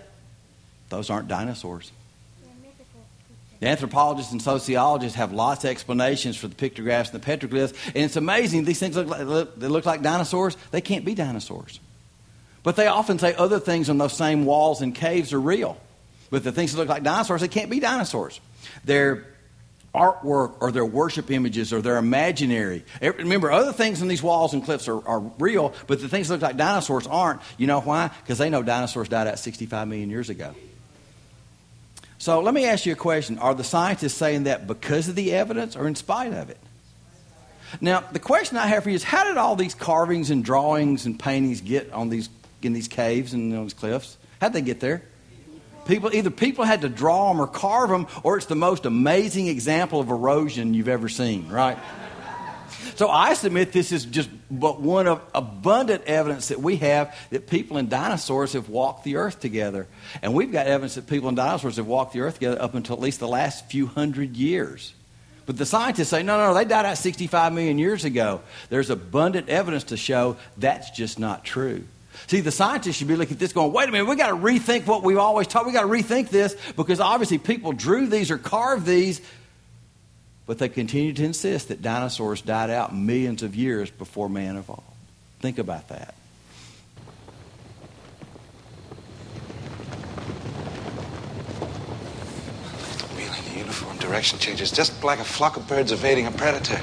Those 0.89 1.11
aren't 1.11 1.29
dinosaurs. 1.29 1.91
The 3.61 3.67
anthropologists 3.67 4.31
and 4.31 4.41
sociologists 4.41 5.17
have 5.17 5.33
lots 5.33 5.65
of 5.65 5.71
explanations 5.71 6.37
for 6.37 6.47
the 6.47 6.55
pictographs 6.55 7.11
and 7.11 7.21
the 7.21 7.27
petroglyphs, 7.27 7.75
and 7.87 8.05
it's 8.05 8.15
amazing. 8.17 8.65
These 8.65 8.79
things 8.79 8.95
look 8.95 9.09
like, 9.09 9.27
look, 9.27 9.59
they 9.59 9.67
look 9.67 9.85
like 9.85 10.01
dinosaurs. 10.01 10.57
They 10.71 10.81
can't 10.81 11.05
be 11.05 11.15
dinosaurs. 11.15 11.81
But 12.63 12.77
they 12.77 12.87
often 12.87 13.19
say 13.19 13.35
other 13.35 13.59
things 13.59 13.91
on 13.91 13.99
those 13.99 14.13
same 14.13 14.45
walls 14.45 14.81
and 14.81 14.95
caves 14.95 15.33
are 15.33 15.41
real. 15.41 15.77
But 16.31 16.45
the 16.45 16.53
things 16.53 16.73
that 16.73 16.79
look 16.79 16.89
like 16.89 17.03
dinosaurs, 17.03 17.41
they 17.41 17.49
can't 17.49 17.71
be 17.71 17.81
dinosaurs. 17.81 18.41
They're 18.85 19.25
artwork 19.95 20.55
or 20.61 20.71
their 20.71 20.85
worship 20.85 21.31
images 21.31 21.73
or 21.73 21.81
they're 21.81 21.97
imaginary. 21.97 22.85
Remember, 23.01 23.51
other 23.51 23.73
things 23.73 24.03
in 24.03 24.09
these 24.09 24.23
walls 24.23 24.53
and 24.53 24.65
cliffs 24.65 24.89
are, 24.89 25.07
are 25.07 25.21
real, 25.39 25.73
but 25.87 26.01
the 26.01 26.09
things 26.09 26.29
that 26.29 26.35
look 26.35 26.43
like 26.43 26.57
dinosaurs 26.57 27.07
aren't. 27.07 27.41
You 27.57 27.67
know 27.67 27.81
why? 27.81 28.11
Because 28.23 28.39
they 28.39 28.51
know 28.51 28.63
dinosaurs 28.63 29.09
died 29.09 29.27
out 29.27 29.39
65 29.39 29.89
million 29.89 30.11
years 30.11 30.31
ago. 30.31 30.55
So 32.19 32.41
let 32.41 32.53
me 32.53 32.67
ask 32.67 32.85
you 32.85 32.93
a 32.93 32.97
question. 32.97 33.39
Are 33.39 33.55
the 33.55 33.65
scientists 33.65 34.15
saying 34.15 34.45
that 34.45 34.67
because 34.67 35.09
of 35.09 35.15
the 35.15 35.33
evidence 35.33 35.77
or 35.77 35.87
in 35.87 35.95
spite 35.95 36.33
of 36.33 36.51
it? 36.51 36.59
Now, 37.81 38.01
the 38.01 38.19
question 38.19 38.57
I 38.57 38.67
have 38.67 38.83
for 38.83 38.91
you 38.91 38.97
is 38.97 39.05
how 39.05 39.25
did 39.25 39.37
all 39.37 39.55
these 39.55 39.75
carvings 39.75 40.31
and 40.31 40.45
drawings 40.45 41.07
and 41.07 41.19
paintings 41.19 41.61
get 41.61 41.93
on 41.93 42.09
these, 42.09 42.29
in 42.63 42.73
these 42.73 42.89
caves 42.89 43.35
and 43.35 43.55
on 43.55 43.65
these 43.65 43.75
cliffs? 43.75 44.17
How'd 44.41 44.53
they 44.53 44.63
get 44.63 44.81
there? 44.81 45.03
People, 45.89 46.15
either 46.15 46.31
people 46.31 46.65
had 46.65 46.83
to 46.83 46.89
draw 46.91 47.33
them 47.33 47.41
or 47.41 47.47
carve 47.47 47.89
them, 47.89 48.07
or 48.23 48.37
it's 48.37 48.47
the 48.47 48.55
most 48.55 48.85
amazing 48.85 49.47
example 49.47 50.01
of 50.01 50.11
erosion 50.11 50.75
you've 50.75 50.87
ever 50.87 51.09
seen, 51.09 51.49
right? 51.49 51.79
So 52.97 53.09
I 53.09 53.33
submit 53.35 53.73
this 53.73 53.91
is 53.91 54.05
just 54.05 54.29
but 54.51 54.81
one 54.81 55.07
of 55.07 55.23
abundant 55.35 56.05
evidence 56.05 56.49
that 56.49 56.61
we 56.61 56.77
have 56.77 57.17
that 57.31 57.49
people 57.49 57.79
and 57.79 57.89
dinosaurs 57.89 58.53
have 58.53 58.69
walked 58.69 59.05
the 59.05 59.17
earth 59.17 59.41
together. 59.41 59.87
And 60.21 60.35
we've 60.35 60.53
got 60.53 60.67
evidence 60.67 60.97
that 60.97 61.07
people 61.07 61.29
and 61.29 61.37
dinosaurs 61.37 61.77
have 61.77 61.87
walked 61.87 62.13
the 62.13 62.21
earth 62.21 62.35
together 62.35 62.61
up 62.61 62.75
until 62.75 62.97
at 62.97 63.01
least 63.01 63.21
the 63.21 63.29
last 63.29 63.71
few 63.71 63.87
hundred 63.87 64.37
years. 64.37 64.93
But 65.47 65.57
the 65.57 65.65
scientists 65.65 66.09
say, 66.11 66.23
no, 66.23 66.37
no, 66.37 66.49
no, 66.49 66.55
they 66.55 66.67
died 66.67 66.85
out 66.85 66.99
65 66.99 67.55
million 67.55 67.79
years 67.79 68.05
ago. 68.05 68.43
There's 68.69 68.91
abundant 68.91 69.49
evidence 69.49 69.85
to 69.85 69.97
show 69.97 70.37
that's 70.59 70.91
just 70.91 71.19
not 71.19 71.45
true. 71.45 71.85
See, 72.27 72.41
the 72.41 72.51
scientists 72.51 72.97
should 72.97 73.09
be 73.09 73.17
looking 73.17 73.35
at 73.35 73.39
this 73.39 73.53
going, 73.53 73.73
wait 73.73 73.89
a 73.89 73.93
minute, 73.93 74.07
we 74.07 74.17
got 74.17 74.29
to 74.29 74.37
rethink 74.37 74.87
what 74.87 75.03
we've 75.03 75.19
always 75.19 75.47
taught. 75.47 75.67
We 75.67 75.73
got 75.73 75.83
to 75.83 75.89
rethink 75.89 76.29
this 76.29 76.57
because 76.77 77.01
obviously 77.01 77.39
people 77.39 77.73
drew 77.73 78.07
these 78.07 78.31
or 78.31 78.39
carved 78.39 78.85
these, 78.85 79.21
but 80.47 80.59
they 80.59 80.69
continue 80.69 81.13
to 81.13 81.25
insist 81.25 81.69
that 81.69 81.83
dinosaurs 81.83 82.43
died 82.43 82.71
out 82.71 82.95
millions 82.95 83.43
of 83.43 83.55
years 83.55 83.91
before 83.91 84.29
man 84.29 84.57
evolved. 84.57 84.83
Think 85.41 85.59
about 85.59 85.89
that. 85.89 86.15
Wheeling 93.17 93.45
the 93.53 93.59
uniform 93.59 93.97
direction 93.99 94.39
changes 94.39 94.73
just 94.73 95.05
like 95.05 95.21
a 95.21 95.25
flock 95.25 95.57
of 95.57 95.69
birds 95.69 95.93
evading 95.93 96.27
a 96.27 96.33
predator. 96.33 96.81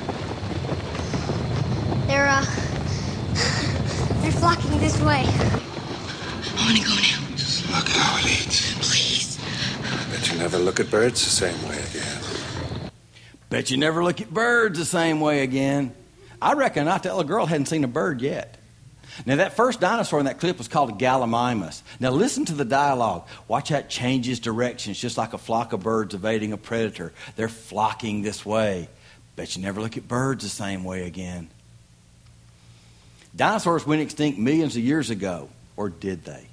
They're, 2.07 2.27
uh, 2.27 2.45
they're 4.21 4.31
flocking 4.75 4.79
this 4.79 5.01
way. 5.01 5.23
I 6.57 6.65
want 6.65 6.77
to 6.77 6.83
go 6.83 6.95
now. 6.95 7.35
Just 7.35 7.69
look 7.69 7.87
how 7.87 8.17
it 8.19 8.25
eats. 8.25 8.73
Please. 8.79 9.39
Bet 10.11 10.31
you 10.31 10.37
never 10.37 10.57
look 10.57 10.79
at 10.79 10.89
birds 10.89 11.23
the 11.23 11.29
same 11.29 11.67
way 11.67 11.79
again. 11.79 12.91
Bet 13.49 13.71
you 13.71 13.77
never 13.77 14.03
look 14.03 14.21
at 14.21 14.33
birds 14.33 14.79
the 14.79 14.85
same 14.85 15.19
way 15.19 15.43
again. 15.43 15.93
I 16.41 16.53
reckon 16.53 16.87
I 16.87 16.97
tell 16.97 17.19
a 17.19 17.25
girl 17.25 17.45
hadn't 17.45 17.67
seen 17.67 17.83
a 17.83 17.87
bird 17.87 18.21
yet. 18.21 18.57
Now, 19.25 19.37
that 19.37 19.55
first 19.55 19.79
dinosaur 19.79 20.19
in 20.19 20.25
that 20.25 20.41
clip 20.41 20.57
was 20.57 20.67
called 20.67 20.89
a 20.89 20.93
Gallimimus. 20.93 21.83
Now, 22.01 22.09
listen 22.09 22.43
to 22.45 22.53
the 22.53 22.65
dialogue. 22.65 23.25
Watch 23.47 23.69
how 23.69 23.77
it 23.77 23.87
changes 23.87 24.41
directions, 24.41 24.99
just 24.99 25.17
like 25.17 25.31
a 25.31 25.37
flock 25.37 25.71
of 25.71 25.81
birds 25.81 26.13
evading 26.13 26.51
a 26.51 26.57
predator. 26.57 27.13
They're 27.37 27.47
flocking 27.47 28.23
this 28.23 28.45
way. 28.45 28.89
Bet 29.37 29.55
you 29.55 29.61
never 29.61 29.79
look 29.79 29.95
at 29.95 30.05
birds 30.05 30.43
the 30.43 30.49
same 30.49 30.83
way 30.83 31.07
again. 31.07 31.49
Dinosaurs 33.35 33.85
went 33.85 34.01
extinct 34.01 34.39
millions 34.39 34.77
of 34.77 34.83
years 34.83 35.09
ago, 35.09 35.49
or 35.75 35.89
did 35.89 36.23
they? 36.23 36.47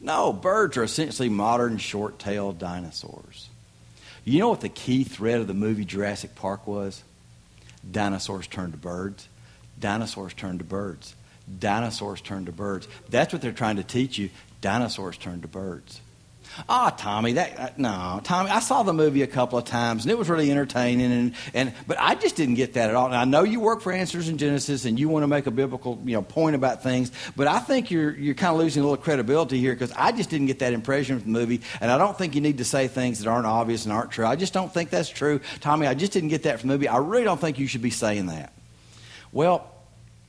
No, 0.00 0.32
birds 0.32 0.76
are 0.76 0.82
essentially 0.82 1.28
modern 1.28 1.78
short 1.78 2.18
tailed 2.18 2.58
dinosaurs. 2.58 3.48
You 4.24 4.40
know 4.40 4.50
what 4.50 4.60
the 4.60 4.68
key 4.68 5.04
thread 5.04 5.40
of 5.40 5.46
the 5.46 5.54
movie 5.54 5.84
Jurassic 5.84 6.34
Park 6.34 6.66
was? 6.66 7.02
Dinosaurs 7.88 8.46
turned 8.46 8.72
to 8.72 8.78
birds. 8.78 9.26
Dinosaurs 9.80 10.34
turned 10.34 10.58
to 10.58 10.64
birds. 10.64 11.14
Dinosaurs 11.58 12.20
turned 12.20 12.46
to 12.46 12.52
birds. 12.52 12.86
That's 13.08 13.32
what 13.32 13.40
they're 13.40 13.52
trying 13.52 13.76
to 13.76 13.82
teach 13.82 14.18
you. 14.18 14.30
Dinosaurs 14.60 15.16
turned 15.16 15.42
to 15.42 15.48
birds. 15.48 16.00
Ah, 16.68 16.90
Tommy, 16.90 17.34
that 17.34 17.58
uh, 17.58 17.68
no, 17.76 18.20
Tommy. 18.24 18.50
I 18.50 18.60
saw 18.60 18.82
the 18.82 18.92
movie 18.92 19.22
a 19.22 19.26
couple 19.26 19.58
of 19.58 19.64
times, 19.64 20.04
and 20.04 20.10
it 20.10 20.18
was 20.18 20.28
really 20.28 20.50
entertaining. 20.50 21.12
And, 21.12 21.34
and 21.54 21.72
but 21.86 21.98
I 21.98 22.14
just 22.14 22.36
didn't 22.36 22.54
get 22.54 22.74
that 22.74 22.90
at 22.90 22.96
all. 22.96 23.06
And 23.06 23.14
I 23.14 23.24
know 23.24 23.42
you 23.42 23.60
work 23.60 23.80
for 23.80 23.92
Answers 23.92 24.28
in 24.28 24.38
Genesis, 24.38 24.84
and 24.84 24.98
you 24.98 25.08
want 25.08 25.22
to 25.22 25.26
make 25.26 25.46
a 25.46 25.50
biblical 25.50 26.00
you 26.04 26.14
know 26.14 26.22
point 26.22 26.56
about 26.56 26.82
things, 26.82 27.10
but 27.36 27.46
I 27.46 27.58
think 27.58 27.90
you're 27.90 28.12
you're 28.12 28.34
kind 28.34 28.54
of 28.54 28.60
losing 28.60 28.82
a 28.82 28.84
little 28.86 29.02
credibility 29.02 29.58
here 29.58 29.72
because 29.72 29.92
I 29.92 30.12
just 30.12 30.30
didn't 30.30 30.46
get 30.46 30.58
that 30.60 30.72
impression 30.72 31.20
from 31.20 31.32
the 31.32 31.38
movie, 31.38 31.62
and 31.80 31.90
I 31.90 31.98
don't 31.98 32.16
think 32.16 32.34
you 32.34 32.40
need 32.40 32.58
to 32.58 32.64
say 32.64 32.88
things 32.88 33.20
that 33.20 33.28
aren't 33.28 33.46
obvious 33.46 33.84
and 33.84 33.92
aren't 33.92 34.10
true. 34.10 34.26
I 34.26 34.36
just 34.36 34.52
don't 34.52 34.72
think 34.72 34.90
that's 34.90 35.08
true, 35.08 35.40
Tommy. 35.60 35.86
I 35.86 35.94
just 35.94 36.12
didn't 36.12 36.28
get 36.30 36.42
that 36.44 36.60
from 36.60 36.68
the 36.68 36.74
movie. 36.74 36.88
I 36.88 36.98
really 36.98 37.24
don't 37.24 37.40
think 37.40 37.58
you 37.58 37.66
should 37.66 37.82
be 37.82 37.90
saying 37.90 38.26
that. 38.26 38.52
Well, 39.32 39.70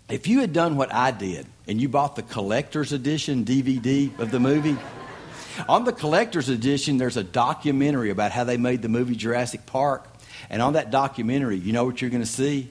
if 0.10 0.28
you 0.28 0.40
had 0.40 0.54
done 0.54 0.78
what 0.78 0.94
I 0.94 1.12
did 1.12 1.48
and 1.68 1.82
you 1.82 1.90
bought 1.90 2.16
the 2.16 2.24
collector's 2.24 2.94
edition 2.94 3.46
DVD 3.46 4.18
of 4.20 4.32
the 4.32 4.40
movie. 4.40 4.78
On 5.68 5.86
the 5.86 5.94
collector's 5.94 6.50
edition, 6.50 6.98
there's 6.98 7.18
a 7.18 7.24
documentary 7.24 8.10
about 8.10 8.32
how 8.32 8.44
they 8.44 8.58
made 8.58 8.82
the 8.82 8.90
movie 8.90 9.16
Jurassic 9.16 9.66
Park. 9.66 10.08
And 10.50 10.62
on 10.62 10.74
that 10.74 10.92
documentary, 10.92 11.58
you 11.58 11.74
know 11.74 11.86
what 11.86 12.02
you're 12.02 12.12
going 12.12 12.24
to 12.24 12.28
see? 12.28 12.70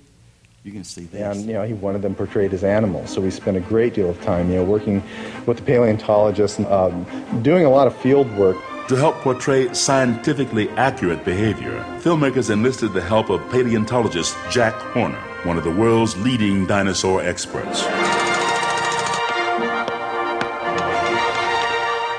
You're 0.65 0.73
going 0.73 0.85
to 0.85 0.89
see 0.89 1.05
this. 1.05 1.21
And 1.21 1.47
you 1.47 1.55
know, 1.55 1.65
he 1.65 1.75
wanted 1.75 2.03
them 2.03 2.15
portrayed 2.15 2.53
as 2.53 2.63
animals, 2.63 3.11
so 3.11 3.21
we 3.21 3.31
spent 3.31 3.57
a 3.57 3.61
great 3.61 3.95
deal 3.95 4.09
of 4.09 4.21
time, 4.23 4.49
you 4.49 4.57
know, 4.57 4.65
working 4.65 5.03
with 5.45 5.57
the 5.57 5.63
paleontologists, 5.65 6.59
and, 6.59 6.67
um, 6.69 7.05
doing 7.43 7.65
a 7.65 7.71
lot 7.71 7.87
of 7.87 7.97
field 7.97 8.31
work. 8.37 8.57
To 8.89 8.97
help 8.97 9.15
portray 9.17 9.73
scientifically 9.73 10.69
accurate 10.71 11.25
behavior, 11.25 11.83
filmmakers 12.01 12.51
enlisted 12.51 12.93
the 12.93 13.01
help 13.01 13.31
of 13.31 13.41
paleontologist 13.51 14.37
Jack 14.51 14.75
Horner, 14.75 15.21
one 15.45 15.57
of 15.57 15.65
the 15.65 15.71
world's 15.71 16.17
leading 16.19 16.67
dinosaur 16.67 17.23
experts. 17.23 17.85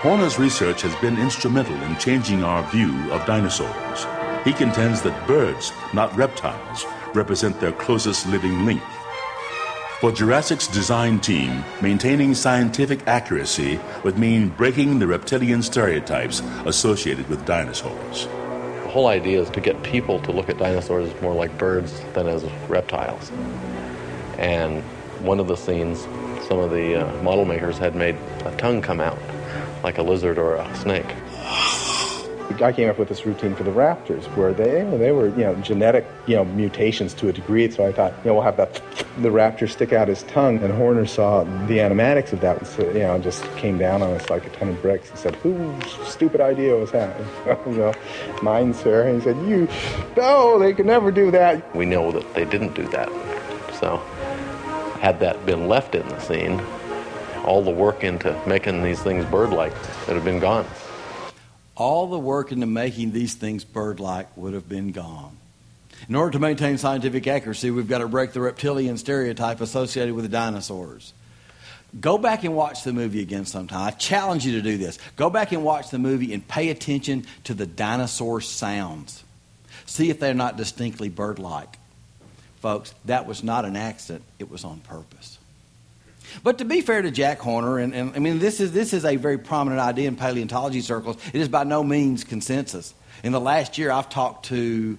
Horner's 0.03 0.37
research 0.37 0.81
has 0.81 0.93
been 0.97 1.17
instrumental 1.17 1.81
in 1.83 1.95
changing 1.95 2.43
our 2.43 2.69
view 2.71 3.09
of 3.13 3.25
dinosaurs. 3.25 4.05
He 4.43 4.51
contends 4.51 5.01
that 5.03 5.25
birds, 5.25 5.71
not 5.93 6.13
reptiles, 6.17 6.85
represent 7.13 7.57
their 7.61 7.71
closest 7.71 8.27
living 8.27 8.65
link. 8.65 8.81
For 10.01 10.11
Jurassic's 10.11 10.67
design 10.67 11.21
team, 11.21 11.63
maintaining 11.81 12.35
scientific 12.35 13.07
accuracy 13.07 13.79
would 14.03 14.19
mean 14.19 14.49
breaking 14.49 14.99
the 14.99 15.07
reptilian 15.07 15.63
stereotypes 15.63 16.41
associated 16.65 17.29
with 17.29 17.45
dinosaurs. 17.45 18.25
The 18.83 18.89
whole 18.89 19.07
idea 19.07 19.41
is 19.41 19.49
to 19.51 19.61
get 19.61 19.83
people 19.83 20.19
to 20.23 20.33
look 20.33 20.49
at 20.49 20.57
dinosaurs 20.57 21.09
more 21.21 21.33
like 21.33 21.57
birds 21.57 22.01
than 22.11 22.27
as 22.27 22.43
reptiles. 22.67 23.31
And 24.37 24.83
one 25.21 25.39
of 25.39 25.47
the 25.47 25.55
scenes, 25.55 26.01
some 26.49 26.59
of 26.59 26.71
the 26.71 27.07
uh, 27.07 27.23
model 27.23 27.45
makers 27.45 27.77
had 27.77 27.95
made 27.95 28.17
a 28.43 28.53
tongue 28.57 28.81
come 28.81 28.99
out 28.99 29.17
like 29.83 29.97
a 29.97 30.03
lizard 30.03 30.37
or 30.37 30.55
a 30.55 30.75
snake. 30.75 31.05
I 32.61 32.71
came 32.71 32.87
up 32.87 32.99
with 32.99 33.09
this 33.09 33.25
routine 33.25 33.55
for 33.55 33.63
the 33.63 33.71
raptors 33.71 34.23
where 34.35 34.53
they 34.53 34.83
they 34.97 35.11
were 35.11 35.29
you 35.29 35.43
know 35.43 35.55
genetic 35.55 36.05
you 36.27 36.35
know 36.35 36.45
mutations 36.45 37.13
to 37.15 37.29
a 37.29 37.33
degree. 37.33 37.69
So 37.71 37.85
I 37.85 37.91
thought 37.91 38.13
you 38.23 38.29
know 38.29 38.35
we'll 38.35 38.43
have 38.43 38.57
that 38.57 38.81
the 39.21 39.29
raptor 39.29 39.69
stick 39.69 39.93
out 39.93 40.07
his 40.07 40.23
tongue, 40.23 40.57
and 40.63 40.73
Horner 40.73 41.05
saw 41.05 41.43
the 41.67 41.77
animatics 41.77 42.33
of 42.33 42.41
that, 42.41 42.65
so, 42.65 42.83
you 42.87 42.99
know, 42.99 43.19
just 43.19 43.43
came 43.57 43.77
down 43.77 44.01
on 44.01 44.11
us 44.11 44.29
like 44.29 44.45
a 44.45 44.49
ton 44.49 44.69
of 44.69 44.81
bricks. 44.81 45.09
He 45.09 45.17
said, 45.17 45.35
"Whose 45.37 45.83
stupid 46.07 46.41
idea 46.41 46.75
was 46.75 46.91
that?" 46.91 47.15
you 47.67 47.73
know, 47.73 47.93
mine, 48.41 48.73
sir. 48.73 49.07
And 49.07 49.21
he 49.21 49.23
said, 49.23 49.37
"You, 49.47 49.67
no, 50.17 50.57
they 50.57 50.73
could 50.73 50.85
never 50.85 51.11
do 51.11 51.31
that." 51.31 51.75
We 51.75 51.85
know 51.85 52.11
that 52.11 52.33
they 52.33 52.45
didn't 52.45 52.73
do 52.73 52.87
that. 52.87 53.09
So, 53.79 53.97
had 54.99 55.19
that 55.19 55.45
been 55.45 55.67
left 55.67 55.95
in 55.95 56.07
the 56.09 56.19
scene, 56.19 56.59
all 57.43 57.61
the 57.61 57.71
work 57.71 58.03
into 58.03 58.39
making 58.47 58.83
these 58.83 59.01
things 59.01 59.25
bird-like 59.25 59.73
that 60.05 60.15
have 60.15 60.23
been 60.23 60.39
gone. 60.39 60.65
All 61.75 62.07
the 62.07 62.19
work 62.19 62.51
into 62.51 62.65
making 62.65 63.11
these 63.11 63.33
things 63.33 63.63
bird-like 63.63 64.35
would 64.37 64.53
have 64.53 64.69
been 64.69 64.91
gone. 64.91 65.37
In 66.07 66.15
order 66.15 66.31
to 66.31 66.39
maintain 66.39 66.77
scientific 66.77 67.27
accuracy, 67.27 67.71
we've 67.71 67.87
got 67.87 67.99
to 67.99 68.07
break 68.07 68.33
the 68.33 68.41
reptilian 68.41 68.97
stereotype 68.97 69.61
associated 69.61 70.13
with 70.13 70.25
the 70.25 70.29
dinosaurs. 70.29 71.13
Go 71.99 72.17
back 72.17 72.43
and 72.43 72.55
watch 72.55 72.83
the 72.83 72.91
movie 72.91 73.21
again 73.21 73.45
sometime. 73.45 73.87
I 73.87 73.91
challenge 73.91 74.45
you 74.45 74.53
to 74.53 74.61
do 74.61 74.77
this. 74.77 74.97
Go 75.15 75.29
back 75.29 75.51
and 75.51 75.63
watch 75.63 75.91
the 75.91 75.99
movie 75.99 76.33
and 76.33 76.45
pay 76.47 76.69
attention 76.69 77.25
to 77.45 77.53
the 77.53 77.67
dinosaur 77.67 78.41
sounds. 78.41 79.23
See 79.85 80.09
if 80.09 80.19
they're 80.19 80.33
not 80.33 80.57
distinctly 80.57 81.09
bird 81.09 81.39
like. 81.39 81.77
Folks, 82.61 82.93
that 83.05 83.27
was 83.27 83.43
not 83.43 83.65
an 83.65 83.75
accident, 83.75 84.23
it 84.39 84.49
was 84.49 84.63
on 84.63 84.79
purpose. 84.79 85.32
But 86.41 86.57
to 86.59 86.65
be 86.65 86.81
fair 86.81 87.01
to 87.01 87.11
Jack 87.11 87.39
Horner, 87.39 87.79
and, 87.79 87.93
and 87.93 88.15
I 88.15 88.19
mean, 88.19 88.39
this 88.39 88.59
is, 88.59 88.71
this 88.71 88.93
is 88.93 89.05
a 89.05 89.17
very 89.17 89.37
prominent 89.37 89.81
idea 89.81 90.07
in 90.07 90.15
paleontology 90.15 90.81
circles. 90.81 91.17
It 91.33 91.41
is 91.41 91.49
by 91.49 91.63
no 91.63 91.83
means 91.83 92.23
consensus. 92.23 92.93
In 93.23 93.31
the 93.31 93.39
last 93.39 93.77
year, 93.77 93.91
I've 93.91 94.09
talked 94.09 94.47
to 94.47 94.97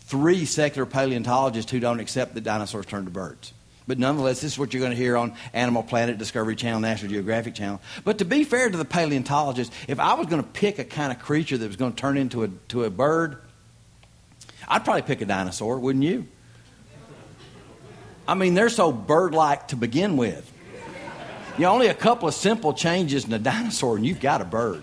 three 0.00 0.44
secular 0.44 0.86
paleontologists 0.86 1.70
who 1.70 1.80
don't 1.80 2.00
accept 2.00 2.34
that 2.34 2.44
dinosaurs 2.44 2.86
turned 2.86 3.06
to 3.06 3.10
birds. 3.10 3.52
But 3.88 3.98
nonetheless, 3.98 4.40
this 4.40 4.52
is 4.52 4.58
what 4.58 4.72
you're 4.72 4.80
going 4.80 4.92
to 4.92 4.96
hear 4.96 5.16
on 5.16 5.34
Animal 5.52 5.82
Planet, 5.82 6.18
Discovery 6.18 6.56
Channel, 6.56 6.80
National 6.80 7.10
Geographic 7.12 7.54
Channel. 7.54 7.80
But 8.04 8.18
to 8.18 8.24
be 8.24 8.42
fair 8.42 8.68
to 8.68 8.76
the 8.76 8.84
paleontologists, 8.84 9.74
if 9.86 10.00
I 10.00 10.14
was 10.14 10.26
going 10.26 10.42
to 10.42 10.48
pick 10.48 10.78
a 10.78 10.84
kind 10.84 11.12
of 11.12 11.20
creature 11.20 11.56
that 11.56 11.66
was 11.66 11.76
going 11.76 11.92
to 11.92 11.96
turn 11.96 12.16
into 12.16 12.42
a, 12.42 12.48
to 12.68 12.84
a 12.84 12.90
bird, 12.90 13.38
I'd 14.66 14.84
probably 14.84 15.02
pick 15.02 15.20
a 15.20 15.24
dinosaur, 15.24 15.78
wouldn't 15.78 16.04
you? 16.04 16.26
I 18.28 18.34
mean, 18.34 18.54
they're 18.54 18.68
so 18.68 18.92
bird 18.92 19.34
like 19.34 19.68
to 19.68 19.76
begin 19.76 20.16
with. 20.16 20.52
You 21.56 21.62
know, 21.62 21.72
only 21.72 21.86
a 21.86 21.94
couple 21.94 22.28
of 22.28 22.34
simple 22.34 22.74
changes 22.74 23.24
in 23.24 23.32
a 23.32 23.38
dinosaur, 23.38 23.96
and 23.96 24.04
you've 24.04 24.20
got 24.20 24.42
a 24.42 24.44
bird. 24.44 24.82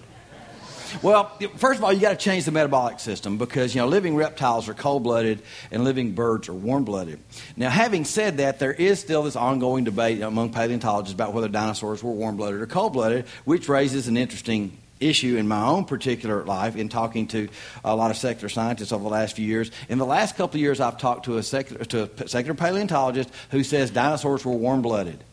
Well, 1.02 1.32
first 1.56 1.80
of 1.80 1.84
all, 1.84 1.91
you 1.91 2.00
got 2.00 2.12
to 2.12 2.16
change 2.16 2.46
the 2.46 2.52
metabolic 2.52 3.00
system 3.00 3.38
because 3.38 3.74
you 3.74 3.82
know 3.82 3.88
living 3.88 4.16
reptiles 4.16 4.70
are 4.70 4.74
cold-blooded 4.74 5.41
and 5.72 5.84
living 5.84 6.12
birds 6.14 6.50
are 6.50 6.54
warm-blooded. 6.54 7.20
Now, 7.58 7.70
having 7.70 8.06
said 8.06 8.38
that, 8.38 8.60
there 8.60 8.74
is 8.74 9.00
still 9.00 9.24
this 9.24 9.36
ongoing 9.36 9.86
debate 9.86 10.22
among 10.22 10.52
paleontologists 10.52 11.14
about 11.14 11.34
whether 11.34 11.48
dinosaurs 11.48 12.04
were 12.04 12.12
warm-blooded 12.12 12.62
or 12.62 12.68
cold-blooded, 12.68 13.26
which 13.44 13.68
raises 13.70 14.08
an 14.08 14.18
interesting 14.18 14.78
issue 15.00 15.38
in 15.38 15.48
my 15.48 15.66
own 15.66 15.86
particular 15.86 16.44
life 16.44 16.76
in 16.76 16.89
talking 16.89 17.28
to 17.28 17.50
a 17.84 17.96
lot 17.96 18.12
of 18.12 18.18
secular 18.18 18.50
scientists 18.50 18.91
over 18.91 19.04
the 19.04 19.10
last 19.10 19.36
few 19.36 19.46
years. 19.46 19.72
In 19.89 19.98
the 19.98 20.06
last 20.06 20.36
couple 20.36 20.58
of 20.58 20.62
years, 20.62 20.80
I've 20.80 20.98
talked 20.98 21.26
to 21.26 21.38
a 21.38 21.44
secular, 21.44 21.86
to 21.86 22.10
a 22.18 22.28
secular 22.28 22.56
paleontologist 22.56 23.30
who 23.52 23.64
says 23.64 23.91
dinosaurs 23.91 24.46
were 24.46 24.54
warm 24.54 24.82
blooded. 24.82 25.24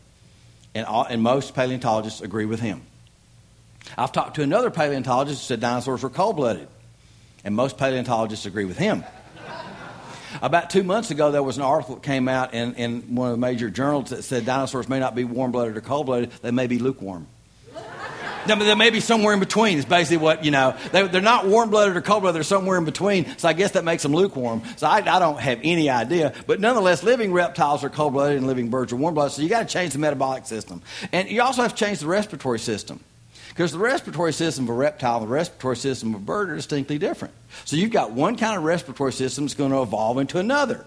And, 0.73 0.85
and 0.87 1.21
most 1.21 1.53
paleontologists 1.53 2.21
agree 2.21 2.45
with 2.45 2.59
him. 2.59 2.81
I've 3.97 4.11
talked 4.11 4.35
to 4.35 4.43
another 4.43 4.69
paleontologist 4.69 5.41
who 5.41 5.45
said 5.45 5.59
dinosaurs 5.59 6.03
were 6.03 6.09
cold 6.09 6.35
blooded. 6.35 6.67
And 7.43 7.55
most 7.55 7.77
paleontologists 7.77 8.45
agree 8.45 8.65
with 8.65 8.77
him. 8.77 9.03
About 10.41 10.69
two 10.69 10.83
months 10.83 11.11
ago, 11.11 11.31
there 11.31 11.43
was 11.43 11.57
an 11.57 11.63
article 11.63 11.95
that 11.95 12.03
came 12.03 12.27
out 12.27 12.53
in, 12.53 12.75
in 12.75 13.15
one 13.15 13.31
of 13.31 13.33
the 13.33 13.41
major 13.41 13.69
journals 13.69 14.11
that 14.11 14.23
said 14.23 14.45
dinosaurs 14.45 14.87
may 14.87 14.99
not 14.99 15.15
be 15.15 15.23
warm 15.23 15.51
blooded 15.51 15.75
or 15.75 15.81
cold 15.81 16.05
blooded, 16.05 16.31
they 16.41 16.51
may 16.51 16.67
be 16.67 16.79
lukewarm. 16.79 17.27
They 18.45 18.75
may 18.75 18.89
be 18.89 18.99
somewhere 18.99 19.33
in 19.33 19.39
between, 19.39 19.77
is 19.77 19.85
basically 19.85 20.17
what, 20.17 20.43
you 20.45 20.51
know. 20.51 20.75
They, 20.91 21.01
are 21.01 21.21
not 21.21 21.47
warm 21.47 21.69
blooded 21.69 21.95
or 21.95 22.01
cold 22.01 22.23
blooded, 22.23 22.35
they're 22.35 22.43
somewhere 22.43 22.77
in 22.77 22.85
between. 22.85 23.37
So 23.37 23.47
I 23.47 23.53
guess 23.53 23.71
that 23.71 23.83
makes 23.83 24.03
them 24.03 24.13
lukewarm. 24.13 24.61
So 24.77 24.87
I, 24.87 24.97
I 24.97 25.19
don't 25.19 25.39
have 25.39 25.59
any 25.63 25.89
idea. 25.89 26.33
But 26.47 26.59
nonetheless, 26.59 27.03
living 27.03 27.33
reptiles 27.33 27.83
are 27.83 27.89
cold 27.89 28.13
blooded 28.13 28.37
and 28.37 28.47
living 28.47 28.69
birds 28.69 28.93
are 28.93 28.97
warm 28.97 29.13
blooded. 29.13 29.33
So 29.33 29.41
you 29.41 29.49
got 29.49 29.67
to 29.67 29.73
change 29.73 29.93
the 29.93 29.99
metabolic 29.99 30.45
system. 30.45 30.81
And 31.11 31.29
you 31.29 31.41
also 31.41 31.61
have 31.61 31.75
to 31.75 31.85
change 31.85 31.99
the 31.99 32.07
respiratory 32.07 32.59
system. 32.59 32.99
Because 33.49 33.73
the 33.73 33.79
respiratory 33.79 34.31
system 34.31 34.65
of 34.65 34.69
a 34.69 34.73
reptile 34.73 35.17
and 35.17 35.27
the 35.27 35.33
respiratory 35.33 35.75
system 35.75 36.15
of 36.15 36.21
a 36.21 36.23
bird 36.23 36.49
are 36.49 36.55
distinctly 36.55 36.97
different. 36.97 37.33
So 37.65 37.75
you've 37.75 37.91
got 37.91 38.11
one 38.11 38.37
kind 38.37 38.57
of 38.57 38.63
respiratory 38.63 39.11
system 39.11 39.43
that's 39.43 39.55
going 39.55 39.71
to 39.71 39.81
evolve 39.81 40.19
into 40.19 40.39
another. 40.39 40.85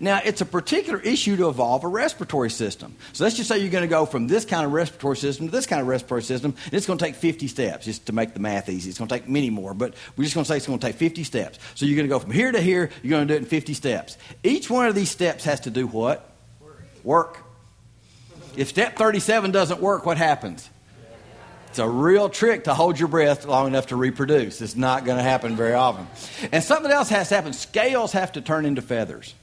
Now, 0.00 0.20
it's 0.24 0.40
a 0.40 0.46
particular 0.46 0.98
issue 1.00 1.36
to 1.36 1.48
evolve 1.48 1.84
a 1.84 1.88
respiratory 1.88 2.50
system. 2.50 2.96
So 3.12 3.24
let's 3.24 3.36
just 3.36 3.48
say 3.48 3.58
you're 3.58 3.70
going 3.70 3.82
to 3.82 3.88
go 3.88 4.06
from 4.06 4.26
this 4.26 4.44
kind 4.44 4.64
of 4.64 4.72
respiratory 4.72 5.16
system 5.16 5.46
to 5.46 5.52
this 5.52 5.66
kind 5.66 5.80
of 5.80 5.88
respiratory 5.88 6.22
system, 6.22 6.54
and 6.64 6.74
it's 6.74 6.86
going 6.86 6.98
to 6.98 7.04
take 7.04 7.14
50 7.14 7.48
steps, 7.48 7.84
just 7.84 8.06
to 8.06 8.12
make 8.12 8.34
the 8.34 8.40
math 8.40 8.68
easy. 8.68 8.88
It's 8.90 8.98
going 8.98 9.08
to 9.08 9.14
take 9.14 9.28
many 9.28 9.50
more, 9.50 9.74
but 9.74 9.94
we're 10.16 10.24
just 10.24 10.34
going 10.34 10.44
to 10.44 10.48
say 10.48 10.56
it's 10.56 10.66
going 10.66 10.78
to 10.78 10.86
take 10.86 10.96
50 10.96 11.24
steps. 11.24 11.58
So 11.74 11.86
you're 11.86 11.96
going 11.96 12.08
to 12.08 12.14
go 12.14 12.18
from 12.18 12.32
here 12.32 12.52
to 12.52 12.60
here, 12.60 12.90
you're 13.02 13.10
going 13.10 13.26
to 13.26 13.34
do 13.34 13.36
it 13.36 13.42
in 13.42 13.48
50 13.48 13.74
steps. 13.74 14.18
Each 14.42 14.68
one 14.70 14.86
of 14.86 14.94
these 14.94 15.10
steps 15.10 15.44
has 15.44 15.60
to 15.60 15.70
do 15.70 15.86
what? 15.86 16.30
Work. 17.04 17.38
If 18.56 18.68
step 18.68 18.96
37 18.96 19.50
doesn't 19.50 19.80
work, 19.80 20.06
what 20.06 20.16
happens? 20.16 20.68
It's 21.68 21.78
a 21.78 21.86
real 21.86 22.30
trick 22.30 22.64
to 22.64 22.72
hold 22.72 22.98
your 22.98 23.08
breath 23.08 23.44
long 23.44 23.66
enough 23.66 23.88
to 23.88 23.96
reproduce. 23.96 24.62
It's 24.62 24.76
not 24.76 25.04
going 25.04 25.18
to 25.18 25.22
happen 25.22 25.56
very 25.56 25.74
often. 25.74 26.06
And 26.50 26.64
something 26.64 26.90
else 26.90 27.10
has 27.10 27.28
to 27.28 27.34
happen. 27.34 27.52
Scales 27.52 28.12
have 28.12 28.32
to 28.32 28.40
turn 28.40 28.64
into 28.64 28.80
feathers. 28.80 29.34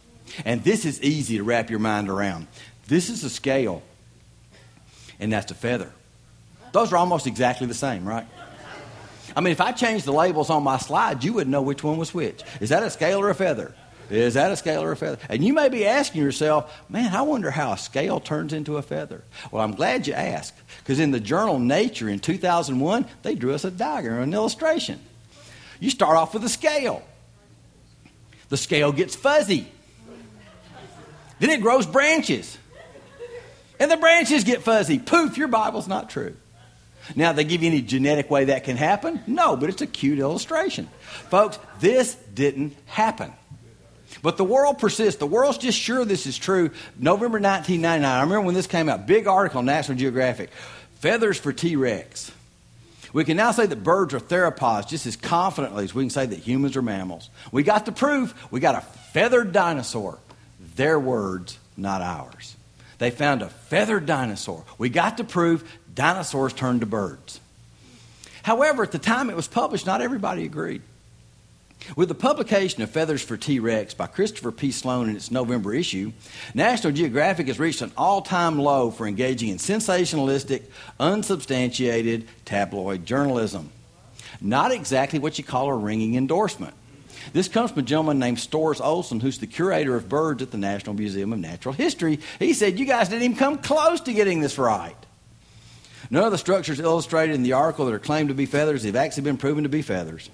And 0.45 0.63
this 0.63 0.86
is 0.86 1.01
easy 1.01 1.38
to 1.38 1.43
wrap 1.43 1.69
your 1.69 1.79
mind 1.79 2.09
around. 2.09 2.47
This 2.88 3.09
is 3.09 3.23
a 3.23 3.29
scale, 3.29 3.81
and 5.19 5.31
that's 5.31 5.51
a 5.51 5.55
feather. 5.55 5.91
Those 6.71 6.91
are 6.91 6.97
almost 6.97 7.27
exactly 7.27 7.67
the 7.67 7.73
same, 7.73 8.07
right? 8.07 8.25
I 9.36 9.41
mean, 9.41 9.51
if 9.51 9.61
I 9.61 9.71
changed 9.71 10.05
the 10.05 10.13
labels 10.13 10.49
on 10.49 10.63
my 10.63 10.77
slide, 10.77 11.23
you 11.23 11.34
wouldn't 11.34 11.51
know 11.51 11.61
which 11.61 11.84
one 11.84 11.97
was 11.97 12.13
which. 12.13 12.41
Is 12.59 12.69
that 12.69 12.84
a 12.84 12.89
scale 12.89 13.19
or 13.19 13.29
a 13.29 13.36
feather? 13.36 13.73
Is 14.09 14.34
that 14.34 14.51
a 14.51 14.57
scale 14.57 14.84
or 14.84 14.91
a 14.91 14.97
feather? 14.97 15.17
And 15.29 15.43
you 15.43 15.53
may 15.53 15.69
be 15.69 15.86
asking 15.86 16.21
yourself, 16.21 16.71
man, 16.89 17.15
I 17.15 17.21
wonder 17.21 17.49
how 17.49 17.71
a 17.71 17.77
scale 17.77 18.19
turns 18.19 18.53
into 18.53 18.77
a 18.77 18.81
feather. 18.81 19.23
Well, 19.49 19.63
I'm 19.63 19.73
glad 19.73 20.07
you 20.07 20.13
asked, 20.13 20.55
because 20.79 20.99
in 20.99 21.11
the 21.11 21.19
journal 21.19 21.57
Nature 21.57 22.09
in 22.09 22.19
2001, 22.19 23.05
they 23.23 23.36
drew 23.36 23.53
us 23.53 23.63
a 23.63 23.71
diagram, 23.71 24.21
an 24.21 24.34
illustration. 24.34 24.99
You 25.79 25.89
start 25.89 26.17
off 26.17 26.34
with 26.34 26.43
a 26.43 26.49
scale, 26.49 27.01
the 28.49 28.57
scale 28.57 28.91
gets 28.91 29.15
fuzzy, 29.15 29.67
then 31.43 31.49
it 31.49 31.61
grows 31.61 31.85
branches, 31.85 32.57
and 33.79 33.91
the 33.91 33.97
branches 33.97 34.45
get 34.45 34.61
fuzzy. 34.61 34.97
Poof, 34.97 35.37
your 35.37 35.49
Bible's 35.49 35.87
not 35.87 36.09
true. 36.09 36.35
Now, 37.15 37.33
they 37.33 37.43
give 37.43 37.61
you 37.61 37.69
any 37.69 37.81
genetic 37.81 38.31
way 38.31 38.45
that 38.45 38.63
can 38.63 38.77
happen? 38.77 39.21
No, 39.27 39.57
but 39.57 39.67
it's 39.67 39.81
a 39.81 39.87
cute 39.87 40.19
illustration. 40.19 40.89
Folks, 41.29 41.59
this 41.81 42.15
didn't 42.33 42.77
happen. 42.85 43.33
But 44.21 44.37
the 44.37 44.45
world 44.45 44.79
persists. 44.79 45.19
The 45.19 45.27
world's 45.27 45.57
just 45.57 45.77
sure 45.77 46.05
this 46.05 46.25
is 46.27 46.37
true. 46.37 46.69
November 46.97 47.39
1999, 47.39 48.05
I 48.05 48.21
remember 48.21 48.45
when 48.45 48.55
this 48.55 48.67
came 48.67 48.87
out, 48.87 49.05
big 49.05 49.27
article 49.27 49.59
in 49.59 49.65
National 49.65 49.97
Geographic 49.97 50.49
Feathers 50.99 51.37
for 51.37 51.51
T 51.51 51.75
Rex. 51.75 52.31
We 53.11 53.25
can 53.25 53.37
now 53.37 53.51
say 53.51 53.65
that 53.65 53.83
birds 53.83 54.13
are 54.13 54.19
theropods 54.19 54.87
just 54.87 55.05
as 55.05 55.15
confidently 55.15 55.83
as 55.83 55.93
we 55.93 56.03
can 56.03 56.09
say 56.09 56.25
that 56.25 56.39
humans 56.39 56.75
are 56.77 56.81
mammals. 56.81 57.29
We 57.51 57.63
got 57.63 57.85
the 57.85 57.91
proof. 57.91 58.33
We 58.51 58.59
got 58.59 58.75
a 58.75 58.81
feathered 58.81 59.51
dinosaur. 59.51 60.17
Their 60.76 60.99
words, 60.99 61.57
not 61.78 62.01
ours. 62.01 62.55
They 62.97 63.11
found 63.11 63.41
a 63.41 63.49
feathered 63.49 64.05
dinosaur. 64.05 64.63
We 64.78 64.89
got 64.89 65.17
to 65.17 65.24
prove 65.24 65.69
dinosaurs 65.93 66.53
turned 66.53 66.82
to 66.82 66.86
birds. 66.86 67.39
However, 68.43 68.84
at 68.84 68.91
the 68.91 68.99
time 68.99 69.30
it 69.30 69.36
was 69.36 69.47
published, 69.47 69.86
not 69.86 70.01
everybody 70.01 70.45
agreed. 70.45 70.82
With 71.95 72.07
the 72.07 72.15
publication 72.15 72.82
of 72.82 72.91
Feathers 72.91 73.21
for 73.21 73.36
T 73.36 73.59
Rex 73.59 73.93
by 73.93 74.07
Christopher 74.07 74.51
P. 74.51 74.71
Sloan 74.71 75.09
in 75.09 75.15
its 75.15 75.32
November 75.32 75.74
issue, 75.74 76.13
National 76.53 76.93
Geographic 76.93 77.47
has 77.47 77.59
reached 77.59 77.82
an 77.82 77.91
all 77.97 78.21
time 78.21 78.57
low 78.57 78.89
for 78.89 79.05
engaging 79.05 79.49
in 79.49 79.57
sensationalistic, 79.57 80.63
unsubstantiated 80.99 82.28
tabloid 82.45 83.05
journalism. 83.05 83.69
Not 84.39 84.71
exactly 84.71 85.19
what 85.19 85.38
you 85.38 85.43
call 85.43 85.69
a 85.69 85.76
ringing 85.76 86.15
endorsement. 86.15 86.74
This 87.32 87.47
comes 87.47 87.71
from 87.71 87.80
a 87.80 87.84
gentleman 87.84 88.19
named 88.19 88.39
Storrs 88.39 88.82
Olson, 88.82 89.19
who's 89.19 89.38
the 89.38 89.47
curator 89.47 89.95
of 89.95 90.09
birds 90.09 90.41
at 90.41 90.51
the 90.51 90.57
National 90.57 90.95
Museum 90.95 91.32
of 91.32 91.39
Natural 91.39 91.74
History. 91.74 92.19
He 92.39 92.53
said, 92.53 92.78
You 92.78 92.86
guys 92.86 93.09
didn't 93.09 93.24
even 93.24 93.38
come 93.38 93.59
close 93.59 94.01
to 94.01 94.13
getting 94.13 94.41
this 94.41 94.57
right. 94.57 94.95
None 96.09 96.26
of 96.26 96.32
the 96.32 96.38
structures 96.38 96.80
illustrated 96.80 97.34
in 97.34 97.43
the 97.43 97.53
article 97.53 97.86
that 97.86 97.93
are 97.93 97.99
claimed 97.99 98.30
to 98.30 98.36
be 98.36 98.45
feathers 98.45 98.84
have 98.84 98.95
actually 98.95 99.24
been 99.24 99.38
proven 99.38 99.63
to 99.63 99.69
be 99.69 99.82
feathers. 99.82 100.30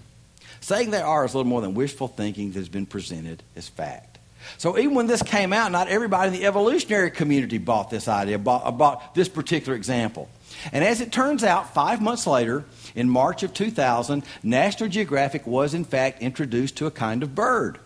Saying 0.61 0.91
they 0.91 1.01
are 1.01 1.25
is 1.25 1.33
a 1.33 1.37
little 1.37 1.49
more 1.49 1.61
than 1.61 1.73
wishful 1.73 2.07
thinking 2.07 2.51
that 2.51 2.59
has 2.59 2.69
been 2.69 2.85
presented 2.85 3.43
as 3.55 3.69
fact. 3.69 4.17
So 4.57 4.77
even 4.77 4.95
when 4.95 5.07
this 5.07 5.21
came 5.21 5.53
out, 5.53 5.71
not 5.71 5.87
everybody 5.87 6.27
in 6.27 6.33
the 6.33 6.45
evolutionary 6.45 7.11
community 7.11 7.57
bought 7.57 7.89
this 7.89 8.07
idea, 8.07 8.39
bought, 8.39 8.77
bought 8.77 9.15
this 9.15 9.29
particular 9.29 9.75
example. 9.75 10.27
And 10.71 10.83
as 10.83 11.01
it 11.01 11.11
turns 11.11 11.43
out, 11.43 11.73
five 11.73 12.01
months 12.01 12.27
later, 12.27 12.65
in 12.95 13.09
March 13.09 13.43
of 13.43 13.53
2000, 13.53 14.23
National 14.43 14.89
Geographic 14.89 15.47
was 15.47 15.73
in 15.73 15.85
fact 15.85 16.21
introduced 16.21 16.77
to 16.77 16.85
a 16.85 16.91
kind 16.91 17.23
of 17.23 17.35
bird. 17.35 17.79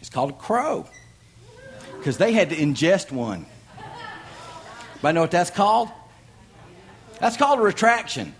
It's 0.00 0.10
called 0.10 0.30
a 0.30 0.34
crow. 0.34 0.86
Because 1.98 2.18
they 2.18 2.32
had 2.32 2.50
to 2.50 2.56
ingest 2.56 3.12
one. 3.12 3.46
But 5.00 5.12
know 5.12 5.20
what 5.20 5.30
that's 5.30 5.50
called? 5.50 5.88
That's 7.20 7.36
called 7.36 7.58
a 7.58 7.62
retraction. 7.62 8.34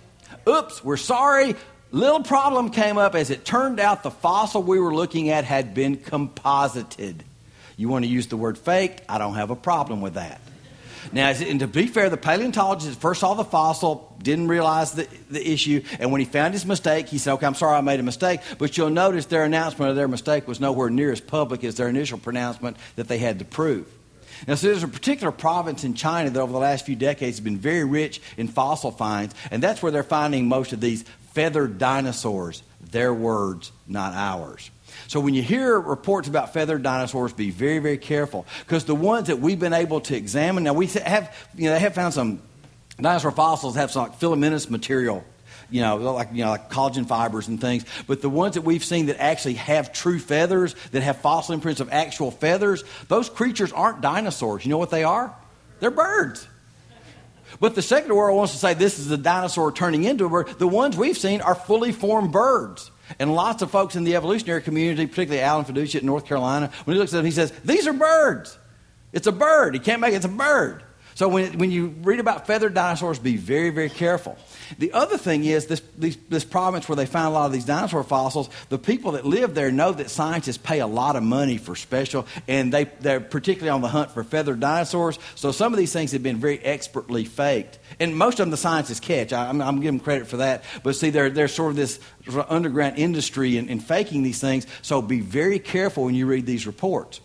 Oops, 0.48 0.82
we're 0.82 0.96
sorry. 0.96 1.54
Little 1.92 2.22
problem 2.22 2.70
came 2.70 2.98
up 2.98 3.14
as 3.14 3.30
it 3.30 3.44
turned 3.44 3.78
out 3.78 4.02
the 4.02 4.10
fossil 4.10 4.62
we 4.62 4.80
were 4.80 4.94
looking 4.94 5.28
at 5.28 5.44
had 5.44 5.74
been 5.74 5.96
composited. 5.96 7.22
You 7.76 7.88
want 7.88 8.04
to 8.04 8.10
use 8.10 8.28
the 8.28 8.36
word 8.36 8.58
faked? 8.58 9.02
I 9.08 9.18
don't 9.18 9.34
have 9.34 9.50
a 9.50 9.56
problem 9.56 10.00
with 10.00 10.14
that. 10.14 10.40
Now, 11.10 11.30
and 11.30 11.60
to 11.60 11.66
be 11.66 11.86
fair, 11.86 12.08
the 12.10 12.16
paleontologist 12.16 13.00
first 13.00 13.20
saw 13.20 13.34
the 13.34 13.44
fossil, 13.44 14.14
didn't 14.22 14.48
realize 14.48 14.92
the, 14.92 15.08
the 15.30 15.50
issue, 15.50 15.82
and 15.98 16.12
when 16.12 16.20
he 16.20 16.24
found 16.24 16.54
his 16.54 16.64
mistake, 16.64 17.08
he 17.08 17.18
said, 17.18 17.32
Okay, 17.34 17.46
I'm 17.46 17.54
sorry 17.54 17.76
I 17.76 17.80
made 17.80 17.98
a 18.00 18.04
mistake. 18.04 18.40
But 18.58 18.76
you'll 18.76 18.90
notice 18.90 19.26
their 19.26 19.44
announcement 19.44 19.90
of 19.90 19.96
their 19.96 20.08
mistake 20.08 20.46
was 20.46 20.60
nowhere 20.60 20.90
near 20.90 21.10
as 21.10 21.20
public 21.20 21.64
as 21.64 21.74
their 21.74 21.88
initial 21.88 22.18
pronouncement 22.18 22.76
that 22.96 23.08
they 23.08 23.18
had 23.18 23.38
to 23.40 23.44
prove. 23.44 23.86
Now, 24.46 24.54
so 24.56 24.68
there's 24.68 24.82
a 24.82 24.88
particular 24.88 25.32
province 25.32 25.84
in 25.84 25.94
China 25.94 26.30
that 26.30 26.40
over 26.40 26.52
the 26.52 26.58
last 26.58 26.86
few 26.86 26.96
decades 26.96 27.38
has 27.38 27.44
been 27.44 27.58
very 27.58 27.84
rich 27.84 28.20
in 28.36 28.48
fossil 28.48 28.90
finds, 28.90 29.34
and 29.50 29.62
that's 29.62 29.82
where 29.82 29.92
they're 29.92 30.02
finding 30.02 30.48
most 30.48 30.72
of 30.72 30.80
these 30.80 31.04
feathered 31.32 31.78
dinosaurs. 31.78 32.62
Their 32.80 33.14
words, 33.14 33.72
not 33.86 34.14
ours. 34.14 34.70
So 35.12 35.20
when 35.20 35.34
you 35.34 35.42
hear 35.42 35.78
reports 35.78 36.26
about 36.26 36.54
feathered 36.54 36.82
dinosaurs, 36.82 37.34
be 37.34 37.50
very, 37.50 37.80
very 37.80 37.98
careful 37.98 38.46
because 38.60 38.86
the 38.86 38.94
ones 38.94 39.26
that 39.26 39.38
we've 39.40 39.60
been 39.60 39.74
able 39.74 40.00
to 40.00 40.16
examine 40.16 40.64
now 40.64 40.72
we 40.72 40.86
have 40.86 41.36
you 41.54 41.64
know 41.64 41.74
they 41.74 41.80
have 41.80 41.94
found 41.94 42.14
some 42.14 42.40
dinosaur 42.98 43.30
fossils 43.30 43.74
have 43.74 43.90
some 43.90 44.04
like 44.04 44.14
filamentous 44.14 44.70
material 44.70 45.22
you 45.68 45.82
know, 45.82 45.96
like 45.96 46.30
you 46.32 46.42
know, 46.44 46.48
like 46.48 46.70
collagen 46.70 47.06
fibers 47.06 47.46
and 47.46 47.60
things. 47.60 47.84
But 48.06 48.22
the 48.22 48.30
ones 48.30 48.54
that 48.54 48.62
we've 48.62 48.82
seen 48.82 49.06
that 49.06 49.20
actually 49.20 49.54
have 49.54 49.92
true 49.92 50.18
feathers, 50.18 50.74
that 50.92 51.02
have 51.02 51.18
fossil 51.18 51.52
imprints 51.52 51.82
of 51.82 51.92
actual 51.92 52.30
feathers, 52.30 52.82
those 53.08 53.28
creatures 53.28 53.70
aren't 53.70 54.00
dinosaurs. 54.00 54.64
You 54.64 54.70
know 54.70 54.78
what 54.78 54.90
they 54.90 55.04
are? 55.04 55.34
They're 55.80 55.90
birds. 55.90 56.48
But 57.60 57.74
the 57.74 57.82
secular 57.82 58.14
world 58.14 58.38
wants 58.38 58.54
to 58.54 58.58
say 58.58 58.72
this 58.72 58.98
is 58.98 59.10
a 59.10 59.18
dinosaur 59.18 59.72
turning 59.72 60.04
into 60.04 60.24
a 60.24 60.30
bird. 60.30 60.58
The 60.58 60.66
ones 60.66 60.96
we've 60.96 61.18
seen 61.18 61.42
are 61.42 61.54
fully 61.54 61.92
formed 61.92 62.32
birds. 62.32 62.90
And 63.18 63.34
lots 63.34 63.62
of 63.62 63.70
folks 63.70 63.96
in 63.96 64.04
the 64.04 64.16
evolutionary 64.16 64.62
community, 64.62 65.06
particularly 65.06 65.42
Alan 65.42 65.64
Feduccia 65.64 66.00
in 66.00 66.06
North 66.06 66.26
Carolina, 66.26 66.70
when 66.84 66.94
he 66.94 67.00
looks 67.00 67.12
at 67.12 67.18
them, 67.18 67.24
he 67.24 67.30
says, 67.30 67.52
These 67.64 67.86
are 67.86 67.92
birds. 67.92 68.58
It's 69.12 69.26
a 69.26 69.32
bird. 69.32 69.74
He 69.74 69.80
can't 69.80 70.00
make 70.00 70.12
it, 70.12 70.16
it's 70.16 70.24
a 70.24 70.28
bird. 70.28 70.82
So 71.14 71.28
when, 71.28 71.58
when 71.58 71.70
you 71.70 71.88
read 72.02 72.20
about 72.20 72.46
feathered 72.46 72.74
dinosaurs, 72.74 73.18
be 73.18 73.36
very, 73.36 73.70
very 73.70 73.90
careful. 73.90 74.38
The 74.78 74.92
other 74.92 75.18
thing 75.18 75.44
is 75.44 75.66
this, 75.66 75.82
these, 75.96 76.16
this 76.28 76.44
province 76.44 76.88
where 76.88 76.96
they 76.96 77.06
find 77.06 77.26
a 77.26 77.30
lot 77.30 77.46
of 77.46 77.52
these 77.52 77.64
dinosaur 77.64 78.04
fossils, 78.04 78.48
the 78.68 78.78
people 78.78 79.12
that 79.12 79.26
live 79.26 79.54
there 79.54 79.70
know 79.70 79.92
that 79.92 80.10
scientists 80.10 80.58
pay 80.58 80.80
a 80.80 80.86
lot 80.86 81.16
of 81.16 81.22
money 81.22 81.58
for 81.58 81.76
special, 81.76 82.26
and 82.48 82.72
they, 82.72 82.84
they're 83.00 83.20
particularly 83.20 83.70
on 83.70 83.80
the 83.80 83.88
hunt 83.88 84.10
for 84.10 84.24
feathered 84.24 84.60
dinosaurs. 84.60 85.18
So 85.34 85.52
some 85.52 85.72
of 85.72 85.78
these 85.78 85.92
things 85.92 86.12
have 86.12 86.22
been 86.22 86.38
very 86.38 86.58
expertly 86.58 87.24
faked. 87.24 87.78
And 88.00 88.16
most 88.16 88.34
of 88.34 88.46
them 88.46 88.50
the 88.50 88.56
scientists 88.56 89.00
catch. 89.00 89.32
I, 89.32 89.48
am 89.48 89.60
I'm 89.60 89.76
giving 89.76 89.98
them 89.98 90.04
credit 90.04 90.26
for 90.26 90.38
that. 90.38 90.64
But 90.82 90.96
see, 90.96 91.10
they're, 91.10 91.30
they're 91.30 91.48
sort 91.48 91.70
of 91.70 91.76
this 91.76 92.00
underground 92.48 92.98
industry 92.98 93.56
in, 93.56 93.68
in 93.68 93.80
faking 93.80 94.22
these 94.22 94.40
things. 94.40 94.66
So 94.82 95.02
be 95.02 95.20
very 95.20 95.58
careful 95.58 96.04
when 96.04 96.14
you 96.14 96.26
read 96.26 96.46
these 96.46 96.66
reports. 96.66 97.20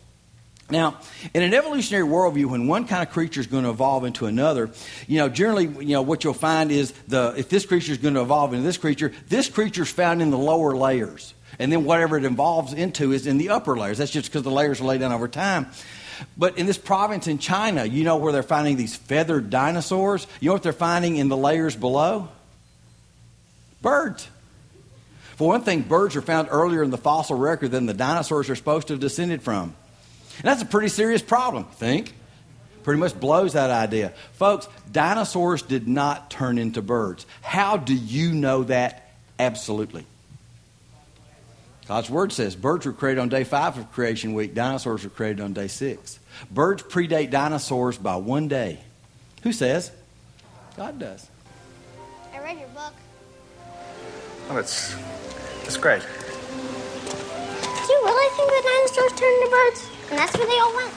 Now, 0.70 1.00
in 1.34 1.44
an 1.44 1.54
evolutionary 1.54 2.06
worldview, 2.06 2.48
when 2.48 2.68
one 2.68 2.88
kind 2.88 3.02
of 3.02 3.14
creature 3.14 3.40
is 3.40 3.48
going 3.48 3.64
to 3.64 3.70
evolve 3.70 4.04
into 4.04 4.26
another, 4.26 4.70
you 5.08 5.18
know, 5.18 5.30
generally, 5.30 5.66
you 5.66 5.94
know, 5.94 6.02
what 6.02 6.26
you'll 6.26 6.34
find 6.34 6.72
is 6.72 6.92
the 7.08 7.34
if 7.38 7.48
this 7.48 7.66
creature 7.66 7.94
is 7.94 7.98
going 8.00 8.16
to 8.16 8.22
evolve 8.22 8.54
into 8.54 8.66
this 8.66 8.78
creature, 8.78 9.14
this 9.30 9.50
creature 9.50 9.84
is 9.84 9.90
found 9.90 10.22
in 10.22 10.30
the 10.30 10.38
lower 10.38 10.76
layers, 10.76 11.34
and 11.58 11.72
then 11.72 11.86
whatever 11.86 12.18
it 12.18 12.26
evolves 12.26 12.74
into 12.74 13.14
is 13.14 13.28
in 13.28 13.38
the 13.38 13.50
upper 13.50 13.78
layers. 13.78 13.98
That's 13.98 14.12
just 14.12 14.30
because 14.30 14.44
the 14.44 14.52
layers 14.52 14.82
are 14.82 14.84
laid 14.84 15.00
down 15.00 15.14
over 15.14 15.30
time. 15.30 15.68
But 16.36 16.58
in 16.58 16.66
this 16.66 16.78
province 16.78 17.28
in 17.28 17.38
China, 17.38 17.86
you 17.86 18.04
know 18.04 18.18
where 18.18 18.34
they're 18.34 18.44
finding 18.44 18.76
these 18.76 18.96
feathered 18.96 19.50
dinosaurs. 19.50 20.28
You 20.42 20.48
know 20.48 20.54
what 20.54 20.64
they're 20.64 20.74
finding 20.74 21.16
in 21.16 21.30
the 21.30 21.38
layers 21.38 21.76
below? 21.78 22.28
Birds. 23.82 24.28
For 25.38 25.48
one 25.48 25.62
thing, 25.62 25.84
birds 25.84 26.16
are 26.16 26.22
found 26.22 26.50
earlier 26.52 26.84
in 26.84 26.90
the 26.90 26.98
fossil 26.98 27.38
record 27.38 27.72
than 27.72 27.86
the 27.86 27.94
dinosaurs 27.94 28.50
are 28.50 28.56
supposed 28.56 28.88
to 28.88 28.94
have 28.94 29.00
descended 29.00 29.44
from. 29.44 29.76
And 30.38 30.46
that's 30.46 30.62
a 30.62 30.66
pretty 30.66 30.90
serious 30.90 31.22
problem, 31.22 31.66
think? 31.66 32.14
Pretty 32.84 33.00
much 33.00 33.20
blows 33.20 33.54
that 33.54 33.70
idea. 33.70 34.14
Folks, 34.34 34.68
dinosaurs 34.92 35.62
did 35.62 35.88
not 35.88 36.30
turn 36.32 36.58
into 36.58 36.82
birds. 36.82 37.26
How 37.42 37.78
do 37.78 37.94
you 37.94 38.32
know 38.32 38.64
that? 38.64 39.12
Absolutely. 39.40 40.06
God's 41.88 42.10
word 42.10 42.32
says 42.34 42.56
birds 42.56 42.86
were 42.86 42.94
created 42.94 43.22
on 43.22 43.30
day 43.30 43.44
five 43.44 43.78
of 43.78 43.92
creation 43.92 44.34
week, 44.34 44.54
dinosaurs 44.54 45.04
were 45.04 45.10
created 45.10 45.42
on 45.42 45.54
day 45.54 45.68
six. 45.68 46.20
Birds 46.52 46.84
predate 46.84 47.32
dinosaurs 47.32 47.98
by 47.98 48.18
one 48.18 48.48
day. 48.48 48.80
Who 49.44 49.54
says? 49.54 49.92
God 50.76 51.00
does. 51.00 51.28
I 52.34 52.40
read 52.40 52.60
your 52.60 52.68
book. 52.70 52.94
Oh, 54.50 54.58
it's, 54.58 54.96
it's 55.64 55.78
great. 55.78 56.02
Do 56.02 56.08
you 57.94 58.02
really 58.04 58.36
think 58.36 58.50
that 58.50 58.64
dinosaurs 58.64 59.20
turned 59.20 59.42
into 59.42 59.52
birds? 59.52 59.97
And 60.10 60.18
that's 60.18 60.38
where 60.38 60.48
they 60.48 60.60
all 60.60 60.76
went? 60.76 60.94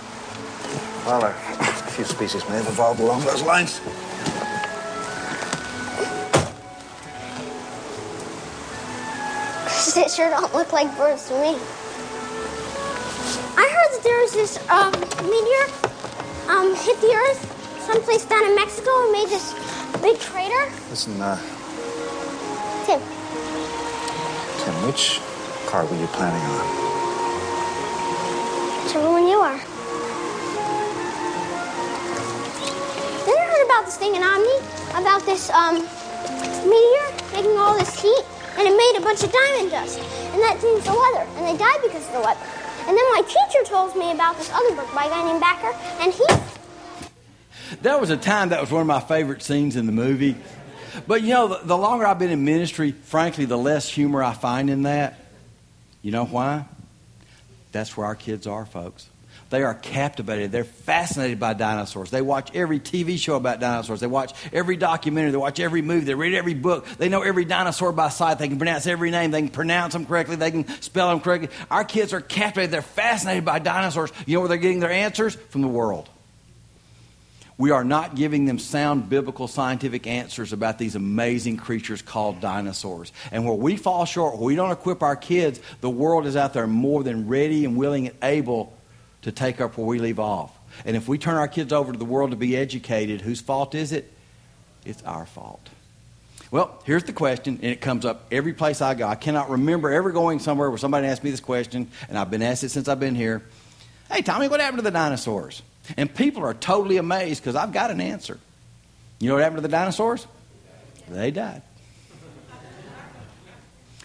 Well, 1.07 1.25
a 1.25 1.33
few 1.91 2.05
species 2.05 2.49
may 2.49 2.57
have 2.57 2.69
evolved 2.69 3.01
along 3.01 3.23
those 3.25 3.43
lines. 3.43 3.81
It 10.01 10.11
sure 10.11 10.31
don't 10.31 10.55
look 10.55 10.73
like 10.73 10.97
birds 10.97 11.29
to 11.29 11.35
me. 11.35 11.59
I 13.57 13.67
heard 13.69 13.91
that 13.93 14.01
there 14.03 14.19
was 14.21 14.33
this 14.33 14.57
um, 14.71 14.93
meteor 15.29 15.67
um, 16.49 16.75
hit 16.75 17.01
the 17.01 17.13
Earth 17.13 17.83
someplace 17.87 18.25
down 18.25 18.45
in 18.45 18.55
Mexico 18.55 18.91
and 19.05 19.13
made 19.13 19.29
this 19.29 19.53
big 20.01 20.19
crater. 20.21 20.73
Listen, 20.91 21.21
uh, 21.21 21.37
Tim, 22.87 23.01
Tim, 24.65 24.75
which 24.87 25.21
car 25.67 25.85
were 25.87 25.97
you 25.97 26.07
planning 26.09 26.43
on? 26.43 26.90
About 33.81 33.89
this 33.89 33.97
thing 33.97 34.15
in 34.15 34.23
Omni, 34.23 34.59
about 35.01 35.25
this 35.25 35.49
um, 35.49 35.77
meteor 35.77 37.07
making 37.33 37.57
all 37.57 37.79
this 37.79 37.99
heat, 37.99 38.25
and 38.59 38.69
it 38.69 38.77
made 38.77 38.95
a 38.99 39.01
bunch 39.01 39.25
of 39.25 39.33
diamond 39.33 39.71
dust. 39.71 39.99
And 40.35 40.43
that 40.43 40.61
changed 40.61 40.85
the 40.85 40.93
weather, 40.93 41.27
and 41.39 41.47
they 41.47 41.57
died 41.57 41.79
because 41.83 42.07
of 42.09 42.13
the 42.13 42.21
weather. 42.21 42.41
And 42.87 42.95
then 42.95 43.05
my 43.15 43.23
teacher 43.23 43.65
told 43.65 43.97
me 43.97 44.13
about 44.13 44.37
this 44.37 44.51
other 44.53 44.77
book 44.77 44.95
by 44.95 45.07
a 45.07 45.09
guy 45.09 45.25
named 45.25 45.43
Bakker, 45.43 45.73
and 45.99 46.13
he 46.13 47.77
That 47.81 47.99
was 47.99 48.11
a 48.11 48.19
time 48.19 48.51
that 48.51 48.61
was 48.61 48.71
one 48.71 48.83
of 48.83 48.87
my 48.87 49.01
favorite 49.01 49.43
scenes 49.43 49.77
in 49.77 49.87
the 49.87 49.93
movie. 49.93 50.37
But 51.07 51.23
you 51.23 51.31
know, 51.31 51.49
the, 51.49 51.61
the 51.65 51.79
longer 51.79 52.05
I've 52.05 52.19
been 52.19 52.31
in 52.31 52.45
ministry, 52.45 52.93
frankly, 52.93 53.47
the 53.47 53.57
less 53.57 53.89
humor 53.89 54.23
I 54.23 54.35
find 54.35 54.69
in 54.69 54.83
that. 54.83 55.19
You 56.03 56.11
know 56.11 56.27
why? 56.27 56.67
That's 57.73 57.97
where 57.97 58.05
our 58.05 58.15
kids 58.15 58.47
are, 58.47 58.67
folks. 58.67 59.09
They 59.51 59.65
are 59.65 59.75
captivated. 59.75 60.53
They're 60.53 60.63
fascinated 60.63 61.41
by 61.41 61.55
dinosaurs. 61.55 62.11
They 62.11 62.23
watch 62.23 62.55
every 62.55 62.79
TV 62.79 63.19
show 63.19 63.35
about 63.35 63.59
dinosaurs. 63.59 63.99
They 63.99 64.07
watch 64.07 64.33
every 64.53 64.77
documentary. 64.77 65.33
They 65.33 65.37
watch 65.37 65.59
every 65.59 65.83
movie. 65.83 66.05
They 66.05 66.15
read 66.15 66.35
every 66.35 66.55
book. 66.55 66.87
They 66.99 67.09
know 67.09 67.23
every 67.23 67.45
dinosaur 67.45 67.91
by 67.91 68.11
sight. 68.11 68.39
They 68.39 68.47
can 68.47 68.59
pronounce 68.59 68.87
every 68.87 69.11
name. 69.11 69.33
They 69.33 69.41
can 69.41 69.51
pronounce 69.51 69.93
them 69.93 70.07
correctly. 70.07 70.37
They 70.37 70.53
can 70.53 70.69
spell 70.81 71.09
them 71.09 71.21
correctly. 71.21 71.49
Our 71.69 71.83
kids 71.83 72.13
are 72.13 72.21
captivated. 72.21 72.71
They're 72.71 72.81
fascinated 72.81 73.45
by 73.45 73.59
dinosaurs. 73.59 74.13
You 74.25 74.35
know 74.35 74.41
where 74.41 74.49
they're 74.49 74.57
getting 74.57 74.79
their 74.79 74.93
answers? 74.93 75.35
From 75.35 75.63
the 75.63 75.69
world. 75.69 76.09
We 77.59 77.73
are 77.73 77.85
not 77.85 78.15
giving 78.15 78.45
them 78.45 78.61
sound 78.61 79.11
biblical 79.11 79.49
scientific 79.49 80.07
answers 80.07 80.53
about 80.53 80.79
these 80.79 80.95
amazing 80.95 81.57
creatures 81.57 82.03
called 82.03 82.41
dinosaurs. 82.41 83.13
And 83.33 83.45
where 83.45 83.55
we 83.55 83.77
fall 83.77 84.05
short, 84.05 84.37
where 84.37 84.45
we 84.45 84.55
don't 84.55 84.71
equip 84.71 85.03
our 85.03 85.17
kids, 85.17 85.61
the 85.81 85.91
world 85.91 86.25
is 86.25 86.37
out 86.37 86.55
there 86.55 86.69
more 86.69 87.03
than 87.03 87.27
ready 87.27 87.65
and 87.65 87.77
willing 87.77 88.07
and 88.07 88.17
able 88.23 88.73
to 89.23 89.33
take 89.33 89.61
up 89.61 89.77
where 89.77 89.87
we 89.87 89.99
leave 89.99 90.19
off. 90.19 90.57
And 90.85 90.97
if 90.97 91.09
we 91.09 91.19
turn 91.19 91.37
our 91.37 91.49
kids 91.49 91.73
over 91.73 91.93
to 91.93 91.99
the 91.99 92.05
world 92.05 92.31
to 92.31 92.37
be 92.37 92.57
educated, 92.57 93.21
whose 93.21 93.41
fault 93.41 93.75
is 93.75 93.93
it? 93.93 94.13
It's 94.85 95.03
our 95.03 95.27
fault. 95.27 95.69
Well, 96.51 96.81
here's 96.85 97.05
the 97.05 97.13
question, 97.13 97.61
and 97.63 97.71
it 97.71 97.81
comes 97.81 98.05
up 98.05 98.27
every 98.33 98.53
place 98.53 98.81
I 98.81 98.95
go. 98.95 99.07
I 99.07 99.15
cannot 99.15 99.51
remember 99.51 99.91
ever 99.93 100.11
going 100.11 100.41
somewhere 100.41 100.69
where 100.69 100.79
somebody 100.79 101.07
asked 101.07 101.23
me 101.23 101.31
this 101.31 101.41
question, 101.41 101.89
and 102.09 102.19
I've 102.19 102.31
been 102.31 102.43
asked 102.43 102.65
it 102.65 102.71
since 102.71 102.89
I've 102.89 102.99
been 102.99 103.15
here. 103.15 103.43
Hey, 104.11 104.23
Tommy, 104.23 104.49
what 104.49 104.61
happened 104.61 104.79
to 104.79 104.83
the 104.83 104.91
dinosaurs? 104.91 105.63
And 105.97 106.13
people 106.13 106.43
are 106.45 106.55
totally 106.55 106.97
amazed 106.97 107.43
because 107.43 107.55
I've 107.55 107.73
got 107.73 107.91
an 107.91 108.01
answer. 108.01 108.39
You 109.21 109.29
know 109.29 109.35
what 109.35 109.43
happened 109.43 109.59
to 109.59 109.63
the 109.63 109.69
dinosaurs? 109.69 110.27
They 111.09 111.31
died. 111.31 111.63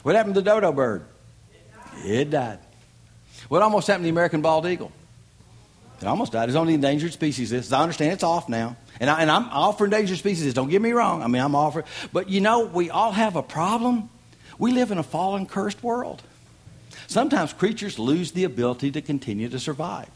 What 0.03 0.15
happened 0.15 0.35
to 0.35 0.41
the 0.41 0.49
dodo 0.49 0.71
bird? 0.71 1.03
It 2.03 2.29
died. 2.29 2.59
What 3.47 3.63
almost 3.63 3.87
happened 3.87 4.03
to 4.03 4.07
the 4.07 4.11
American 4.11 4.41
bald 4.41 4.67
eagle? 4.67 4.91
It 6.01 6.07
almost 6.07 6.33
died. 6.33 6.49
It's 6.49 6.57
on 6.57 6.67
the 6.67 6.73
endangered 6.73 7.13
species. 7.13 7.49
This, 7.49 7.71
I 7.71 7.81
understand 7.81 8.13
it's 8.13 8.23
off 8.23 8.49
now. 8.49 8.75
And, 8.99 9.09
I, 9.09 9.21
and 9.21 9.31
I'm 9.31 9.49
all 9.49 9.73
for 9.73 9.85
endangered 9.85 10.17
species. 10.17 10.53
Don't 10.53 10.69
get 10.69 10.81
me 10.81 10.91
wrong. 10.91 11.23
I 11.23 11.27
mean, 11.27 11.41
I'm 11.41 11.55
all 11.55 11.71
for 11.71 11.79
it. 11.79 11.85
But 12.11 12.29
you 12.29 12.41
know, 12.41 12.65
we 12.65 12.89
all 12.89 13.11
have 13.11 13.35
a 13.35 13.43
problem. 13.43 14.09
We 14.57 14.71
live 14.71 14.91
in 14.91 14.97
a 14.97 15.03
fallen, 15.03 15.45
cursed 15.45 15.83
world. 15.83 16.21
Sometimes 17.07 17.53
creatures 17.53 17.99
lose 17.99 18.31
the 18.31 18.43
ability 18.43 18.91
to 18.91 19.01
continue 19.01 19.49
to 19.49 19.59
survive. 19.59 20.09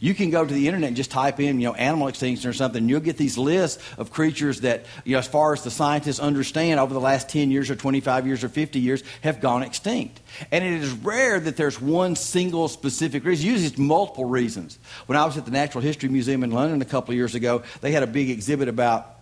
You 0.00 0.14
can 0.14 0.30
go 0.30 0.44
to 0.44 0.52
the 0.52 0.66
internet 0.68 0.88
and 0.88 0.96
just 0.96 1.10
type 1.10 1.40
in, 1.40 1.60
you 1.60 1.68
know, 1.68 1.74
animal 1.74 2.08
extinction 2.08 2.48
or 2.48 2.52
something, 2.52 2.82
and 2.82 2.90
you'll 2.90 3.00
get 3.00 3.16
these 3.16 3.38
lists 3.38 3.82
of 3.96 4.10
creatures 4.10 4.62
that, 4.62 4.86
you 5.04 5.12
know, 5.12 5.18
as 5.18 5.26
far 5.26 5.52
as 5.52 5.62
the 5.62 5.70
scientists 5.70 6.20
understand, 6.20 6.80
over 6.80 6.94
the 6.94 7.00
last 7.00 7.28
10 7.28 7.50
years 7.50 7.70
or 7.70 7.76
25 7.76 8.26
years 8.26 8.44
or 8.44 8.48
50 8.48 8.80
years, 8.80 9.02
have 9.22 9.40
gone 9.40 9.62
extinct. 9.62 10.20
And 10.50 10.64
it 10.64 10.82
is 10.82 10.92
rare 10.92 11.40
that 11.40 11.56
there's 11.56 11.80
one 11.80 12.16
single 12.16 12.68
specific 12.68 13.24
reason. 13.24 13.46
Usually 13.46 13.66
it's 13.66 13.78
multiple 13.78 14.24
reasons. 14.24 14.78
When 15.06 15.18
I 15.18 15.24
was 15.24 15.36
at 15.36 15.44
the 15.44 15.50
Natural 15.50 15.82
History 15.82 16.08
Museum 16.08 16.44
in 16.44 16.50
London 16.50 16.80
a 16.82 16.84
couple 16.84 17.12
of 17.12 17.16
years 17.16 17.34
ago, 17.34 17.62
they 17.80 17.92
had 17.92 18.02
a 18.02 18.06
big 18.06 18.30
exhibit 18.30 18.68
about 18.68 19.14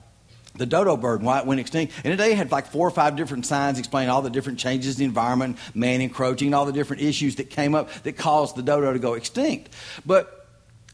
the 0.58 0.66
dodo 0.66 0.96
bird 0.96 1.20
and 1.20 1.26
why 1.26 1.38
it 1.38 1.46
went 1.46 1.60
extinct. 1.60 1.92
And 2.04 2.12
today 2.12 2.32
had 2.34 2.50
like 2.50 2.66
four 2.66 2.86
or 2.86 2.90
five 2.90 3.16
different 3.16 3.46
signs 3.46 3.78
explaining 3.78 4.10
all 4.10 4.22
the 4.22 4.30
different 4.30 4.58
changes 4.58 4.96
in 4.96 4.98
the 5.00 5.04
environment, 5.04 5.58
man 5.74 6.00
encroaching, 6.00 6.48
and 6.48 6.54
all 6.54 6.66
the 6.66 6.72
different 6.72 7.02
issues 7.02 7.36
that 7.36 7.50
came 7.50 7.74
up 7.74 7.90
that 8.04 8.16
caused 8.16 8.56
the 8.56 8.62
dodo 8.62 8.92
to 8.92 8.98
go 8.98 9.14
extinct. 9.14 9.72
But 10.04 10.35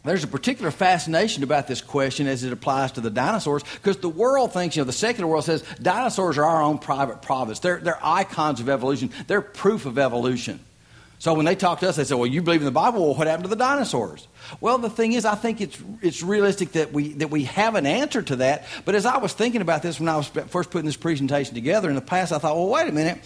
there's 0.05 0.25
a 0.25 0.29
particular 0.29 0.71
fascination 0.71 1.45
about 1.45 1.69
this 1.69 1.81
question 1.81 2.27
as 2.27 2.43
it 2.43 2.53
applies 2.53 2.93
to 2.93 3.01
the 3.01 3.11
dinosaurs 3.11 3.63
because 3.63 3.99
the 3.99 4.09
world 4.09 4.53
thinks, 4.53 4.75
you 4.75 4.83
know, 4.83 4.87
the 4.87 4.93
secular 4.93 5.29
world 5.29 5.45
says 5.45 5.63
dinosaurs 5.81 6.39
are 6.39 6.45
our 6.45 6.63
own 6.63 6.79
private 6.79 7.23
province. 7.23 7.61
They're, 7.61 7.79
they're 7.79 8.01
icons 8.03 8.61
of 8.61 8.69
evolution, 8.69 9.11
they're 9.29 9.41
proof 9.41 9.87
of 9.87 9.99
evolution. 9.99 10.61
So 11.21 11.35
when 11.35 11.47
they 11.47 11.55
talk 11.55 11.79
to 11.81 11.89
us, 11.89 11.95
they 11.95 12.03
say, 12.03 12.17
well, 12.17 12.27
you 12.27 12.43
believe 12.43 12.63
in 12.63 12.65
the 12.65 12.73
Bible, 12.73 13.07
well, 13.07 13.15
what 13.15 13.29
happened 13.29 13.45
to 13.45 13.49
the 13.49 13.55
dinosaurs? 13.55 14.27
Well, 14.61 14.79
the 14.79 14.91
thing 14.91 15.13
is, 15.13 15.25
I 15.25 15.35
think 15.35 15.61
it's, 15.61 15.79
it's 16.01 16.23
realistic 16.23 16.73
that 16.73 16.93
we, 16.93 17.15
that 17.15 17.31
we 17.31 17.45
have 17.45 17.75
an 17.75 17.87
answer 17.87 18.23
to 18.23 18.37
that. 18.37 18.67
But 18.85 18.95
as 18.95 19.07
I 19.07 19.19
was 19.19 19.33
thinking 19.33 19.61
about 19.61 19.83
this 19.83 19.99
when 19.99 20.09
I 20.09 20.17
was 20.17 20.29
first 20.29 20.71
putting 20.71 20.87
this 20.87 20.97
presentation 20.97 21.55
together 21.55 21.89
in 21.89 21.95
the 21.95 22.01
past, 22.01 22.33
I 22.33 22.39
thought, 22.39 22.57
well, 22.57 22.69
wait 22.69 22.89
a 22.89 22.93
minute. 22.93 23.19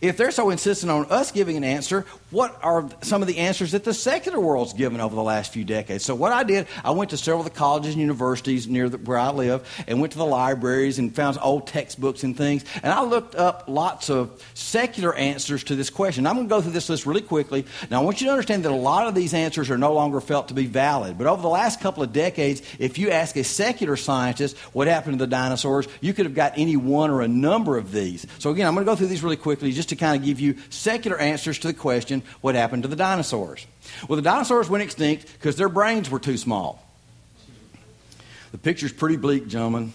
If 0.00 0.16
they're 0.16 0.30
so 0.30 0.50
insistent 0.50 0.90
on 0.90 1.06
us 1.06 1.30
giving 1.30 1.56
an 1.56 1.64
answer, 1.64 2.06
what 2.30 2.58
are 2.62 2.88
some 3.02 3.22
of 3.22 3.28
the 3.28 3.38
answers 3.38 3.72
that 3.72 3.84
the 3.84 3.94
secular 3.94 4.40
world's 4.40 4.72
given 4.72 5.00
over 5.00 5.14
the 5.14 5.22
last 5.22 5.52
few 5.52 5.64
decades? 5.64 6.04
So 6.04 6.14
what 6.14 6.32
I 6.32 6.42
did, 6.42 6.66
I 6.84 6.90
went 6.90 7.10
to 7.10 7.16
several 7.16 7.40
of 7.40 7.52
the 7.52 7.58
colleges 7.58 7.94
and 7.94 8.00
universities 8.00 8.66
near 8.66 8.88
the, 8.88 8.98
where 8.98 9.18
I 9.18 9.30
live 9.30 9.84
and 9.86 10.00
went 10.00 10.12
to 10.12 10.18
the 10.18 10.26
libraries 10.26 10.98
and 10.98 11.14
found 11.14 11.38
old 11.40 11.66
textbooks 11.66 12.22
and 12.22 12.36
things. 12.36 12.64
And 12.82 12.92
I 12.92 13.02
looked 13.02 13.34
up 13.34 13.64
lots 13.68 14.10
of 14.10 14.42
secular 14.54 15.14
answers 15.14 15.64
to 15.64 15.76
this 15.76 15.90
question. 15.90 16.26
I'm 16.26 16.34
going 16.36 16.48
to 16.48 16.50
go 16.50 16.60
through 16.60 16.72
this 16.72 16.88
list 16.88 17.06
really 17.06 17.22
quickly. 17.22 17.64
Now, 17.90 18.00
I 18.00 18.04
want 18.04 18.20
you 18.20 18.26
to 18.26 18.32
understand 18.32 18.64
that 18.64 18.72
a 18.72 18.74
lot 18.74 19.06
of 19.06 19.14
these 19.14 19.34
answers 19.34 19.70
are 19.70 19.78
no 19.78 19.92
longer 19.92 20.20
felt 20.20 20.48
to 20.48 20.54
be 20.54 20.63
valid. 20.66 21.18
But 21.18 21.26
over 21.26 21.42
the 21.42 21.48
last 21.48 21.80
couple 21.80 22.02
of 22.02 22.12
decades, 22.12 22.62
if 22.78 22.98
you 22.98 23.10
ask 23.10 23.36
a 23.36 23.44
secular 23.44 23.96
scientist 23.96 24.56
what 24.72 24.86
happened 24.86 25.18
to 25.18 25.24
the 25.24 25.30
dinosaurs, 25.30 25.88
you 26.00 26.12
could 26.12 26.26
have 26.26 26.34
got 26.34 26.54
any 26.56 26.76
one 26.76 27.10
or 27.10 27.22
a 27.22 27.28
number 27.28 27.76
of 27.76 27.92
these. 27.92 28.26
So 28.38 28.50
again, 28.50 28.66
I'm 28.66 28.74
going 28.74 28.84
to 28.86 28.90
go 28.90 28.96
through 28.96 29.08
these 29.08 29.22
really 29.22 29.36
quickly 29.36 29.72
just 29.72 29.90
to 29.90 29.96
kind 29.96 30.18
of 30.18 30.24
give 30.24 30.40
you 30.40 30.56
secular 30.70 31.18
answers 31.18 31.58
to 31.60 31.68
the 31.68 31.74
question, 31.74 32.22
what 32.40 32.54
happened 32.54 32.82
to 32.82 32.88
the 32.88 32.96
dinosaurs? 32.96 33.66
Well, 34.08 34.16
the 34.16 34.22
dinosaurs 34.22 34.68
went 34.68 34.82
extinct 34.82 35.32
because 35.32 35.56
their 35.56 35.68
brains 35.68 36.10
were 36.10 36.20
too 36.20 36.36
small. 36.36 36.82
The 38.52 38.58
picture's 38.58 38.92
pretty 38.92 39.16
bleak, 39.16 39.48
gentlemen. 39.48 39.92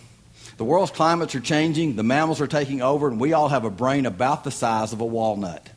The 0.57 0.65
world's 0.65 0.91
climates 0.91 1.36
are 1.36 1.39
changing, 1.39 1.95
the 1.95 2.03
mammals 2.03 2.41
are 2.41 2.47
taking 2.47 2.82
over, 2.82 3.07
and 3.07 3.17
we 3.17 3.32
all 3.32 3.47
have 3.47 3.63
a 3.63 3.70
brain 3.70 4.05
about 4.05 4.43
the 4.43 4.51
size 4.51 4.91
of 4.91 4.99
a 4.99 5.05
walnut. 5.05 5.70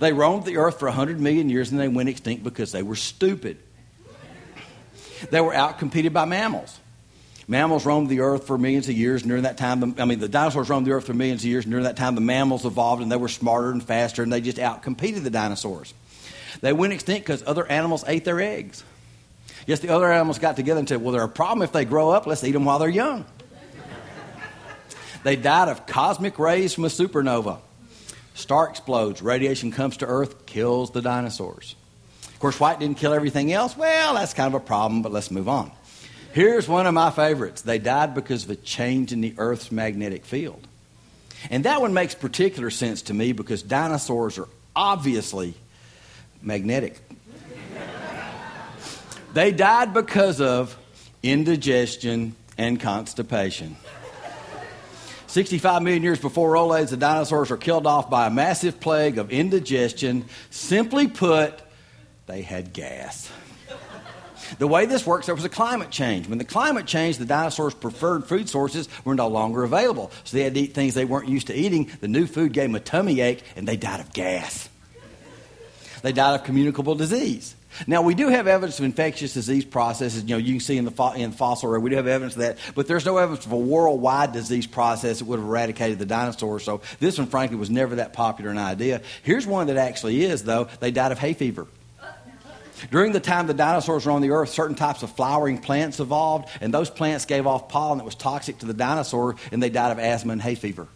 They 0.00 0.12
roamed 0.12 0.44
the 0.44 0.56
earth 0.56 0.78
for 0.78 0.86
100 0.86 1.20
million 1.20 1.48
years 1.48 1.70
and 1.70 1.80
they 1.80 1.88
went 1.88 2.08
extinct 2.08 2.44
because 2.44 2.72
they 2.72 2.82
were 2.82 2.96
stupid. 2.96 3.58
They 5.30 5.40
were 5.40 5.52
outcompeted 5.52 6.12
by 6.12 6.24
mammals. 6.24 6.78
Mammals 7.48 7.84
roamed 7.84 8.08
the 8.08 8.20
earth 8.20 8.46
for 8.46 8.56
millions 8.56 8.88
of 8.88 8.96
years, 8.96 9.22
and 9.22 9.28
during 9.28 9.42
that 9.42 9.58
time, 9.58 9.94
I 9.98 10.04
mean, 10.04 10.20
the 10.20 10.28
dinosaurs 10.28 10.70
roamed 10.70 10.86
the 10.86 10.92
earth 10.92 11.06
for 11.06 11.14
millions 11.14 11.42
of 11.42 11.46
years, 11.46 11.64
and 11.64 11.72
during 11.72 11.84
that 11.84 11.96
time, 11.96 12.14
the 12.14 12.20
mammals 12.20 12.64
evolved 12.64 13.02
and 13.02 13.10
they 13.10 13.16
were 13.16 13.28
smarter 13.28 13.70
and 13.70 13.82
faster, 13.82 14.22
and 14.22 14.32
they 14.32 14.40
just 14.40 14.58
outcompeted 14.58 15.24
the 15.24 15.30
dinosaurs. 15.30 15.92
They 16.60 16.72
went 16.72 16.92
extinct 16.92 17.26
because 17.26 17.42
other 17.46 17.66
animals 17.66 18.04
ate 18.06 18.24
their 18.24 18.40
eggs. 18.40 18.84
Yes, 19.66 19.80
the 19.80 19.88
other 19.88 20.10
animals 20.10 20.38
got 20.38 20.56
together 20.56 20.78
and 20.78 20.88
said, 20.88 21.02
Well, 21.02 21.12
they're 21.12 21.22
a 21.22 21.28
problem 21.28 21.62
if 21.62 21.72
they 21.72 21.84
grow 21.84 22.10
up, 22.10 22.26
let's 22.26 22.44
eat 22.44 22.52
them 22.52 22.64
while 22.64 22.78
they're 22.78 22.88
young. 22.88 23.24
they 25.24 25.36
died 25.36 25.68
of 25.68 25.86
cosmic 25.86 26.38
rays 26.38 26.74
from 26.74 26.84
a 26.84 26.88
supernova. 26.88 27.58
Star 28.34 28.68
explodes, 28.68 29.20
radiation 29.20 29.72
comes 29.72 29.98
to 29.98 30.06
Earth, 30.06 30.46
kills 30.46 30.90
the 30.92 31.02
dinosaurs. 31.02 31.74
Of 32.42 32.44
course, 32.44 32.58
White 32.58 32.80
didn't 32.80 32.96
kill 32.96 33.14
everything 33.14 33.52
else. 33.52 33.76
Well, 33.76 34.14
that's 34.14 34.34
kind 34.34 34.52
of 34.52 34.60
a 34.60 34.64
problem, 34.64 35.00
but 35.00 35.12
let's 35.12 35.30
move 35.30 35.48
on. 35.48 35.70
Here's 36.32 36.66
one 36.66 36.88
of 36.88 36.92
my 36.92 37.12
favorites. 37.12 37.62
They 37.62 37.78
died 37.78 38.16
because 38.16 38.42
of 38.42 38.50
a 38.50 38.56
change 38.56 39.12
in 39.12 39.20
the 39.20 39.32
Earth's 39.38 39.70
magnetic 39.70 40.24
field. 40.24 40.66
And 41.50 41.62
that 41.66 41.80
one 41.80 41.94
makes 41.94 42.16
particular 42.16 42.70
sense 42.70 43.02
to 43.02 43.14
me 43.14 43.30
because 43.30 43.62
dinosaurs 43.62 44.38
are 44.38 44.48
obviously 44.74 45.54
magnetic. 46.42 46.98
they 49.34 49.52
died 49.52 49.94
because 49.94 50.40
of 50.40 50.76
indigestion 51.22 52.34
and 52.58 52.80
constipation. 52.80 53.76
65 55.28 55.80
million 55.80 56.02
years 56.02 56.18
before 56.18 56.52
Rolaids, 56.52 56.90
the 56.90 56.96
dinosaurs 56.96 57.50
were 57.50 57.56
killed 57.56 57.86
off 57.86 58.10
by 58.10 58.26
a 58.26 58.30
massive 58.30 58.80
plague 58.80 59.18
of 59.18 59.30
indigestion. 59.30 60.24
Simply 60.50 61.06
put, 61.06 61.62
they 62.26 62.42
had 62.42 62.72
gas. 62.72 63.30
The 64.58 64.66
way 64.66 64.86
this 64.86 65.06
works, 65.06 65.26
there 65.26 65.34
was 65.34 65.44
a 65.44 65.48
climate 65.48 65.90
change. 65.90 66.28
When 66.28 66.38
the 66.38 66.44
climate 66.44 66.86
changed, 66.86 67.18
the 67.18 67.24
dinosaurs' 67.24 67.74
preferred 67.74 68.26
food 68.26 68.48
sources 68.48 68.88
were 69.04 69.14
no 69.14 69.28
longer 69.28 69.62
available. 69.62 70.10
So 70.24 70.36
they 70.36 70.42
had 70.42 70.54
to 70.54 70.60
eat 70.60 70.74
things 70.74 70.94
they 70.94 71.04
weren't 71.04 71.28
used 71.28 71.46
to 71.46 71.54
eating. 71.54 71.90
The 72.00 72.08
new 72.08 72.26
food 72.26 72.52
gave 72.52 72.64
them 72.64 72.74
a 72.74 72.80
tummy 72.80 73.20
ache, 73.20 73.44
and 73.56 73.66
they 73.66 73.76
died 73.76 74.00
of 74.00 74.12
gas. 74.12 74.68
They 76.02 76.12
died 76.12 76.34
of 76.34 76.44
communicable 76.44 76.96
disease. 76.96 77.54
Now, 77.86 78.02
we 78.02 78.14
do 78.14 78.28
have 78.28 78.46
evidence 78.46 78.78
of 78.78 78.84
infectious 78.84 79.32
disease 79.32 79.64
processes. 79.64 80.24
You 80.24 80.30
know, 80.30 80.38
you 80.38 80.52
can 80.54 80.60
see 80.60 80.76
in 80.76 80.84
the, 80.84 80.90
fo- 80.90 81.12
in 81.12 81.30
the 81.30 81.36
fossil 81.36 81.70
record, 81.70 81.84
we 81.84 81.90
do 81.90 81.96
have 81.96 82.06
evidence 82.06 82.34
of 82.34 82.40
that, 82.40 82.58
but 82.74 82.86
there's 82.86 83.06
no 83.06 83.16
evidence 83.16 83.46
of 83.46 83.52
a 83.52 83.56
worldwide 83.56 84.32
disease 84.32 84.66
process 84.66 85.20
that 85.20 85.24
would 85.24 85.38
have 85.38 85.48
eradicated 85.48 85.98
the 85.98 86.04
dinosaurs. 86.04 86.64
So 86.64 86.82
this 87.00 87.16
one, 87.16 87.28
frankly, 87.28 87.56
was 87.56 87.70
never 87.70 87.94
that 87.94 88.12
popular 88.12 88.50
an 88.50 88.58
idea. 88.58 89.00
Here's 89.22 89.46
one 89.46 89.68
that 89.68 89.78
actually 89.78 90.22
is, 90.22 90.44
though. 90.44 90.68
They 90.80 90.90
died 90.90 91.12
of 91.12 91.18
hay 91.18 91.32
fever. 91.32 91.66
During 92.90 93.12
the 93.12 93.20
time 93.20 93.46
the 93.46 93.54
dinosaurs 93.54 94.06
were 94.06 94.12
on 94.12 94.22
the 94.22 94.30
earth, 94.30 94.50
certain 94.50 94.76
types 94.76 95.02
of 95.02 95.10
flowering 95.12 95.58
plants 95.58 96.00
evolved, 96.00 96.48
and 96.60 96.72
those 96.72 96.90
plants 96.90 97.24
gave 97.24 97.46
off 97.46 97.68
pollen 97.68 97.98
that 97.98 98.04
was 98.04 98.14
toxic 98.14 98.58
to 98.58 98.66
the 98.66 98.74
dinosaur, 98.74 99.36
and 99.50 99.62
they 99.62 99.70
died 99.70 99.92
of 99.92 99.98
asthma 99.98 100.32
and 100.32 100.42
hay 100.42 100.54
fever. 100.54 100.88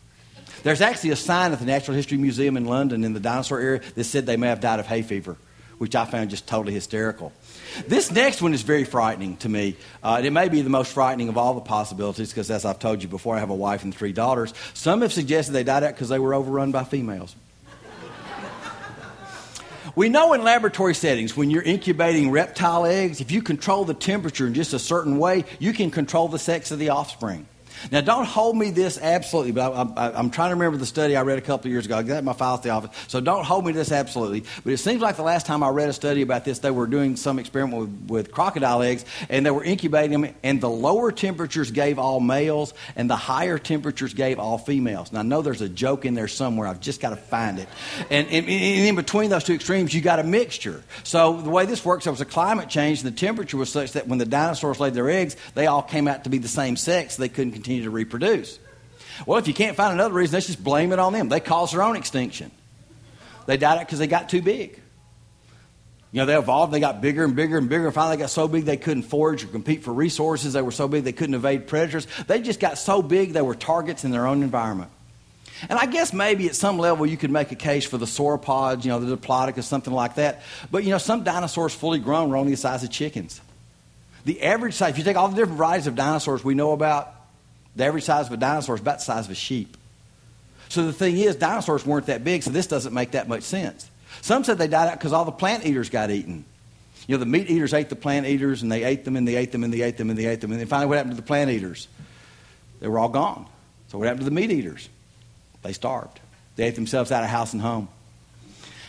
There's 0.62 0.80
actually 0.80 1.10
a 1.10 1.16
sign 1.16 1.52
at 1.52 1.60
the 1.60 1.66
Natural 1.66 1.96
History 1.96 2.18
Museum 2.18 2.56
in 2.56 2.64
London 2.64 3.04
in 3.04 3.12
the 3.12 3.20
dinosaur 3.20 3.60
area 3.60 3.80
that 3.94 4.04
said 4.04 4.26
they 4.26 4.36
may 4.36 4.48
have 4.48 4.60
died 4.60 4.80
of 4.80 4.86
hay 4.86 5.02
fever 5.02 5.36
which 5.78 5.94
I 5.94 6.04
found 6.04 6.30
just 6.30 6.46
totally 6.46 6.72
hysterical. 6.72 7.32
This 7.86 8.10
next 8.10 8.40
one 8.40 8.54
is 8.54 8.62
very 8.62 8.84
frightening 8.84 9.36
to 9.38 9.48
me. 9.48 9.76
Uh, 10.02 10.22
it 10.24 10.32
may 10.32 10.48
be 10.48 10.62
the 10.62 10.70
most 10.70 10.92
frightening 10.92 11.28
of 11.28 11.36
all 11.36 11.54
the 11.54 11.60
possibilities 11.60 12.30
because, 12.30 12.50
as 12.50 12.64
I've 12.64 12.78
told 12.78 13.02
you 13.02 13.08
before, 13.08 13.36
I 13.36 13.40
have 13.40 13.50
a 13.50 13.54
wife 13.54 13.84
and 13.84 13.94
three 13.94 14.12
daughters. 14.12 14.54
Some 14.74 15.02
have 15.02 15.12
suggested 15.12 15.52
they 15.52 15.64
died 15.64 15.84
out 15.84 15.94
because 15.94 16.08
they 16.08 16.18
were 16.18 16.34
overrun 16.34 16.72
by 16.72 16.84
females. 16.84 17.36
We 19.96 20.10
know 20.10 20.34
in 20.34 20.44
laboratory 20.44 20.94
settings, 20.94 21.38
when 21.38 21.48
you're 21.48 21.62
incubating 21.62 22.30
reptile 22.30 22.84
eggs, 22.84 23.22
if 23.22 23.30
you 23.30 23.40
control 23.40 23.86
the 23.86 23.94
temperature 23.94 24.46
in 24.46 24.52
just 24.52 24.74
a 24.74 24.78
certain 24.78 25.16
way, 25.16 25.46
you 25.58 25.72
can 25.72 25.90
control 25.90 26.28
the 26.28 26.38
sex 26.38 26.70
of 26.70 26.78
the 26.78 26.90
offspring. 26.90 27.48
Now, 27.90 28.00
don't 28.00 28.24
hold 28.24 28.56
me 28.56 28.70
this 28.70 28.98
absolutely, 28.98 29.52
but 29.52 29.72
I, 29.96 30.18
am 30.18 30.30
trying 30.30 30.50
to 30.50 30.56
remember 30.56 30.78
the 30.78 30.86
study 30.86 31.16
I 31.16 31.22
read 31.22 31.38
a 31.38 31.42
couple 31.42 31.68
of 31.68 31.72
years 31.72 31.86
ago. 31.86 31.96
I 31.96 32.02
got 32.02 32.24
my 32.24 32.32
files 32.32 32.60
at 32.60 32.62
the 32.64 32.70
office, 32.70 32.96
so 33.08 33.20
don't 33.20 33.44
hold 33.44 33.64
me 33.64 33.72
this 33.72 33.92
absolutely. 33.92 34.44
But 34.64 34.72
it 34.72 34.78
seems 34.78 35.00
like 35.00 35.16
the 35.16 35.22
last 35.22 35.46
time 35.46 35.62
I 35.62 35.68
read 35.68 35.88
a 35.88 35.92
study 35.92 36.22
about 36.22 36.44
this, 36.44 36.60
they 36.60 36.70
were 36.70 36.86
doing 36.86 37.16
some 37.16 37.38
experiment 37.38 37.80
with, 37.80 38.10
with 38.10 38.32
crocodile 38.32 38.82
eggs, 38.82 39.04
and 39.28 39.44
they 39.44 39.50
were 39.50 39.64
incubating 39.64 40.20
them, 40.20 40.34
and 40.42 40.60
the 40.60 40.70
lower 40.70 41.12
temperatures 41.12 41.70
gave 41.70 41.98
all 41.98 42.20
males, 42.20 42.74
and 42.96 43.10
the 43.10 43.16
higher 43.16 43.58
temperatures 43.58 44.14
gave 44.14 44.38
all 44.38 44.58
females. 44.58 45.12
Now, 45.12 45.20
I 45.20 45.22
know 45.22 45.42
there's 45.42 45.62
a 45.62 45.68
joke 45.68 46.04
in 46.04 46.14
there 46.14 46.28
somewhere. 46.28 46.66
I've 46.66 46.80
just 46.80 47.00
got 47.00 47.10
to 47.10 47.16
find 47.16 47.58
it. 47.58 47.68
And, 48.10 48.26
and, 48.28 48.46
and 48.46 48.88
in 48.88 48.94
between 48.94 49.30
those 49.30 49.44
two 49.44 49.54
extremes, 49.54 49.94
you 49.94 50.00
got 50.00 50.18
a 50.18 50.24
mixture. 50.24 50.82
So 51.04 51.40
the 51.40 51.50
way 51.50 51.66
this 51.66 51.84
works, 51.84 52.04
there 52.04 52.12
was 52.12 52.20
a 52.20 52.26
climate 52.26 52.68
change, 52.68 53.02
and 53.02 53.12
the 53.12 53.18
temperature 53.18 53.56
was 53.56 53.70
such 53.70 53.92
that 53.92 54.08
when 54.08 54.18
the 54.18 54.26
dinosaurs 54.26 54.80
laid 54.80 54.94
their 54.94 55.10
eggs, 55.10 55.36
they 55.54 55.66
all 55.66 55.82
came 55.82 56.08
out 56.08 56.24
to 56.24 56.30
be 56.30 56.38
the 56.38 56.48
same 56.48 56.76
sex. 56.76 57.16
They 57.16 57.28
couldn't 57.28 57.52
continue 57.66 57.82
to 57.82 57.90
reproduce. 57.90 58.60
Well, 59.26 59.38
if 59.38 59.48
you 59.48 59.54
can't 59.54 59.76
find 59.76 59.92
another 59.92 60.14
reason, 60.14 60.34
let's 60.34 60.46
just 60.46 60.62
blame 60.62 60.92
it 60.92 61.00
on 61.00 61.12
them. 61.12 61.28
They 61.28 61.40
caused 61.40 61.74
their 61.74 61.82
own 61.82 61.96
extinction. 61.96 62.52
They 63.46 63.56
died 63.56 63.78
out 63.78 63.86
because 63.86 63.98
they 63.98 64.06
got 64.06 64.28
too 64.28 64.40
big. 64.40 64.80
You 66.12 66.20
know, 66.20 66.26
they 66.26 66.38
evolved, 66.38 66.72
they 66.72 66.78
got 66.78 67.00
bigger 67.00 67.24
and 67.24 67.34
bigger 67.34 67.58
and 67.58 67.68
bigger. 67.68 67.90
Finally, 67.90 68.16
they 68.16 68.22
got 68.22 68.30
so 68.30 68.46
big 68.46 68.66
they 68.66 68.76
couldn't 68.76 69.02
forage 69.02 69.42
or 69.42 69.48
compete 69.48 69.82
for 69.82 69.92
resources. 69.92 70.52
They 70.52 70.62
were 70.62 70.70
so 70.70 70.86
big 70.86 71.02
they 71.02 71.12
couldn't 71.12 71.34
evade 71.34 71.66
predators. 71.66 72.06
They 72.28 72.40
just 72.40 72.60
got 72.60 72.78
so 72.78 73.02
big 73.02 73.32
they 73.32 73.42
were 73.42 73.56
targets 73.56 74.04
in 74.04 74.12
their 74.12 74.28
own 74.28 74.44
environment. 74.44 74.92
And 75.68 75.78
I 75.78 75.86
guess 75.86 76.12
maybe 76.12 76.46
at 76.46 76.54
some 76.54 76.78
level 76.78 77.04
you 77.04 77.16
could 77.16 77.32
make 77.32 77.50
a 77.50 77.56
case 77.56 77.84
for 77.84 77.98
the 77.98 78.06
sauropods, 78.06 78.84
you 78.84 78.90
know, 78.90 79.00
the 79.00 79.16
Diplodocus, 79.16 79.64
something 79.64 79.92
like 79.92 80.14
that. 80.16 80.42
But, 80.70 80.84
you 80.84 80.90
know, 80.90 80.98
some 80.98 81.24
dinosaurs 81.24 81.74
fully 81.74 81.98
grown 81.98 82.30
were 82.30 82.36
only 82.36 82.52
the 82.52 82.58
size 82.58 82.84
of 82.84 82.90
chickens. 82.90 83.40
The 84.24 84.42
average 84.42 84.74
size, 84.74 84.90
if 84.90 84.98
you 84.98 85.04
take 85.04 85.16
all 85.16 85.28
the 85.28 85.36
different 85.36 85.58
varieties 85.58 85.88
of 85.88 85.96
dinosaurs 85.96 86.44
we 86.44 86.54
know 86.54 86.72
about, 86.72 87.15
the 87.76 87.84
average 87.84 88.04
size 88.04 88.26
of 88.26 88.32
a 88.32 88.36
dinosaur 88.36 88.74
is 88.74 88.80
about 88.80 88.98
the 88.98 89.04
size 89.04 89.26
of 89.26 89.30
a 89.30 89.36
sheep. 89.36 89.76
So 90.68 90.84
the 90.84 90.92
thing 90.92 91.16
is, 91.18 91.36
dinosaurs 91.36 91.86
weren't 91.86 92.06
that 92.06 92.24
big, 92.24 92.42
so 92.42 92.50
this 92.50 92.66
doesn't 92.66 92.92
make 92.92 93.12
that 93.12 93.28
much 93.28 93.42
sense. 93.42 93.88
Some 94.22 94.42
said 94.44 94.58
they 94.58 94.66
died 94.66 94.88
out 94.88 94.98
because 94.98 95.12
all 95.12 95.24
the 95.24 95.32
plant 95.32 95.64
eaters 95.64 95.90
got 95.90 96.10
eaten. 96.10 96.44
You 97.06 97.16
know, 97.16 97.20
the 97.20 97.26
meat 97.26 97.48
eaters 97.48 97.72
ate 97.72 97.88
the 97.88 97.96
plant 97.96 98.26
eaters, 98.26 98.62
and 98.62 98.72
they 98.72 98.82
ate 98.82 99.04
them, 99.04 99.14
and 99.14 99.28
they 99.28 99.36
ate 99.36 99.52
them, 99.52 99.62
and 99.62 99.72
they 99.72 99.82
ate 99.82 99.96
them, 99.96 100.10
and 100.10 100.18
they 100.18 100.26
ate 100.26 100.40
them. 100.40 100.50
And 100.50 100.58
then 100.58 100.66
finally, 100.66 100.88
what 100.88 100.96
happened 100.96 101.14
to 101.14 101.20
the 101.20 101.26
plant 101.26 101.50
eaters? 101.50 101.86
They 102.80 102.88
were 102.88 102.98
all 102.98 103.08
gone. 103.08 103.46
So 103.88 103.98
what 103.98 104.06
happened 104.06 104.22
to 104.22 104.30
the 104.30 104.34
meat 104.34 104.50
eaters? 104.50 104.88
They 105.62 105.72
starved. 105.72 106.18
They 106.56 106.64
ate 106.64 106.74
themselves 106.74 107.12
out 107.12 107.22
of 107.22 107.30
house 107.30 107.52
and 107.52 107.62
home. 107.62 107.88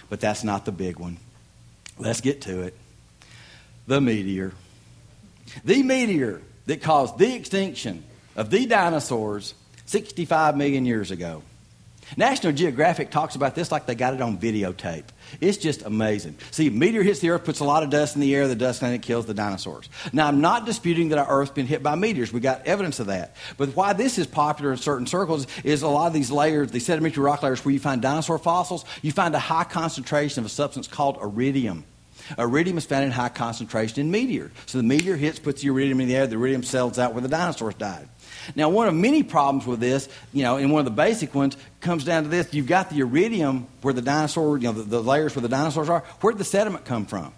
But 0.09 0.19
that's 0.19 0.43
not 0.43 0.65
the 0.65 0.71
big 0.71 0.97
one. 0.97 1.17
Let's 1.99 2.21
get 2.21 2.41
to 2.43 2.61
it. 2.61 2.75
The 3.85 4.01
meteor. 4.01 4.53
The 5.63 5.83
meteor 5.83 6.41
that 6.65 6.81
caused 6.81 7.17
the 7.17 7.35
extinction 7.35 8.03
of 8.37 8.49
the 8.49 8.65
dinosaurs 8.65 9.53
65 9.85 10.55
million 10.55 10.85
years 10.85 11.11
ago. 11.11 11.43
National 12.15 12.53
Geographic 12.53 13.11
talks 13.11 13.35
about 13.35 13.53
this 13.53 13.69
like 13.69 13.85
they 13.85 13.95
got 13.95 14.13
it 14.13 14.21
on 14.21 14.37
videotape. 14.37 15.03
It's 15.41 15.57
just 15.57 15.81
amazing. 15.81 16.37
See, 16.51 16.69
meteor 16.69 17.03
hits 17.03 17.19
the 17.19 17.31
earth, 17.31 17.43
puts 17.43 17.59
a 17.59 17.65
lot 17.65 17.83
of 17.83 17.89
dust 17.89 18.15
in 18.15 18.21
the 18.21 18.33
air, 18.33 18.47
the 18.47 18.55
dust 18.55 18.81
and 18.81 18.93
it 18.93 19.01
kills 19.01 19.25
the 19.25 19.33
dinosaurs. 19.33 19.89
Now, 20.13 20.27
I'm 20.27 20.39
not 20.39 20.65
disputing 20.65 21.09
that 21.09 21.17
our 21.17 21.27
earth's 21.29 21.51
been 21.51 21.67
hit 21.67 21.83
by 21.83 21.95
meteors. 21.95 22.31
We 22.31 22.39
got 22.39 22.65
evidence 22.65 23.01
of 23.01 23.07
that. 23.07 23.35
But 23.57 23.75
why 23.75 23.91
this 23.91 24.17
is 24.17 24.25
popular 24.25 24.71
in 24.71 24.77
certain 24.77 25.05
circles 25.05 25.47
is 25.65 25.81
a 25.81 25.89
lot 25.89 26.07
of 26.07 26.13
these 26.13 26.31
layers, 26.31 26.71
these 26.71 26.85
sedimentary 26.85 27.23
rock 27.23 27.43
layers 27.43 27.65
where 27.65 27.73
you 27.73 27.79
find 27.79 28.01
dinosaur 28.01 28.37
fossils, 28.37 28.85
you 29.01 29.11
find 29.11 29.35
a 29.35 29.39
high 29.39 29.65
concentration 29.65 30.39
of 30.39 30.45
a 30.45 30.49
substance 30.49 30.87
called 30.87 31.17
iridium. 31.21 31.83
Iridium 32.37 32.77
is 32.77 32.85
found 32.85 33.05
in 33.05 33.11
high 33.11 33.29
concentration 33.29 33.99
in 34.01 34.11
meteor. 34.11 34.51
So 34.65 34.77
the 34.77 34.83
meteor 34.83 35.15
hits, 35.15 35.39
puts 35.39 35.61
the 35.61 35.69
iridium 35.69 36.01
in 36.01 36.07
the 36.07 36.15
air, 36.15 36.27
the 36.27 36.35
iridium 36.35 36.63
settles 36.63 36.99
out 36.99 37.13
where 37.13 37.21
the 37.21 37.27
dinosaurs 37.27 37.75
died. 37.75 38.07
Now, 38.55 38.69
one 38.69 38.87
of 38.87 38.93
many 38.93 39.23
problems 39.23 39.65
with 39.65 39.79
this, 39.79 40.09
you 40.33 40.43
know, 40.43 40.57
and 40.57 40.71
one 40.71 40.79
of 40.79 40.85
the 40.85 40.91
basic 40.91 41.35
ones 41.35 41.57
comes 41.81 42.03
down 42.03 42.23
to 42.23 42.29
this. 42.29 42.53
You've 42.53 42.67
got 42.67 42.89
the 42.89 42.99
iridium 42.99 43.67
where 43.81 43.93
the 43.93 44.01
dinosaur, 44.01 44.57
you 44.57 44.65
know, 44.65 44.73
the, 44.73 44.83
the 44.83 45.03
layers 45.03 45.35
where 45.35 45.41
the 45.41 45.49
dinosaurs 45.49 45.89
are. 45.89 45.99
Where'd 46.21 46.37
the 46.37 46.43
sediment 46.43 46.85
come 46.85 47.05
from? 47.05 47.33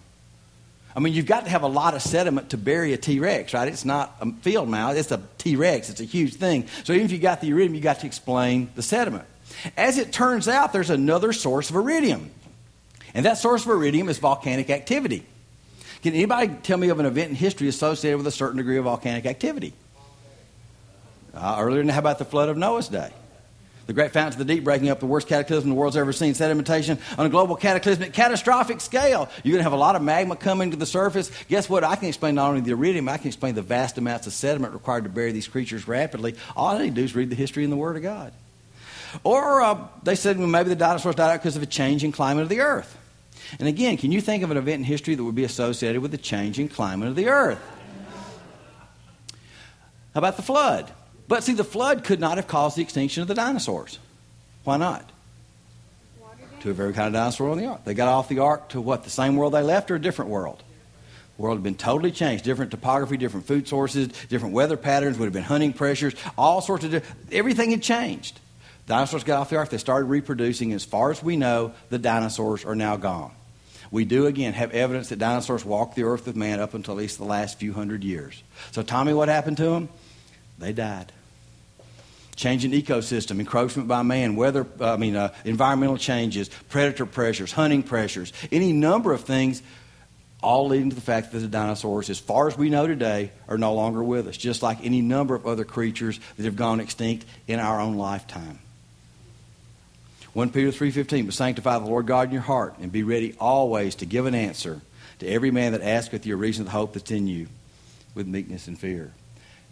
I 0.94 1.00
mean, 1.00 1.12
you've 1.12 1.26
got 1.26 1.44
to 1.44 1.50
have 1.50 1.62
a 1.62 1.68
lot 1.68 1.94
of 1.94 2.02
sediment 2.02 2.50
to 2.50 2.58
bury 2.58 2.92
a 2.92 2.96
T 2.96 3.20
Rex, 3.20 3.54
right? 3.54 3.68
It's 3.68 3.84
not 3.84 4.16
a 4.20 4.32
field 4.42 4.68
mouse, 4.68 4.96
it's 4.96 5.12
a 5.12 5.22
T 5.38 5.56
Rex. 5.56 5.88
It's 5.88 6.00
a 6.00 6.04
huge 6.04 6.34
thing. 6.34 6.66
So 6.84 6.92
even 6.92 7.04
if 7.04 7.12
you 7.12 7.18
got 7.18 7.40
the 7.40 7.48
iridium, 7.48 7.74
you 7.74 7.80
got 7.80 8.00
to 8.00 8.06
explain 8.06 8.70
the 8.74 8.82
sediment. 8.82 9.24
As 9.76 9.98
it 9.98 10.12
turns 10.12 10.48
out, 10.48 10.72
there's 10.72 10.90
another 10.90 11.32
source 11.32 11.70
of 11.70 11.76
iridium. 11.76 12.30
And 13.14 13.26
that 13.26 13.38
source 13.38 13.64
of 13.64 13.70
iridium 13.70 14.08
is 14.08 14.18
volcanic 14.18 14.70
activity. 14.70 15.24
Can 16.02 16.14
anybody 16.14 16.48
tell 16.62 16.78
me 16.78 16.88
of 16.88 16.98
an 16.98 17.06
event 17.06 17.30
in 17.30 17.36
history 17.36 17.68
associated 17.68 18.16
with 18.16 18.26
a 18.26 18.32
certain 18.32 18.56
degree 18.56 18.78
of 18.78 18.84
volcanic 18.84 19.26
activity? 19.26 19.74
Uh, 21.34 21.56
earlier, 21.58 21.90
how 21.90 21.98
about 21.98 22.18
the 22.18 22.24
flood 22.24 22.48
of 22.48 22.56
Noah's 22.56 22.88
day? 22.88 23.12
The 23.86 23.94
great 23.94 24.12
fountains 24.12 24.36
of 24.36 24.46
the 24.46 24.54
deep 24.54 24.62
breaking 24.62 24.88
up 24.88 25.00
the 25.00 25.06
worst 25.06 25.26
cataclysm 25.26 25.68
the 25.68 25.74
world's 25.74 25.96
ever 25.96 26.12
seen. 26.12 26.34
Sedimentation 26.34 27.00
on 27.18 27.26
a 27.26 27.28
global 27.28 27.56
cataclysmic, 27.56 28.12
catastrophic 28.12 28.80
scale. 28.80 29.28
You're 29.42 29.54
going 29.54 29.58
to 29.58 29.64
have 29.64 29.72
a 29.72 29.76
lot 29.76 29.96
of 29.96 30.02
magma 30.02 30.36
coming 30.36 30.70
to 30.70 30.76
the 30.76 30.86
surface. 30.86 31.30
Guess 31.48 31.68
what? 31.68 31.82
I 31.82 31.96
can 31.96 32.06
explain 32.06 32.36
not 32.36 32.50
only 32.50 32.60
the 32.60 32.70
iridium, 32.70 33.08
I 33.08 33.16
can 33.16 33.26
explain 33.26 33.56
the 33.56 33.62
vast 33.62 33.98
amounts 33.98 34.28
of 34.28 34.32
sediment 34.32 34.74
required 34.74 35.04
to 35.04 35.10
bury 35.10 35.32
these 35.32 35.48
creatures 35.48 35.88
rapidly. 35.88 36.36
All 36.54 36.68
I 36.68 36.78
need 36.78 36.90
to 36.90 37.00
do 37.00 37.04
is 37.04 37.16
read 37.16 37.30
the 37.30 37.36
history 37.36 37.64
and 37.64 37.72
the 37.72 37.76
Word 37.76 37.96
of 37.96 38.02
God. 38.02 38.32
Or 39.24 39.60
uh, 39.60 39.88
they 40.04 40.14
said 40.14 40.38
well, 40.38 40.46
maybe 40.46 40.68
the 40.68 40.76
dinosaurs 40.76 41.16
died 41.16 41.32
out 41.32 41.40
because 41.40 41.56
of 41.56 41.62
a 41.64 41.66
change 41.66 42.04
in 42.04 42.12
climate 42.12 42.44
of 42.44 42.48
the 42.48 42.60
earth. 42.60 42.96
And 43.58 43.66
again, 43.66 43.96
can 43.96 44.12
you 44.12 44.20
think 44.20 44.44
of 44.44 44.52
an 44.52 44.56
event 44.56 44.78
in 44.78 44.84
history 44.84 45.16
that 45.16 45.24
would 45.24 45.34
be 45.34 45.42
associated 45.42 46.00
with 46.00 46.12
the 46.12 46.18
changing 46.18 46.68
climate 46.68 47.08
of 47.08 47.16
the 47.16 47.28
earth? 47.28 47.60
How 50.14 50.18
about 50.18 50.36
the 50.36 50.42
flood? 50.42 50.92
But 51.30 51.44
see, 51.44 51.52
the 51.52 51.62
flood 51.62 52.02
could 52.02 52.18
not 52.18 52.38
have 52.38 52.48
caused 52.48 52.76
the 52.76 52.82
extinction 52.82 53.22
of 53.22 53.28
the 53.28 53.36
dinosaurs. 53.36 54.00
Why 54.64 54.78
not? 54.78 55.08
To 56.62 56.70
every 56.70 56.92
kind 56.92 57.06
of 57.06 57.12
dinosaur 57.12 57.50
on 57.50 57.56
the 57.56 57.66
ark. 57.66 57.84
They 57.84 57.94
got 57.94 58.08
off 58.08 58.28
the 58.28 58.40
ark 58.40 58.70
to 58.70 58.80
what? 58.80 59.04
The 59.04 59.10
same 59.10 59.36
world 59.36 59.54
they 59.54 59.62
left 59.62 59.92
or 59.92 59.94
a 59.94 60.00
different 60.00 60.32
world? 60.32 60.60
The 61.36 61.42
world 61.42 61.58
had 61.58 61.62
been 61.62 61.76
totally 61.76 62.10
changed. 62.10 62.42
Different 62.42 62.72
topography, 62.72 63.16
different 63.16 63.46
food 63.46 63.68
sources, 63.68 64.08
different 64.28 64.54
weather 64.54 64.76
patterns, 64.76 65.18
would 65.18 65.26
have 65.26 65.32
been 65.32 65.44
hunting 65.44 65.72
pressures, 65.72 66.16
all 66.36 66.60
sorts 66.60 66.84
of 66.84 67.06
everything 67.30 67.70
had 67.70 67.80
changed. 67.80 68.40
Dinosaurs 68.88 69.22
got 69.22 69.38
off 69.38 69.50
the 69.50 69.56
ark, 69.56 69.68
they 69.68 69.78
started 69.78 70.06
reproducing. 70.06 70.72
As 70.72 70.84
far 70.84 71.12
as 71.12 71.22
we 71.22 71.36
know, 71.36 71.72
the 71.90 71.98
dinosaurs 71.98 72.64
are 72.64 72.74
now 72.74 72.96
gone. 72.96 73.30
We 73.92 74.04
do 74.04 74.26
again 74.26 74.52
have 74.54 74.72
evidence 74.72 75.10
that 75.10 75.20
dinosaurs 75.20 75.64
walked 75.64 75.94
the 75.94 76.02
earth 76.02 76.26
with 76.26 76.34
man 76.34 76.58
up 76.58 76.74
until 76.74 76.94
at 76.94 76.98
least 76.98 77.18
the 77.18 77.24
last 77.24 77.60
few 77.60 77.72
hundred 77.72 78.02
years. 78.02 78.42
So, 78.72 78.82
Tommy, 78.82 79.14
what 79.14 79.28
happened 79.28 79.58
to 79.58 79.66
them? 79.66 79.88
They 80.58 80.72
died. 80.72 81.12
Changing 82.40 82.70
ecosystem, 82.70 83.38
encroachment 83.38 83.86
by 83.86 84.00
man, 84.00 84.34
weather, 84.34 84.66
I 84.80 84.96
mean, 84.96 85.14
uh, 85.14 85.34
environmental 85.44 85.98
changes, 85.98 86.48
predator 86.70 87.04
pressures, 87.04 87.52
hunting 87.52 87.82
pressures, 87.82 88.32
any 88.50 88.72
number 88.72 89.12
of 89.12 89.24
things, 89.24 89.62
all 90.42 90.66
leading 90.66 90.88
to 90.88 90.94
the 90.94 91.02
fact 91.02 91.32
that 91.32 91.40
the 91.40 91.48
dinosaurs, 91.48 92.08
as 92.08 92.18
far 92.18 92.48
as 92.48 92.56
we 92.56 92.70
know 92.70 92.86
today, 92.86 93.30
are 93.46 93.58
no 93.58 93.74
longer 93.74 94.02
with 94.02 94.26
us, 94.26 94.38
just 94.38 94.62
like 94.62 94.78
any 94.82 95.02
number 95.02 95.34
of 95.34 95.46
other 95.46 95.64
creatures 95.64 96.18
that 96.38 96.46
have 96.46 96.56
gone 96.56 96.80
extinct 96.80 97.26
in 97.46 97.60
our 97.60 97.78
own 97.78 97.98
lifetime. 97.98 98.58
1 100.32 100.48
Peter 100.48 100.70
3.15, 100.70 101.26
but 101.26 101.34
sanctify 101.34 101.78
the 101.78 101.84
Lord 101.84 102.06
God 102.06 102.28
in 102.28 102.32
your 102.32 102.40
heart, 102.40 102.74
and 102.80 102.90
be 102.90 103.02
ready 103.02 103.34
always 103.38 103.96
to 103.96 104.06
give 104.06 104.24
an 104.24 104.34
answer 104.34 104.80
to 105.18 105.26
every 105.26 105.50
man 105.50 105.72
that 105.72 105.82
asketh 105.82 106.24
you 106.24 106.32
a 106.32 106.38
reason 106.38 106.62
of 106.62 106.68
the 106.68 106.72
hope 106.72 106.94
that's 106.94 107.10
in 107.10 107.26
you 107.26 107.48
with 108.14 108.26
meekness 108.26 108.66
and 108.66 108.78
fear. 108.78 109.12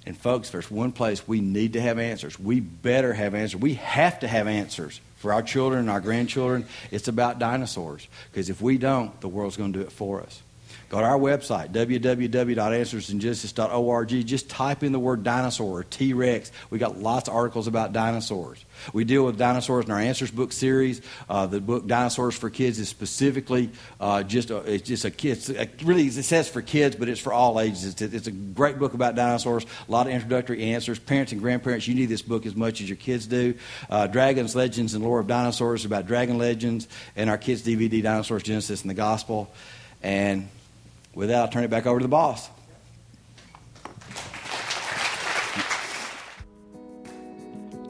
And 0.07 0.17
folks, 0.17 0.51
there's 0.51 0.71
one 0.71 0.93
place 0.93 1.27
we 1.27 1.41
need 1.41 1.75
to 1.75 1.81
have 1.81 1.99
answers. 1.99 2.39
We 2.39 2.61
better 2.61 3.13
have 3.13 3.35
answers. 3.35 3.61
We 3.61 3.75
have 3.75 4.21
to 4.21 4.29
have 4.29 4.47
answers 4.47 5.01
for 5.17 5.33
our 5.33 5.43
children 5.43 5.81
and 5.81 5.91
our 5.91 6.01
grandchildren. 6.01 6.67
It's 6.91 7.09
about 7.09 7.39
dinosaurs. 7.39 8.09
Because 8.31 8.49
if 8.49 8.63
we 8.63 8.79
don't, 8.79 9.21
the 9.21 9.29
world's 9.29 9.57
going 9.57 9.73
to 9.73 9.79
do 9.81 9.85
it 9.85 9.93
for 9.93 10.23
us. 10.23 10.43
Go 10.89 11.01
to 11.01 11.05
our 11.05 11.19
website, 11.19 11.73
www.answersingenesis.org. 11.73 14.27
Just 14.27 14.49
type 14.49 14.83
in 14.83 14.93
the 14.93 14.99
word 14.99 15.23
dinosaur 15.23 15.81
or 15.81 15.85
T 15.85 16.15
Rex. 16.15 16.51
We 16.71 16.79
got 16.79 16.99
lots 16.99 17.29
of 17.29 17.35
articles 17.35 17.67
about 17.67 17.93
dinosaurs. 17.93 18.65
We 18.95 19.05
deal 19.05 19.27
with 19.27 19.37
dinosaurs 19.37 19.85
in 19.85 19.91
our 19.91 19.99
Answers 19.99 20.31
book 20.31 20.51
series. 20.51 21.03
Uh, 21.29 21.47
the 21.47 21.61
book 21.61 21.87
Dinosaurs 21.87 22.35
for 22.37 22.49
Kids 22.49 22.79
is 22.79 22.89
specifically 22.89 23.69
uh, 24.01 24.23
just 24.23 24.49
a, 24.51 24.61
it's 24.61 24.89
just 24.89 25.05
a 25.05 25.11
kids. 25.11 25.53
Really, 25.83 26.07
it 26.07 26.25
says 26.25 26.49
for 26.49 26.63
kids, 26.63 26.97
but 26.97 27.11
it's 27.11 27.21
for 27.21 27.35
all 27.35 27.61
ages. 27.61 27.85
It's, 27.85 28.01
it's 28.01 28.27
a 28.27 28.33
great 28.33 28.79
book 28.79 28.95
about 28.95 29.15
dinosaurs. 29.15 29.67
A 29.89 29.93
lot 29.93 30.07
of 30.07 30.15
introductory 30.15 30.73
answers. 30.73 30.99
Parents 30.99 31.33
and 31.33 31.43
grandparents, 31.43 31.87
you 31.87 31.95
need 31.95 32.07
this 32.07 32.23
book 32.23 32.47
as 32.47 32.57
much 32.57 32.81
as 32.81 32.89
your 32.89 32.97
kids 32.97 33.27
do. 33.27 33.53
Uh, 33.91 34.07
Dragons, 34.07 34.57
Legends, 34.57 34.95
and 34.95 35.05
Lore 35.05 35.21
of 35.21 35.27
Dinosaurs 35.27 35.85
about 35.85 36.07
dragon 36.07 36.39
legends, 36.39 36.89
and 37.15 37.29
our 37.29 37.37
kids' 37.37 37.63
DVD, 37.63 38.03
Dinosaurs, 38.03 38.43
Genesis, 38.43 38.81
and 38.81 38.89
the 38.89 38.95
Gospel. 38.95 39.53
And 40.03 40.49
with 41.19 41.29
that, 41.31 41.41
I'll 41.41 41.49
turn 41.49 41.65
it 41.65 41.71
back 41.71 41.85
over 41.85 41.99
to 41.99 42.05
the 42.05 42.09
boss. 42.09 42.49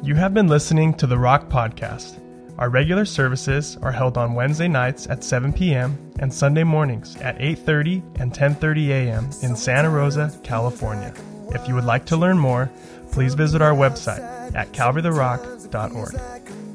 You 0.03 0.15
have 0.15 0.33
been 0.33 0.49
listening 0.49 0.95
to 0.95 1.07
the 1.07 1.19
Rock 1.19 1.51
Podcast. 1.51 2.19
Our 2.59 2.71
regular 2.71 3.05
services 3.05 3.77
are 3.83 3.93
held 3.93 4.17
on 4.17 4.35
Wednesday 4.35 4.67
nights 4.67 5.07
at 5.09 5.23
7 5.23 5.53
p.m. 5.53 6.13
and 6.19 6.33
Sunday 6.33 6.65
mornings 6.65 7.17
at 7.17 7.39
8:30 7.39 8.03
and 8.19 8.33
10:30 8.33 8.89
a.m. 8.89 9.25
in 9.43 9.55
Santa 9.55 9.91
Rosa, 9.91 10.33
California. 10.43 11.13
If 11.51 11.69
you 11.69 11.75
would 11.75 11.85
like 11.85 12.07
to 12.07 12.17
learn 12.17 12.39
more, 12.39 12.71
please 13.13 13.35
visit 13.35 13.61
our 13.61 13.75
website 13.75 14.23
at 14.55 14.73
calvarytherock.org. 14.73 16.68